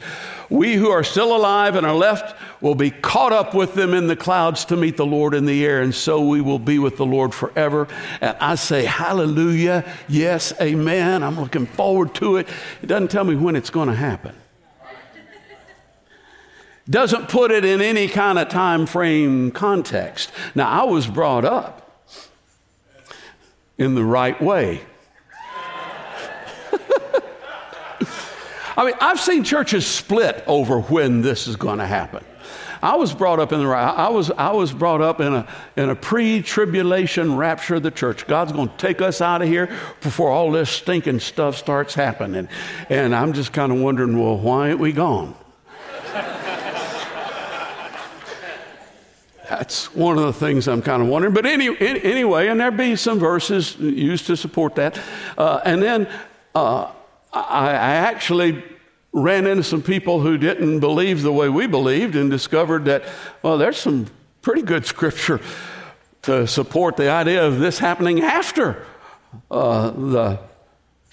we 0.50 0.76
who 0.76 0.90
are 0.90 1.04
still 1.04 1.36
alive 1.36 1.76
and 1.76 1.86
are 1.86 1.96
left 1.96 2.36
will 2.62 2.76
be 2.76 2.92
caught 2.92 3.32
up 3.32 3.54
with 3.54 3.74
them 3.74 3.94
in 3.94 4.08
the 4.08 4.16
clouds 4.16 4.66
to 4.66 4.78
meet 4.78 4.98
the 4.98 5.06
Lord 5.06 5.34
in 5.34 5.46
the 5.46 5.66
air, 5.66 5.82
and 5.82 5.94
so 5.94 6.22
we 6.22 6.42
will 6.42 6.60
be 6.60 6.80
with 6.80 6.98
the 6.98 7.06
Lord 7.06 7.34
forever. 7.34 7.88
And 8.22 8.36
I 8.40 8.56
say, 8.56 8.86
Hallelujah, 8.86 9.86
yes, 10.08 10.54
amen. 10.62 11.24
I'm 11.24 11.40
looking 11.40 11.66
forward 11.66 12.14
to 12.16 12.38
it. 12.38 12.48
It 12.82 12.88
doesn't 12.88 13.10
tell 13.10 13.24
me 13.24 13.36
when 13.36 13.56
it's 13.56 13.70
going 13.70 13.90
to 13.90 13.96
happen. 13.96 14.36
Doesn't 16.90 17.30
put 17.30 17.52
it 17.52 17.64
in 17.64 17.82
any 17.82 18.10
kind 18.10 18.38
of 18.38 18.50
time 18.50 18.86
frame 18.86 19.52
context. 19.52 20.32
Now, 20.54 20.68
I 20.68 20.84
was 20.84 21.08
brought 21.08 21.46
up 21.46 21.84
in 23.78 23.96
the 23.96 24.04
right 24.04 24.40
way. 24.42 24.82
I 28.76 28.86
mean, 28.86 28.96
I've 29.00 29.20
seen 29.20 29.44
churches 29.44 29.86
split 29.86 30.44
over 30.48 30.82
when 30.82 31.22
this 31.22 31.48
is 31.48 31.56
going 31.56 31.80
to 31.80 31.88
happen. 31.88 32.24
I 32.84 32.96
was 32.96 33.14
brought 33.14 33.40
up 33.40 33.54
in 33.54 33.64
the 33.64 33.70
I 33.70 34.10
was 34.10 34.30
I 34.30 34.52
was 34.52 34.74
brought 34.74 35.00
up 35.02 35.22
in 35.22 35.34
a 35.34 35.48
in 35.78 35.90
a 35.90 35.96
pre-tribulation 35.96 37.38
rapture 37.38 37.76
of 37.76 37.84
the 37.84 37.92
church. 37.92 38.28
God's 38.28 38.52
going 38.52 38.68
to 38.68 38.78
take 38.78 39.02
us 39.02 39.22
out 39.22 39.42
of 39.42 39.48
here 39.48 39.74
before 40.02 40.30
all 40.30 40.52
this 40.52 40.70
stinking 40.70 41.22
stuff 41.22 41.56
starts 41.56 41.94
happening. 41.94 42.50
And 42.90 43.16
I'm 43.16 43.32
just 43.32 43.54
kind 43.54 43.72
of 43.72 43.80
wondering, 43.80 44.20
well, 44.20 44.38
why 44.38 44.72
ain't 44.72 44.80
we 44.80 44.92
gone? 44.92 45.34
That's 49.50 49.96
one 49.96 50.18
of 50.18 50.26
the 50.26 50.34
things 50.34 50.68
I'm 50.68 50.82
kind 50.82 51.02
of 51.02 51.08
wondering. 51.08 51.34
But 51.34 51.46
any, 51.46 51.70
anyway, 51.80 52.48
and 52.48 52.60
there 52.60 52.70
be 52.70 52.98
some 52.98 53.18
verses 53.18 53.78
used 53.80 54.28
to 54.28 54.36
support 54.36 54.76
that. 54.76 55.00
Uh, 55.38 55.62
and 55.64 55.82
then 55.82 56.10
uh, 56.54 56.92
I, 57.34 57.70
I 57.72 57.96
actually 57.96 58.64
ran 59.12 59.46
into 59.46 59.64
some 59.64 59.82
people 59.82 60.22
who 60.22 60.38
didn't 60.38 60.80
believe 60.80 61.22
the 61.22 61.32
way 61.32 61.50
we 61.50 61.68
believed 61.68 62.16
and 62.16 62.30
discovered 62.30 62.86
that, 62.86 63.04
well, 63.42 63.58
there's 63.58 63.78
some 63.78 64.08
pretty 64.42 64.62
good 64.62 64.86
scripture 64.86 65.40
to 66.24 66.48
support 66.48 66.98
the 66.98 67.10
idea 67.10 67.46
of 67.46 67.60
this 67.60 67.80
happening 67.80 68.22
after 68.22 68.86
uh, 69.52 69.92
the 69.92 70.40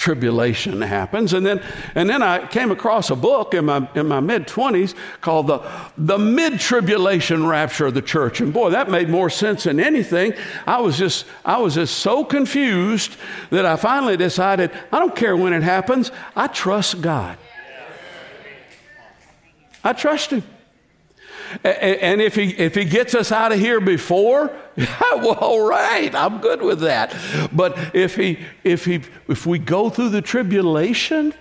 tribulation 0.01 0.80
happens. 0.80 1.34
And 1.34 1.44
then, 1.44 1.62
and 1.94 2.09
then 2.09 2.22
I 2.22 2.46
came 2.46 2.70
across 2.70 3.11
a 3.11 3.14
book 3.14 3.53
in 3.53 3.66
my, 3.66 3.86
in 3.94 4.09
my 4.09 4.20
mid 4.20 4.46
20s 4.46 4.94
called 5.20 5.46
The, 5.48 5.61
the 5.98 6.16
Mid 6.16 6.59
Tribulation 6.59 7.46
Rapture 7.46 7.86
of 7.86 7.94
the 7.94 8.01
Church. 8.01 8.40
And 8.40 8.51
boy, 8.51 8.70
that 8.70 8.90
made 8.90 9.11
more 9.11 9.28
sense 9.28 9.64
than 9.64 9.78
anything. 9.78 10.32
I 10.66 10.80
was, 10.80 10.96
just, 10.96 11.26
I 11.44 11.59
was 11.59 11.74
just 11.74 11.98
so 11.98 12.24
confused 12.24 13.16
that 13.51 13.66
I 13.66 13.76
finally 13.76 14.16
decided 14.16 14.70
I 14.90 14.98
don't 14.98 15.14
care 15.14 15.36
when 15.36 15.53
it 15.53 15.62
happens, 15.62 16.11
I 16.34 16.46
trust 16.46 17.03
God. 17.03 17.36
I 19.84 19.92
trust 19.92 20.30
Him. 20.30 20.42
And 21.64 22.20
if 22.20 22.34
he, 22.34 22.51
if 22.51 22.74
he 22.74 22.84
gets 22.84 23.14
us 23.14 23.32
out 23.32 23.53
of 23.53 23.59
here 23.59 23.80
before, 23.80 24.57
well, 24.76 25.34
all 25.34 25.68
right, 25.68 26.14
I'm 26.14 26.40
good 26.40 26.62
with 26.62 26.80
that. 26.80 27.14
But 27.53 27.76
if, 27.94 28.16
he, 28.16 28.38
if, 28.64 28.84
he, 28.84 29.03
if 29.28 29.46
we 29.46 29.59
go 29.59 29.90
through 29.90 30.11
the 30.11 30.22
tribulation, 30.22 31.34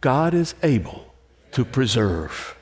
God 0.00 0.34
is 0.34 0.54
able 0.62 1.14
to 1.52 1.64
preserve. 1.64 2.56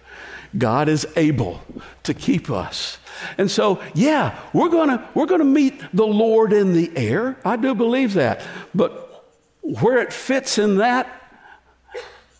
God 0.56 0.88
is 0.88 1.06
able 1.16 1.60
to 2.02 2.14
keep 2.14 2.50
us. 2.50 2.98
And 3.38 3.50
so, 3.50 3.82
yeah, 3.94 4.38
we're 4.52 4.68
gonna 4.68 5.08
we're 5.14 5.26
to 5.26 5.44
meet 5.44 5.82
the 5.92 6.06
Lord 6.06 6.52
in 6.52 6.72
the 6.72 6.90
air. 6.96 7.38
I 7.44 7.56
do 7.56 7.74
believe 7.74 8.14
that. 8.14 8.42
But 8.74 9.26
where 9.62 9.98
it 9.98 10.12
fits 10.12 10.58
in 10.58 10.76
that, 10.78 11.08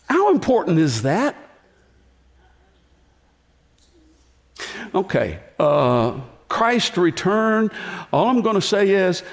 how 0.09 0.31
important 0.31 0.79
is 0.79 1.01
that? 1.03 1.35
Okay, 4.93 5.39
uh, 5.59 6.19
Christ 6.49 6.97
return. 6.97 7.71
All 8.11 8.27
I'm 8.27 8.41
going 8.41 8.55
to 8.55 8.61
say 8.61 8.89
is 8.89 9.23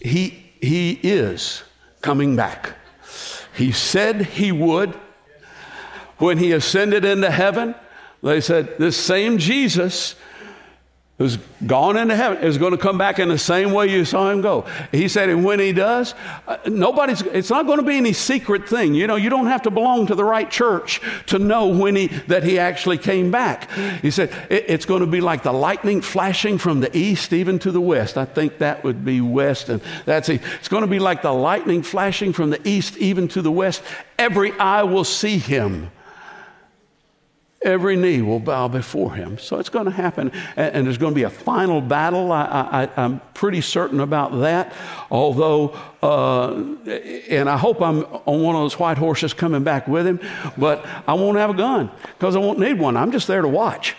he, 0.00 0.50
he 0.60 0.92
is 1.02 1.62
coming 2.00 2.36
back. 2.36 2.74
He 3.56 3.72
said 3.72 4.22
he 4.22 4.52
would. 4.52 4.94
When 6.18 6.38
he 6.38 6.52
ascended 6.52 7.04
into 7.04 7.30
heaven, 7.30 7.74
they 8.22 8.40
said, 8.40 8.78
This 8.78 8.96
same 8.96 9.38
Jesus 9.38 10.14
who's 11.16 11.36
gone 11.64 11.96
into 11.96 12.16
heaven 12.16 12.42
is 12.42 12.58
going 12.58 12.72
to 12.72 12.78
come 12.78 12.98
back 12.98 13.20
in 13.20 13.28
the 13.28 13.38
same 13.38 13.72
way 13.72 13.86
you 13.86 14.04
saw 14.04 14.30
him 14.30 14.40
go. 14.40 14.66
He 14.90 15.06
said, 15.06 15.28
and 15.28 15.44
when 15.44 15.60
he 15.60 15.72
does, 15.72 16.12
uh, 16.48 16.56
nobody's, 16.66 17.22
it's 17.22 17.50
not 17.50 17.66
going 17.66 17.78
to 17.78 17.84
be 17.84 17.96
any 17.96 18.12
secret 18.12 18.68
thing. 18.68 18.94
You 18.94 19.06
know, 19.06 19.14
you 19.14 19.30
don't 19.30 19.46
have 19.46 19.62
to 19.62 19.70
belong 19.70 20.08
to 20.08 20.16
the 20.16 20.24
right 20.24 20.50
church 20.50 21.00
to 21.26 21.38
know 21.38 21.68
when 21.68 21.94
he, 21.94 22.08
that 22.26 22.42
he 22.42 22.58
actually 22.58 22.98
came 22.98 23.30
back. 23.30 23.70
He 24.02 24.10
said, 24.10 24.32
it, 24.50 24.64
it's 24.66 24.86
going 24.86 25.02
to 25.02 25.06
be 25.06 25.20
like 25.20 25.44
the 25.44 25.52
lightning 25.52 26.00
flashing 26.00 26.58
from 26.58 26.80
the 26.80 26.96
east 26.96 27.32
even 27.32 27.60
to 27.60 27.70
the 27.70 27.80
west. 27.80 28.18
I 28.18 28.24
think 28.24 28.58
that 28.58 28.82
would 28.82 29.04
be 29.04 29.20
west, 29.20 29.68
and 29.68 29.80
that's 30.06 30.28
it. 30.28 30.42
It's 30.58 30.68
going 30.68 30.82
to 30.82 30.88
be 30.88 30.98
like 30.98 31.22
the 31.22 31.32
lightning 31.32 31.84
flashing 31.84 32.32
from 32.32 32.50
the 32.50 32.68
east 32.68 32.96
even 32.96 33.28
to 33.28 33.42
the 33.42 33.52
west. 33.52 33.84
Every 34.18 34.50
eye 34.58 34.82
will 34.82 35.04
see 35.04 35.38
him 35.38 35.92
every 37.64 37.96
knee 37.96 38.22
will 38.22 38.38
bow 38.38 38.68
before 38.68 39.14
him. 39.14 39.38
So 39.38 39.58
it's 39.58 39.68
going 39.68 39.86
to 39.86 39.90
happen. 39.90 40.30
And, 40.56 40.74
and 40.74 40.86
there's 40.86 40.98
going 40.98 41.12
to 41.12 41.16
be 41.16 41.24
a 41.24 41.30
final 41.30 41.80
battle. 41.80 42.30
I, 42.30 42.88
am 42.96 43.20
pretty 43.32 43.60
certain 43.60 44.00
about 44.00 44.38
that. 44.40 44.72
Although, 45.10 45.76
uh, 46.02 46.52
and 47.28 47.48
I 47.48 47.56
hope 47.56 47.82
I'm 47.82 48.04
on 48.04 48.42
one 48.42 48.54
of 48.54 48.62
those 48.62 48.78
white 48.78 48.98
horses 48.98 49.34
coming 49.34 49.64
back 49.64 49.88
with 49.88 50.06
him, 50.06 50.20
but 50.56 50.86
I 51.08 51.14
won't 51.14 51.38
have 51.38 51.50
a 51.50 51.54
gun 51.54 51.90
because 52.18 52.36
I 52.36 52.38
won't 52.38 52.58
need 52.58 52.78
one. 52.78 52.96
I'm 52.96 53.10
just 53.10 53.26
there 53.26 53.42
to 53.42 53.48
watch. 53.48 53.96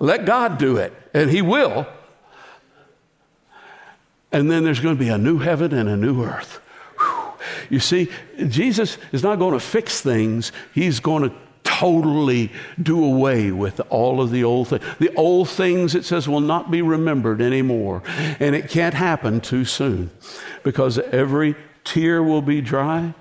Let 0.00 0.26
God 0.26 0.58
do 0.58 0.76
it, 0.76 0.92
and 1.14 1.30
He 1.30 1.40
will. 1.40 1.86
And 4.32 4.50
then 4.50 4.64
there's 4.64 4.80
going 4.80 4.96
to 4.96 4.98
be 4.98 5.08
a 5.08 5.16
new 5.16 5.38
heaven 5.38 5.72
and 5.72 5.88
a 5.88 5.96
new 5.96 6.24
earth. 6.24 6.60
You 7.70 7.80
see, 7.80 8.10
Jesus 8.48 8.98
is 9.12 9.22
not 9.22 9.38
going 9.38 9.54
to 9.54 9.60
fix 9.60 10.00
things, 10.00 10.52
He's 10.72 11.00
going 11.00 11.28
to 11.28 11.36
totally 11.64 12.52
do 12.80 13.02
away 13.04 13.50
with 13.50 13.80
all 13.90 14.20
of 14.20 14.30
the 14.30 14.44
old 14.44 14.68
things. 14.68 14.84
The 14.98 15.12
old 15.16 15.48
things, 15.48 15.94
it 15.94 16.04
says, 16.04 16.28
will 16.28 16.40
not 16.40 16.70
be 16.70 16.82
remembered 16.82 17.40
anymore. 17.40 18.02
And 18.38 18.54
it 18.54 18.68
can't 18.68 18.94
happen 18.94 19.40
too 19.40 19.64
soon 19.64 20.10
because 20.62 20.98
every 20.98 21.56
tear 21.82 22.22
will 22.22 22.42
be 22.42 22.60
dry. 22.60 23.14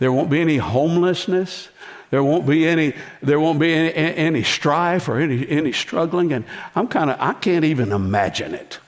There 0.00 0.12
won't 0.12 0.28
be 0.28 0.40
any 0.40 0.58
homelessness. 0.58 1.68
There 2.10 2.22
won't 2.22 2.46
be 2.46 2.66
any, 2.66 2.94
there 3.22 3.40
won't 3.40 3.58
be 3.58 3.72
any, 3.72 3.92
any 3.94 4.42
strife 4.42 5.08
or 5.08 5.18
any, 5.18 5.48
any 5.48 5.72
struggling. 5.72 6.32
And 6.32 6.44
I'm 6.74 6.88
kind 6.88 7.10
of, 7.10 7.20
I 7.20 7.32
can't 7.32 7.64
even 7.64 7.90
imagine 7.90 8.54
it. 8.54 8.78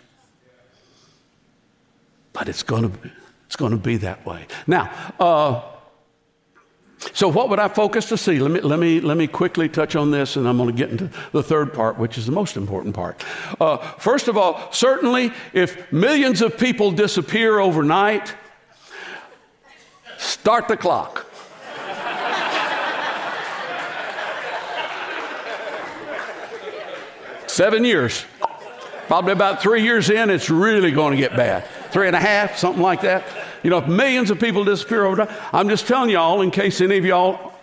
But 2.33 2.49
it's 2.49 2.63
going 2.63 2.93
to. 2.93 3.11
It's 3.47 3.57
going 3.57 3.73
to 3.73 3.79
be 3.79 3.97
that 3.99 4.27
way. 4.27 4.47
Now, 4.67 4.91
uh, 5.21 5.63
so 7.13 7.29
what 7.29 7.49
would 7.51 7.59
I 7.59 7.69
focus 7.69 8.09
to 8.09 8.19
see? 8.19 8.39
Let 8.39 8.51
me, 8.51 8.61
let, 8.61 8.79
me, 8.79 9.01
let 9.01 9.17
me 9.17 9.27
quickly 9.27 9.69
touch 9.69 9.95
on 9.95 10.11
this, 10.11 10.37
and 10.37 10.49
I'm 10.49 10.57
going 10.57 10.71
to 10.71 10.77
get 10.77 10.91
into 10.91 11.11
the 11.33 11.43
third 11.43 11.73
part, 11.73 11.99
which 11.99 12.19
is 12.19 12.27
the 12.27 12.33
most 12.33 12.57
important 12.57 12.95
part. 12.95 13.23
Uh, 13.61 13.77
first 13.99 14.29
of 14.29 14.37
all, 14.37 14.71
certainly, 14.73 15.33
if 15.53 15.93
millions 15.93 16.43
of 16.43 16.59
people 16.59 16.91
disappear 16.91 17.59
overnight, 17.59 18.35
start 20.19 20.69
the 20.69 20.77
clock. 20.77 21.27
Seven 27.47 27.85
years. 27.85 28.25
Probably 29.07 29.33
about 29.33 29.63
three 29.63 29.85
years 29.85 30.11
in, 30.11 30.31
it's 30.31 30.51
really 30.51 30.91
going 30.91 31.13
to 31.13 31.17
get 31.17 31.37
bad 31.37 31.65
three 31.97 32.09
and 32.09 32.15
a 32.15 32.21
half, 32.21 32.59
something 32.59 32.83
like 32.83 33.01
that. 33.01 33.25
You 33.63 33.71
know, 33.71 33.79
if 33.79 33.89
millions 33.89 34.31
of 34.31 34.39
people 34.39 34.65
disappear 34.65 35.07
overnight, 35.07 35.31
I'm 35.51 35.71
just 35.71 35.87
telling 35.87 36.11
y'all 36.11 36.43
in 36.43 36.51
case 36.51 36.83
any 36.83 36.99
of 36.99 37.07
y'all 37.07 37.55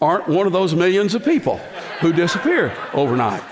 aren't 0.00 0.28
one 0.28 0.46
of 0.46 0.52
those 0.52 0.76
millions 0.76 1.16
of 1.16 1.24
people 1.24 1.56
who 1.98 2.12
disappear 2.12 2.72
overnight. 2.94 3.42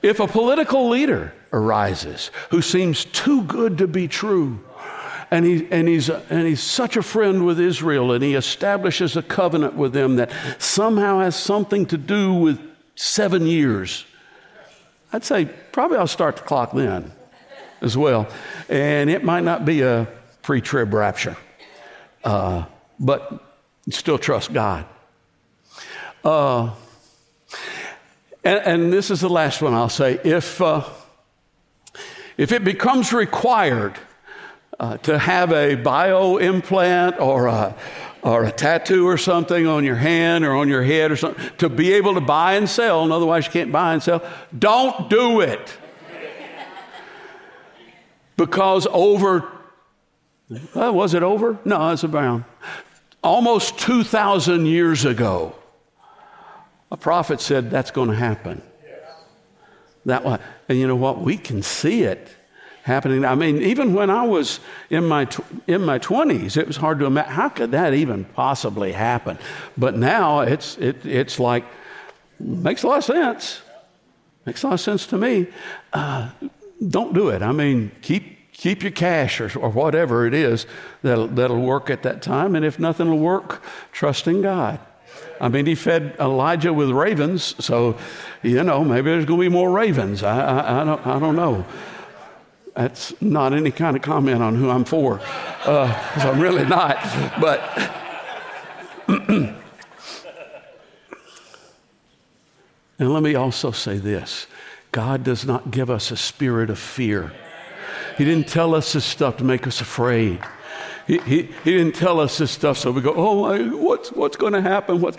If 0.00 0.18
a 0.18 0.26
political 0.26 0.88
leader 0.88 1.34
arises 1.52 2.30
who 2.48 2.62
seems 2.62 3.04
too 3.04 3.42
good 3.42 3.76
to 3.76 3.86
be 3.86 4.08
true, 4.08 4.60
and, 5.30 5.44
he, 5.44 5.68
and, 5.70 5.86
he's, 5.86 6.08
and 6.08 6.46
he's 6.46 6.62
such 6.62 6.96
a 6.96 7.02
friend 7.02 7.44
with 7.44 7.60
Israel, 7.60 8.12
and 8.12 8.24
he 8.24 8.34
establishes 8.34 9.14
a 9.14 9.22
covenant 9.22 9.74
with 9.74 9.92
them 9.92 10.16
that 10.16 10.32
somehow 10.58 11.20
has 11.20 11.36
something 11.36 11.84
to 11.84 11.98
do 11.98 12.32
with 12.32 12.58
seven 12.94 13.46
years, 13.46 14.06
I'd 15.14 15.22
say 15.22 15.44
probably 15.44 15.98
I'll 15.98 16.08
start 16.08 16.34
the 16.38 16.42
clock 16.42 16.72
then 16.72 17.12
as 17.80 17.96
well. 17.96 18.26
And 18.68 19.08
it 19.08 19.22
might 19.22 19.44
not 19.44 19.64
be 19.64 19.82
a 19.82 20.08
pre 20.42 20.60
trib 20.60 20.92
rapture, 20.92 21.36
uh, 22.24 22.64
but 22.98 23.40
still 23.90 24.18
trust 24.18 24.52
God. 24.52 24.84
Uh, 26.24 26.74
and, 28.42 28.58
and, 28.66 28.92
this 28.92 29.12
is 29.12 29.20
the 29.20 29.28
last 29.28 29.62
one 29.62 29.72
I'll 29.72 29.88
say. 29.88 30.18
If, 30.24 30.60
uh, 30.60 30.82
if 32.36 32.50
it 32.50 32.64
becomes 32.64 33.12
required 33.12 33.94
uh, 34.80 34.96
to 34.98 35.16
have 35.16 35.52
a 35.52 35.76
bio 35.76 36.38
implant 36.38 37.20
or 37.20 37.46
a, 37.46 37.76
or 38.24 38.44
a 38.44 38.50
tattoo 38.50 39.06
or 39.06 39.16
something 39.16 39.66
on 39.66 39.84
your 39.84 39.96
hand 39.96 40.44
or 40.44 40.54
on 40.54 40.68
your 40.68 40.82
head 40.82 41.12
or 41.12 41.16
something 41.16 41.44
to 41.58 41.68
be 41.68 41.92
able 41.92 42.14
to 42.14 42.20
buy 42.20 42.54
and 42.54 42.68
sell, 42.68 43.04
and 43.04 43.12
otherwise 43.12 43.46
you 43.46 43.52
can't 43.52 43.70
buy 43.70 43.92
and 43.92 44.02
sell, 44.02 44.24
don't 44.58 45.08
do 45.08 45.40
it. 45.40 45.78
because 48.36 48.88
over, 48.90 49.46
uh, 50.74 50.90
was 50.92 51.14
it 51.14 51.22
over? 51.22 51.58
No, 51.64 51.90
it's 51.90 52.02
around 52.02 52.44
almost 53.24 53.78
2,000 53.78 54.66
years 54.66 55.04
ago, 55.06 55.56
a 56.92 56.96
prophet 56.96 57.40
said 57.40 57.70
that's 57.70 57.90
going 57.90 58.10
to 58.10 58.14
happen. 58.14 58.62
That 60.04 60.22
one, 60.22 60.38
and 60.68 60.78
you 60.78 60.86
know 60.86 60.96
what? 60.96 61.22
We 61.22 61.38
can 61.38 61.62
see 61.62 62.02
it 62.02 62.28
happening. 62.84 63.24
I 63.24 63.34
mean, 63.34 63.62
even 63.62 63.94
when 63.94 64.10
I 64.10 64.24
was 64.24 64.60
in 64.90 65.06
my 65.06 65.26
in 65.66 65.84
my 65.84 65.98
twenties, 65.98 66.56
it 66.56 66.66
was 66.66 66.76
hard 66.76 66.98
to 66.98 67.06
imagine 67.06 67.32
how 67.32 67.48
could 67.48 67.70
that 67.72 67.94
even 67.94 68.24
possibly 68.24 68.92
happen. 68.92 69.38
But 69.76 69.96
now 69.96 70.40
it's 70.40 70.76
it, 70.78 71.04
it's 71.04 71.40
like 71.40 71.64
makes 72.38 72.82
a 72.84 72.88
lot 72.88 72.98
of 72.98 73.04
sense. 73.04 73.62
Makes 74.44 74.62
a 74.62 74.66
lot 74.66 74.74
of 74.74 74.80
sense 74.80 75.06
to 75.06 75.16
me. 75.16 75.46
Uh, 75.92 76.30
don't 76.86 77.14
do 77.14 77.30
it. 77.30 77.40
I 77.40 77.52
mean, 77.52 77.90
keep 78.02 78.52
keep 78.52 78.82
your 78.82 78.92
cash 78.92 79.40
or, 79.40 79.58
or 79.58 79.70
whatever 79.70 80.26
it 80.26 80.34
is 80.34 80.66
that'll, 81.02 81.28
that'll 81.28 81.60
work 81.60 81.90
at 81.90 82.02
that 82.02 82.20
time. 82.20 82.54
And 82.54 82.64
if 82.64 82.78
nothing 82.78 83.08
will 83.08 83.18
work, 83.18 83.62
trust 83.92 84.28
in 84.28 84.42
God. 84.42 84.78
I 85.40 85.48
mean, 85.48 85.66
he 85.66 85.74
fed 85.74 86.14
Elijah 86.20 86.72
with 86.72 86.90
ravens, 86.90 87.56
so, 87.58 87.98
you 88.42 88.62
know, 88.62 88.84
maybe 88.84 89.10
there's 89.10 89.24
going 89.24 89.40
to 89.40 89.46
be 89.46 89.48
more 89.48 89.70
ravens. 89.70 90.22
I, 90.22 90.38
I, 90.38 90.82
I, 90.82 90.84
don't, 90.84 91.06
I 91.06 91.18
don't 91.18 91.34
know. 91.34 91.64
That's 92.74 93.20
not 93.22 93.52
any 93.52 93.70
kind 93.70 93.96
of 93.96 94.02
comment 94.02 94.42
on 94.42 94.56
who 94.56 94.68
I'm 94.68 94.84
for, 94.84 95.16
because 95.18 96.24
uh, 96.24 96.30
I'm 96.30 96.40
really 96.40 96.64
not. 96.64 96.96
But 97.40 97.60
and 99.08 99.54
let 102.98 103.22
me 103.22 103.34
also 103.36 103.70
say 103.70 103.98
this 103.98 104.46
God 104.90 105.22
does 105.22 105.44
not 105.46 105.70
give 105.70 105.88
us 105.88 106.10
a 106.10 106.16
spirit 106.16 106.70
of 106.70 106.78
fear. 106.78 107.32
He 108.18 108.24
didn't 108.24 108.48
tell 108.48 108.74
us 108.74 108.92
this 108.92 109.04
stuff 109.04 109.36
to 109.38 109.44
make 109.44 109.66
us 109.66 109.80
afraid. 109.80 110.40
He, 111.06 111.18
he, 111.18 111.42
he 111.42 111.72
didn't 111.72 111.94
tell 111.94 112.18
us 112.20 112.38
this 112.38 112.50
stuff 112.50 112.78
so 112.78 112.90
we 112.90 113.02
go, 113.02 113.12
oh, 113.14 113.76
what's, 113.76 114.10
what's 114.12 114.36
going 114.36 114.52
to 114.52 114.62
happen? 114.62 115.00
What's... 115.00 115.18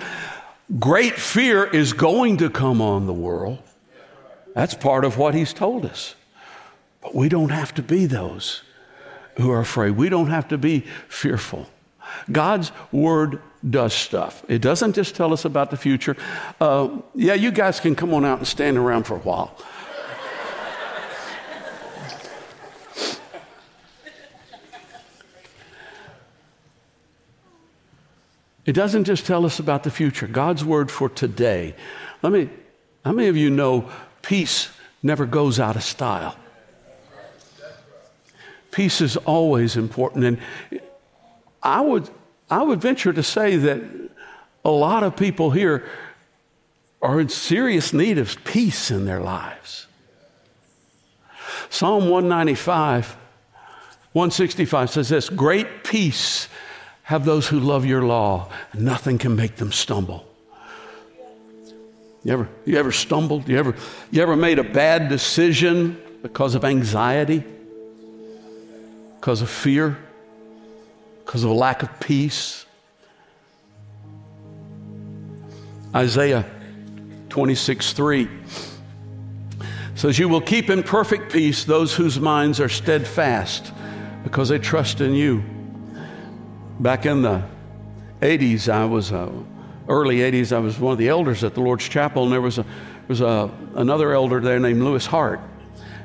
Great 0.80 1.14
fear 1.14 1.64
is 1.64 1.94
going 1.94 2.38
to 2.38 2.50
come 2.50 2.82
on 2.82 3.06
the 3.06 3.14
world. 3.14 3.60
That's 4.56 4.74
part 4.74 5.06
of 5.06 5.18
what 5.18 5.36
he's 5.36 5.54
told 5.54 5.86
us. 5.86 6.16
But 7.06 7.14
we 7.14 7.30
don't 7.30 7.52
have 7.52 7.72
to 7.76 7.84
be 7.84 8.08
those 8.08 8.64
who 9.38 9.52
are 9.52 9.60
afraid. 9.60 9.92
We 9.92 10.10
don't 10.10 10.32
have 10.32 10.48
to 10.48 10.58
be 10.58 10.80
fearful. 11.08 11.70
God's 12.32 12.72
word 12.92 13.44
does 13.70 13.94
stuff. 13.94 14.44
It 14.48 14.60
doesn't 14.60 14.94
just 14.94 15.16
tell 15.16 15.32
us 15.32 15.46
about 15.46 15.70
the 15.70 15.78
future. 15.78 16.18
Uh, 16.60 16.98
yeah, 17.14 17.36
you 17.36 17.52
guys 17.52 17.80
can 17.80 17.94
come 17.94 18.12
on 18.12 18.26
out 18.26 18.40
and 18.40 18.48
stand 18.48 18.76
around 18.76 19.04
for 19.04 19.18
a 19.18 19.20
while. 19.20 19.56
It 28.66 28.74
doesn't 28.74 29.04
just 29.04 29.28
tell 29.28 29.46
us 29.46 29.60
about 29.60 29.84
the 29.84 29.92
future, 29.92 30.26
God's 30.26 30.66
word 30.66 30.90
for 30.90 31.08
today. 31.08 31.76
Let 32.24 32.34
me, 32.34 32.50
how 33.04 33.12
many 33.12 33.28
of 33.28 33.38
you 33.38 33.52
know 33.52 33.92
peace 34.24 34.72
never 35.04 35.28
goes 35.28 35.60
out 35.60 35.76
of 35.76 35.84
style? 35.84 36.36
Peace 38.76 39.00
is 39.00 39.16
always 39.16 39.78
important. 39.78 40.26
And 40.26 40.38
I 41.64 41.80
would, 41.80 42.10
I 42.50 42.62
would 42.62 42.82
venture 42.82 43.14
to 43.14 43.24
say 43.24 43.56
that 43.56 43.82
a 44.66 44.70
lot 44.70 45.02
of 45.02 45.16
people 45.16 45.52
here 45.52 45.88
are 47.02 47.22
in 47.22 47.30
serious 47.30 47.94
need 47.94 48.18
of 48.18 48.44
peace 48.44 48.92
in 48.92 49.06
their 49.06 49.22
lives. 49.22 49.88
Psalm 51.70 52.10
195, 52.10 53.16
165 54.12 54.90
says 54.90 55.08
this 55.08 55.30
Great 55.30 55.86
peace 55.86 56.50
have 57.04 57.24
those 57.24 57.48
who 57.48 57.62
love 57.62 57.86
your 57.86 58.02
law, 58.02 58.50
nothing 58.74 59.18
can 59.18 59.38
make 59.38 59.56
them 59.56 59.72
stumble. 59.72 60.28
You 62.26 62.34
ever, 62.34 62.50
you 62.66 62.78
ever 62.78 62.92
stumbled? 62.92 63.48
You 63.48 63.58
ever, 63.58 63.74
you 64.12 64.22
ever 64.22 64.36
made 64.36 64.60
a 64.60 64.66
bad 64.66 65.08
decision 65.08 65.98
because 66.22 66.56
of 66.56 66.66
anxiety? 66.66 67.46
Because 69.26 69.42
of 69.42 69.50
fear, 69.50 69.98
because 71.26 71.44
of 71.44 71.50
a 71.50 71.54
lack 71.54 71.82
of 71.82 72.00
peace. 72.00 72.68
Isaiah 75.96 76.46
26 77.30 77.94
3 77.94 78.30
says, 79.96 80.20
You 80.20 80.30
will 80.30 80.42
keep 80.42 80.70
in 80.70 80.84
perfect 80.84 81.34
peace 81.34 81.64
those 81.64 81.96
whose 81.96 82.20
minds 82.20 82.60
are 82.60 82.70
steadfast 82.70 83.74
because 84.24 84.50
they 84.50 84.60
trust 84.60 85.02
in 85.02 85.16
you. 85.16 85.44
Back 86.80 87.08
in 87.08 87.24
the 87.24 87.44
80s, 88.22 88.72
I 88.72 88.86
was, 88.86 89.12
uh, 89.12 89.32
early 89.90 90.18
80s, 90.18 90.56
I 90.56 90.60
was 90.60 90.78
one 90.80 90.92
of 90.92 91.00
the 91.00 91.10
elders 91.10 91.44
at 91.44 91.56
the 91.56 91.62
Lord's 91.62 91.90
Chapel, 91.90 92.26
and 92.26 92.32
there 92.32 92.42
was, 92.42 92.60
a, 92.60 92.66
was 93.08 93.22
a, 93.22 93.50
another 93.74 94.14
elder 94.14 94.40
there 94.40 94.60
named 94.60 94.84
Lewis 94.84 95.08
Hart. 95.08 95.40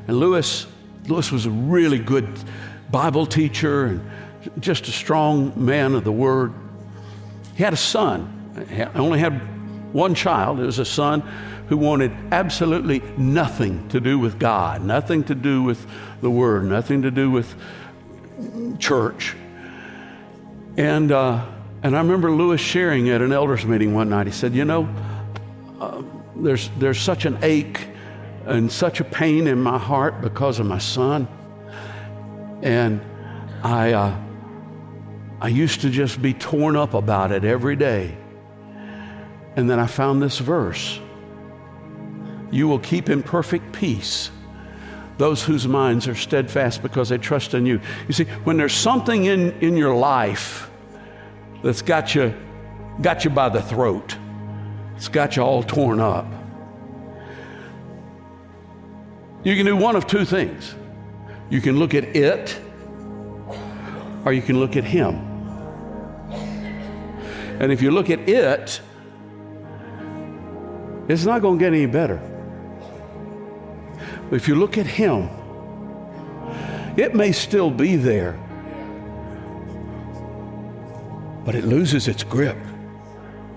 And 0.09 0.19
Lewis, 0.19 0.67
Lewis 1.07 1.31
was 1.31 1.45
a 1.45 1.51
really 1.51 1.99
good 1.99 2.27
Bible 2.91 3.27
teacher 3.27 3.87
and 3.87 4.11
just 4.59 4.89
a 4.89 4.93
strong 4.93 5.53
man 5.57 5.95
of 5.95 6.05
the 6.05 6.13
word. 6.13 6.53
He 7.57 7.63
had 7.63 7.73
a 7.73 7.79
son, 7.79 8.67
he 8.71 8.83
only 8.83 9.19
had 9.19 9.41
one 9.93 10.15
child. 10.15 10.61
It 10.61 10.65
was 10.65 10.79
a 10.79 10.85
son 10.85 11.21
who 11.69 11.77
wanted 11.77 12.13
absolutely 12.33 13.01
nothing 13.17 13.89
to 13.91 14.01
do 14.01 14.19
with 14.19 14.39
God, 14.39 14.83
nothing 14.83 15.25
to 15.25 15.35
do 15.35 15.63
with 15.63 15.87
the 16.21 16.31
word, 16.31 16.65
nothing 16.65 17.03
to 17.03 17.11
do 17.11 17.31
with 17.31 17.55
church. 18.79 19.37
And, 20.77 21.13
uh, 21.13 21.45
and 21.83 21.97
I 21.97 22.01
remember 22.01 22.33
Lewis 22.33 22.61
sharing 22.61 23.09
at 23.11 23.23
an 23.23 23.33
elders 23.33 23.65
meeting 23.65 23.95
one 23.95 24.09
night. 24.09 24.27
He 24.27 24.33
said, 24.33 24.55
You 24.55 24.65
know, 24.65 24.89
uh, 25.81 26.03
there's, 26.37 26.71
there's 26.79 27.01
such 27.01 27.25
an 27.25 27.39
ache 27.43 27.89
and 28.47 28.71
such 28.71 29.01
a 29.01 29.05
pain 29.05 29.47
in 29.47 29.61
my 29.61 29.79
heart 29.79 30.21
because 30.23 30.59
of 30.59 30.67
my 30.67 30.79
son. 30.79 31.29
And 32.63 33.01
I, 33.63 33.93
uh, 33.93 34.17
I 35.41 35.49
used 35.49 35.81
to 35.83 35.91
just 35.91 36.21
be 36.21 36.35
torn 36.35 36.77
up 36.77 36.95
about 36.95 37.33
it 37.33 37.45
every 37.45 37.77
day. 37.77 38.17
And 39.57 39.69
then 39.69 39.79
I 39.79 39.87
found 39.87 40.23
this 40.23 40.39
verse 40.39 41.01
You 42.51 42.69
will 42.69 42.79
keep 42.79 43.09
in 43.09 43.23
perfect 43.23 43.73
peace 43.73 44.31
those 45.21 45.43
whose 45.43 45.69
minds 45.69 46.09
are 46.09 46.15
steadfast 46.15 46.81
because 46.81 47.11
they 47.11 47.19
trust 47.19 47.53
in 47.53 47.67
you. 47.67 47.79
You 48.09 48.15
see, 48.15 48.25
when 48.45 48.57
there's 48.57 48.73
something 48.73 49.27
in, 49.27 49.53
in 49.61 49.77
your 49.77 49.95
life 49.95 50.71
that's 51.63 51.83
got 51.83 52.15
you, 52.15 52.35
got 53.03 53.23
you 53.23 53.31
by 53.31 53.51
the 53.51 53.61
throat, 53.61 54.17
it's 54.97 55.09
got 55.09 55.37
you 55.37 55.43
all 55.43 55.63
torn 55.63 56.01
up, 56.01 56.27
you 59.45 59.55
can 59.57 59.67
do 59.67 59.77
one 59.77 59.95
of 59.95 60.07
two 60.07 60.25
things. 60.25 60.75
You 61.51 61.61
can 61.61 61.79
look 61.81 61.95
at 61.95 62.05
it, 62.17 62.59
or 64.25 64.33
you 64.33 64.41
can 64.41 64.61
look 64.61 64.77
at 64.77 64.85
Him. 64.85 65.17
And 67.61 67.73
if 67.73 67.83
you 67.83 67.91
look 67.91 68.09
at 68.09 68.21
it, 68.29 68.81
it's 71.09 71.25
not 71.25 71.43
going 71.43 71.59
to 71.59 71.65
get 71.65 71.75
any 71.75 71.87
better. 71.87 72.21
But 74.31 74.37
if 74.37 74.47
you 74.47 74.55
look 74.55 74.79
at 74.79 74.87
Him, 74.87 75.29
it 76.97 77.17
may 77.17 77.33
still 77.33 77.71
be 77.71 77.97
there, 77.97 78.39
but 81.45 81.57
it 81.57 81.65
loses 81.65 82.07
its 82.07 82.23
grip 82.23 82.57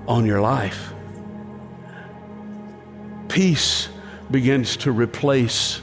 on 0.07 0.25
your 0.25 0.41
life. 0.41 0.93
Peace 3.27 3.89
begins 4.31 4.77
to 4.77 4.91
replace 4.91 5.79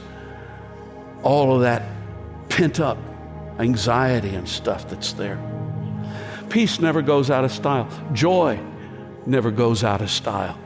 all 1.23 1.55
of 1.55 1.61
that 1.61 1.83
pent 2.51 2.79
up 2.79 2.97
anxiety 3.59 4.35
and 4.35 4.47
stuff 4.47 4.87
that's 4.89 5.13
there. 5.13 5.39
Peace 6.49 6.79
never 6.79 7.01
goes 7.01 7.29
out 7.31 7.45
of 7.45 7.51
style, 7.51 7.89
joy 8.13 8.59
never 9.25 9.51
goes 9.51 9.83
out 9.83 10.01
of 10.01 10.09
style. 10.09 10.57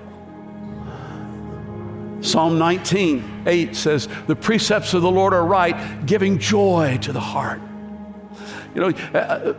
Psalm 2.21 2.57
19, 2.57 3.43
8 3.45 3.75
says, 3.75 4.07
The 4.25 4.35
precepts 4.35 4.93
of 4.95 5.03
the 5.03 5.11
Lord 5.11 5.33
are 5.33 5.45
right, 5.45 6.05
giving 6.05 6.39
joy 6.39 6.97
to 7.03 7.13
the 7.13 7.19
heart. 7.19 7.61
You 8.73 8.81
know, 8.81 8.97
uh, 9.13 9.17
uh, 9.17 9.53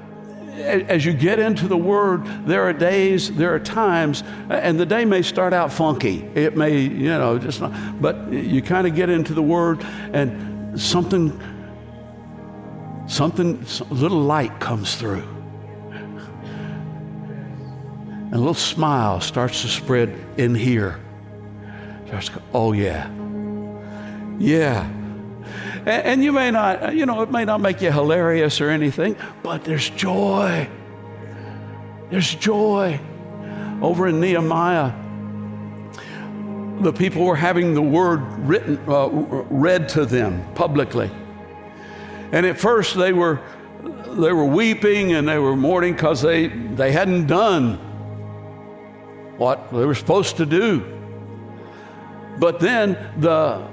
as 0.58 1.04
you 1.04 1.12
get 1.12 1.38
into 1.38 1.68
the 1.68 1.76
Word, 1.76 2.24
there 2.46 2.62
are 2.62 2.72
days, 2.72 3.32
there 3.34 3.54
are 3.54 3.58
times, 3.60 4.24
and 4.48 4.80
the 4.80 4.86
day 4.86 5.04
may 5.04 5.22
start 5.22 5.52
out 5.52 5.72
funky. 5.72 6.22
It 6.34 6.56
may, 6.56 6.80
you 6.80 7.08
know, 7.08 7.38
just 7.38 7.60
not, 7.60 8.00
but 8.00 8.32
you 8.32 8.62
kind 8.62 8.86
of 8.86 8.94
get 8.94 9.10
into 9.10 9.34
the 9.34 9.42
Word, 9.42 9.84
and 10.12 10.80
something, 10.80 11.38
something, 13.06 13.64
a 13.90 13.94
little 13.94 14.20
light 14.20 14.60
comes 14.60 14.96
through. 14.96 15.26
And 18.26 18.34
a 18.34 18.38
little 18.38 18.54
smile 18.54 19.20
starts 19.20 19.62
to 19.62 19.68
spread 19.68 20.14
in 20.36 20.54
here. 20.54 21.00
Starts 22.06 22.28
go, 22.28 22.42
oh, 22.52 22.72
yeah. 22.72 23.10
Yeah. 24.38 24.84
And, 25.80 25.88
and 25.88 26.24
you 26.24 26.32
may 26.32 26.50
not, 26.50 26.94
you 26.94 27.06
know, 27.06 27.22
it 27.22 27.30
may 27.30 27.44
not 27.44 27.60
make 27.60 27.80
you 27.80 27.92
hilarious 27.92 28.60
or 28.60 28.68
anything, 28.70 29.16
but 29.42 29.64
there's 29.64 29.88
joy. 29.90 30.68
There's 32.10 32.34
joy. 32.34 33.00
Over 33.80 34.08
in 34.08 34.20
Nehemiah, 34.20 34.92
the 36.80 36.92
people 36.92 37.24
were 37.24 37.36
having 37.36 37.74
the 37.74 37.82
word 37.82 38.20
written, 38.40 38.78
uh, 38.88 39.08
read 39.08 39.88
to 39.90 40.04
them 40.04 40.44
publicly. 40.54 41.10
And 42.32 42.46
at 42.46 42.58
first 42.58 42.96
they 42.96 43.12
were, 43.12 43.40
they 43.82 44.32
were 44.32 44.44
weeping 44.44 45.12
and 45.12 45.28
they 45.28 45.38
were 45.38 45.56
mourning 45.56 45.94
because 45.94 46.22
they, 46.22 46.48
they 46.48 46.92
hadn't 46.92 47.26
done 47.26 47.74
what 49.36 49.70
they 49.72 49.84
were 49.84 49.94
supposed 49.94 50.38
to 50.38 50.46
do. 50.46 50.84
But 52.38 52.60
then 52.60 52.96
the 53.18 53.68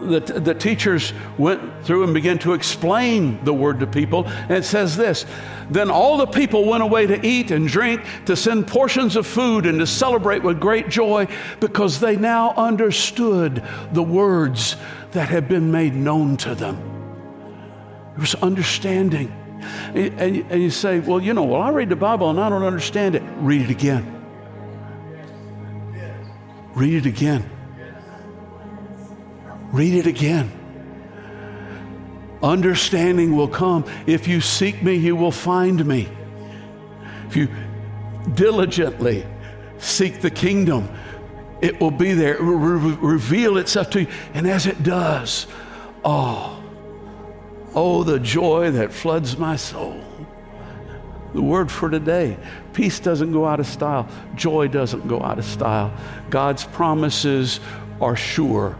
the, 0.00 0.20
the 0.20 0.54
teachers 0.54 1.12
went 1.38 1.84
through 1.84 2.04
and 2.04 2.14
began 2.14 2.38
to 2.40 2.54
explain 2.54 3.42
the 3.44 3.52
word 3.52 3.80
to 3.80 3.86
people. 3.86 4.26
And 4.26 4.52
it 4.52 4.64
says 4.64 4.96
this 4.96 5.26
Then 5.70 5.90
all 5.90 6.16
the 6.16 6.26
people 6.26 6.64
went 6.64 6.82
away 6.82 7.06
to 7.06 7.26
eat 7.26 7.50
and 7.50 7.68
drink, 7.68 8.02
to 8.26 8.36
send 8.36 8.66
portions 8.66 9.16
of 9.16 9.26
food, 9.26 9.66
and 9.66 9.78
to 9.78 9.86
celebrate 9.86 10.42
with 10.42 10.60
great 10.60 10.88
joy 10.88 11.26
because 11.60 12.00
they 12.00 12.16
now 12.16 12.54
understood 12.56 13.62
the 13.92 14.02
words 14.02 14.76
that 15.12 15.28
had 15.28 15.48
been 15.48 15.70
made 15.70 15.94
known 15.94 16.36
to 16.38 16.54
them. 16.54 16.89
Was 18.20 18.34
understanding. 18.36 19.32
And, 19.94 20.44
and 20.50 20.62
you 20.62 20.70
say, 20.70 21.00
Well, 21.00 21.20
you 21.20 21.32
know, 21.32 21.44
well, 21.44 21.62
I 21.62 21.70
read 21.70 21.88
the 21.88 21.96
Bible 21.96 22.28
and 22.28 22.38
I 22.38 22.50
don't 22.50 22.62
understand 22.62 23.14
it. 23.14 23.22
Read 23.38 23.62
it 23.62 23.70
again. 23.70 24.16
Read 26.74 26.94
it 26.94 27.06
again. 27.06 27.48
Read 29.72 29.94
it 29.94 30.06
again. 30.06 30.52
Understanding 32.42 33.34
will 33.34 33.48
come. 33.48 33.84
If 34.06 34.28
you 34.28 34.40
seek 34.40 34.82
me, 34.82 34.94
you 34.94 35.16
will 35.16 35.32
find 35.32 35.84
me. 35.86 36.08
If 37.28 37.36
you 37.36 37.48
diligently 38.34 39.26
seek 39.78 40.20
the 40.20 40.30
kingdom, 40.30 40.88
it 41.60 41.80
will 41.80 41.90
be 41.90 42.12
there. 42.12 42.34
It 42.34 42.42
will 42.42 42.56
re- 42.56 42.96
reveal 43.00 43.56
itself 43.58 43.90
to 43.90 44.02
you. 44.02 44.08
And 44.34 44.46
as 44.46 44.66
it 44.66 44.82
does, 44.82 45.46
oh, 46.04 46.59
oh, 47.74 48.02
the 48.04 48.18
joy 48.18 48.70
that 48.72 48.92
floods 48.92 49.36
my 49.36 49.56
soul. 49.56 50.02
The 51.32 51.42
word 51.42 51.70
for 51.70 51.88
today 51.88 52.36
peace 52.72 52.98
doesn't 52.98 53.32
go 53.32 53.46
out 53.46 53.60
of 53.60 53.66
style, 53.66 54.08
joy 54.34 54.68
doesn't 54.68 55.06
go 55.06 55.20
out 55.22 55.38
of 55.38 55.44
style. 55.44 55.92
God's 56.28 56.64
promises 56.64 57.60
are 58.00 58.16
sure. 58.16 58.76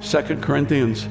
Second 0.00 0.42
Corinthians 0.42 1.08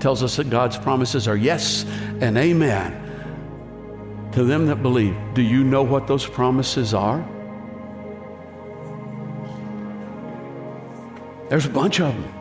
tells 0.00 0.22
us 0.22 0.36
that 0.36 0.48
God's 0.48 0.78
promises 0.78 1.28
are 1.28 1.36
yes 1.36 1.84
and 2.20 2.38
amen 2.38 2.96
to 4.32 4.44
them 4.44 4.66
that 4.66 4.76
believe. 4.76 5.16
Do 5.34 5.42
you 5.42 5.64
know 5.64 5.82
what 5.82 6.06
those 6.06 6.26
promises 6.26 6.94
are? 6.94 7.26
There's 11.48 11.66
a 11.66 11.70
bunch 11.70 12.00
of 12.00 12.14
them. 12.14 12.39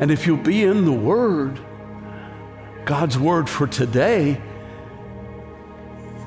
And 0.00 0.10
if 0.10 0.26
you'll 0.26 0.36
be 0.36 0.64
in 0.64 0.84
the 0.84 0.92
Word, 0.92 1.58
God's 2.84 3.18
Word 3.18 3.48
for 3.48 3.66
today, 3.66 4.40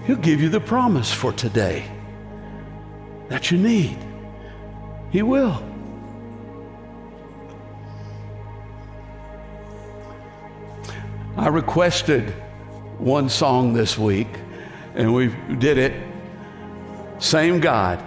He'll 0.06 0.16
give 0.18 0.42
you 0.42 0.50
the 0.50 0.60
promise 0.60 1.12
for 1.12 1.34
today 1.34 1.86
that 3.30 3.50
you 3.52 3.58
need. 3.58 3.98
He 5.10 5.22
will. 5.22 5.64
I 11.38 11.48
requested 11.48 12.30
one 12.98 13.30
song 13.30 13.74
this 13.74 13.98
week, 13.98 14.30
and 14.94 15.14
we 15.14 15.36
did 15.58 15.78
it. 15.78 15.94
Same 17.20 17.60
God. 17.60 18.04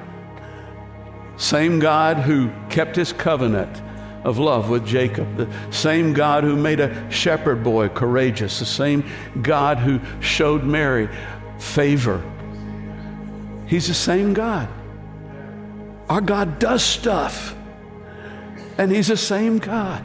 Same 1.37 1.79
God 1.79 2.19
who 2.19 2.51
kept 2.69 2.97
his 2.97 3.13
covenant 3.13 3.83
of 4.25 4.39
love 4.39 4.69
with 4.69 4.87
Jacob. 4.87 5.37
The 5.37 5.49
same 5.71 6.13
God 6.13 6.45
who 6.45 6.57
made 6.57 6.81
a 6.81 7.11
shepherd 7.11 7.63
boy 7.63 7.89
courageous. 7.89 8.59
The 8.59 8.67
same 8.67 9.05
God 9.43 9.79
who 9.79 10.01
showed 10.21 10.65
Mary 10.65 11.09
favor. 11.59 12.23
He's 13.67 13.89
the 13.89 13.95
same 13.95 14.35
God. 14.35 14.69
Our 16.09 16.23
God 16.23 16.59
does 16.59 16.83
stuff, 16.83 17.55
and 18.79 18.91
He's 18.91 19.09
the 19.09 19.17
same 19.17 19.59
God. 19.59 20.03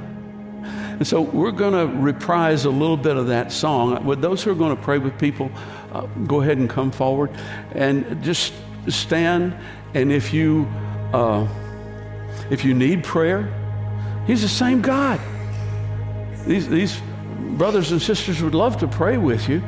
And 0.64 1.08
so 1.08 1.22
we're 1.22 1.52
going 1.52 1.74
to 1.74 1.98
reprise 1.98 2.66
a 2.66 2.70
little 2.70 2.98
bit 2.98 3.18
of 3.18 3.28
that 3.28 3.52
song. 3.52 4.06
With 4.06 4.22
those 4.22 4.44
who 4.44 4.52
are 4.52 4.56
going 4.56 4.76
to 4.76 4.82
pray 4.82 4.98
with 4.98 5.18
people, 5.18 5.50
uh, 5.92 6.06
go 6.28 6.42
ahead 6.42 6.58
and 6.58 6.70
come 6.70 6.92
forward 6.92 7.32
and 7.72 8.22
just 8.24 8.54
stand. 8.90 9.56
And 9.94 10.12
if 10.12 10.34
you 10.34 10.68
uh, 11.14 11.48
if 12.50 12.66
you 12.66 12.74
need 12.74 13.04
prayer, 13.04 13.52
He's 14.26 14.42
the 14.42 14.48
same 14.48 14.82
God. 14.82 15.20
These, 16.46 16.70
these 16.70 17.02
brothers 17.58 17.92
and 17.92 18.02
sisters 18.02 18.42
would 18.42 18.56
love 18.56 18.78
to 18.78 18.88
pray 18.88 19.18
with 19.18 19.48
you. 19.50 19.62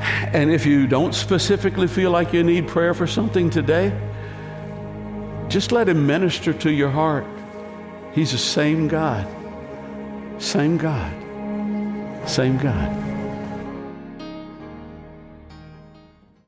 And 0.00 0.50
if 0.50 0.66
you 0.66 0.86
don't 0.86 1.14
specifically 1.14 1.86
feel 1.86 2.10
like 2.10 2.32
you 2.32 2.42
need 2.42 2.68
prayer 2.68 2.94
for 2.94 3.06
something 3.06 3.50
today, 3.50 3.92
just 5.48 5.72
let 5.72 5.88
Him 5.88 6.06
minister 6.06 6.52
to 6.52 6.70
your 6.70 6.90
heart. 6.90 7.26
He's 8.12 8.32
the 8.32 8.38
same 8.38 8.88
God. 8.88 9.26
Same 10.40 10.76
God. 10.76 11.12
Same 12.28 12.58
God. 12.58 13.03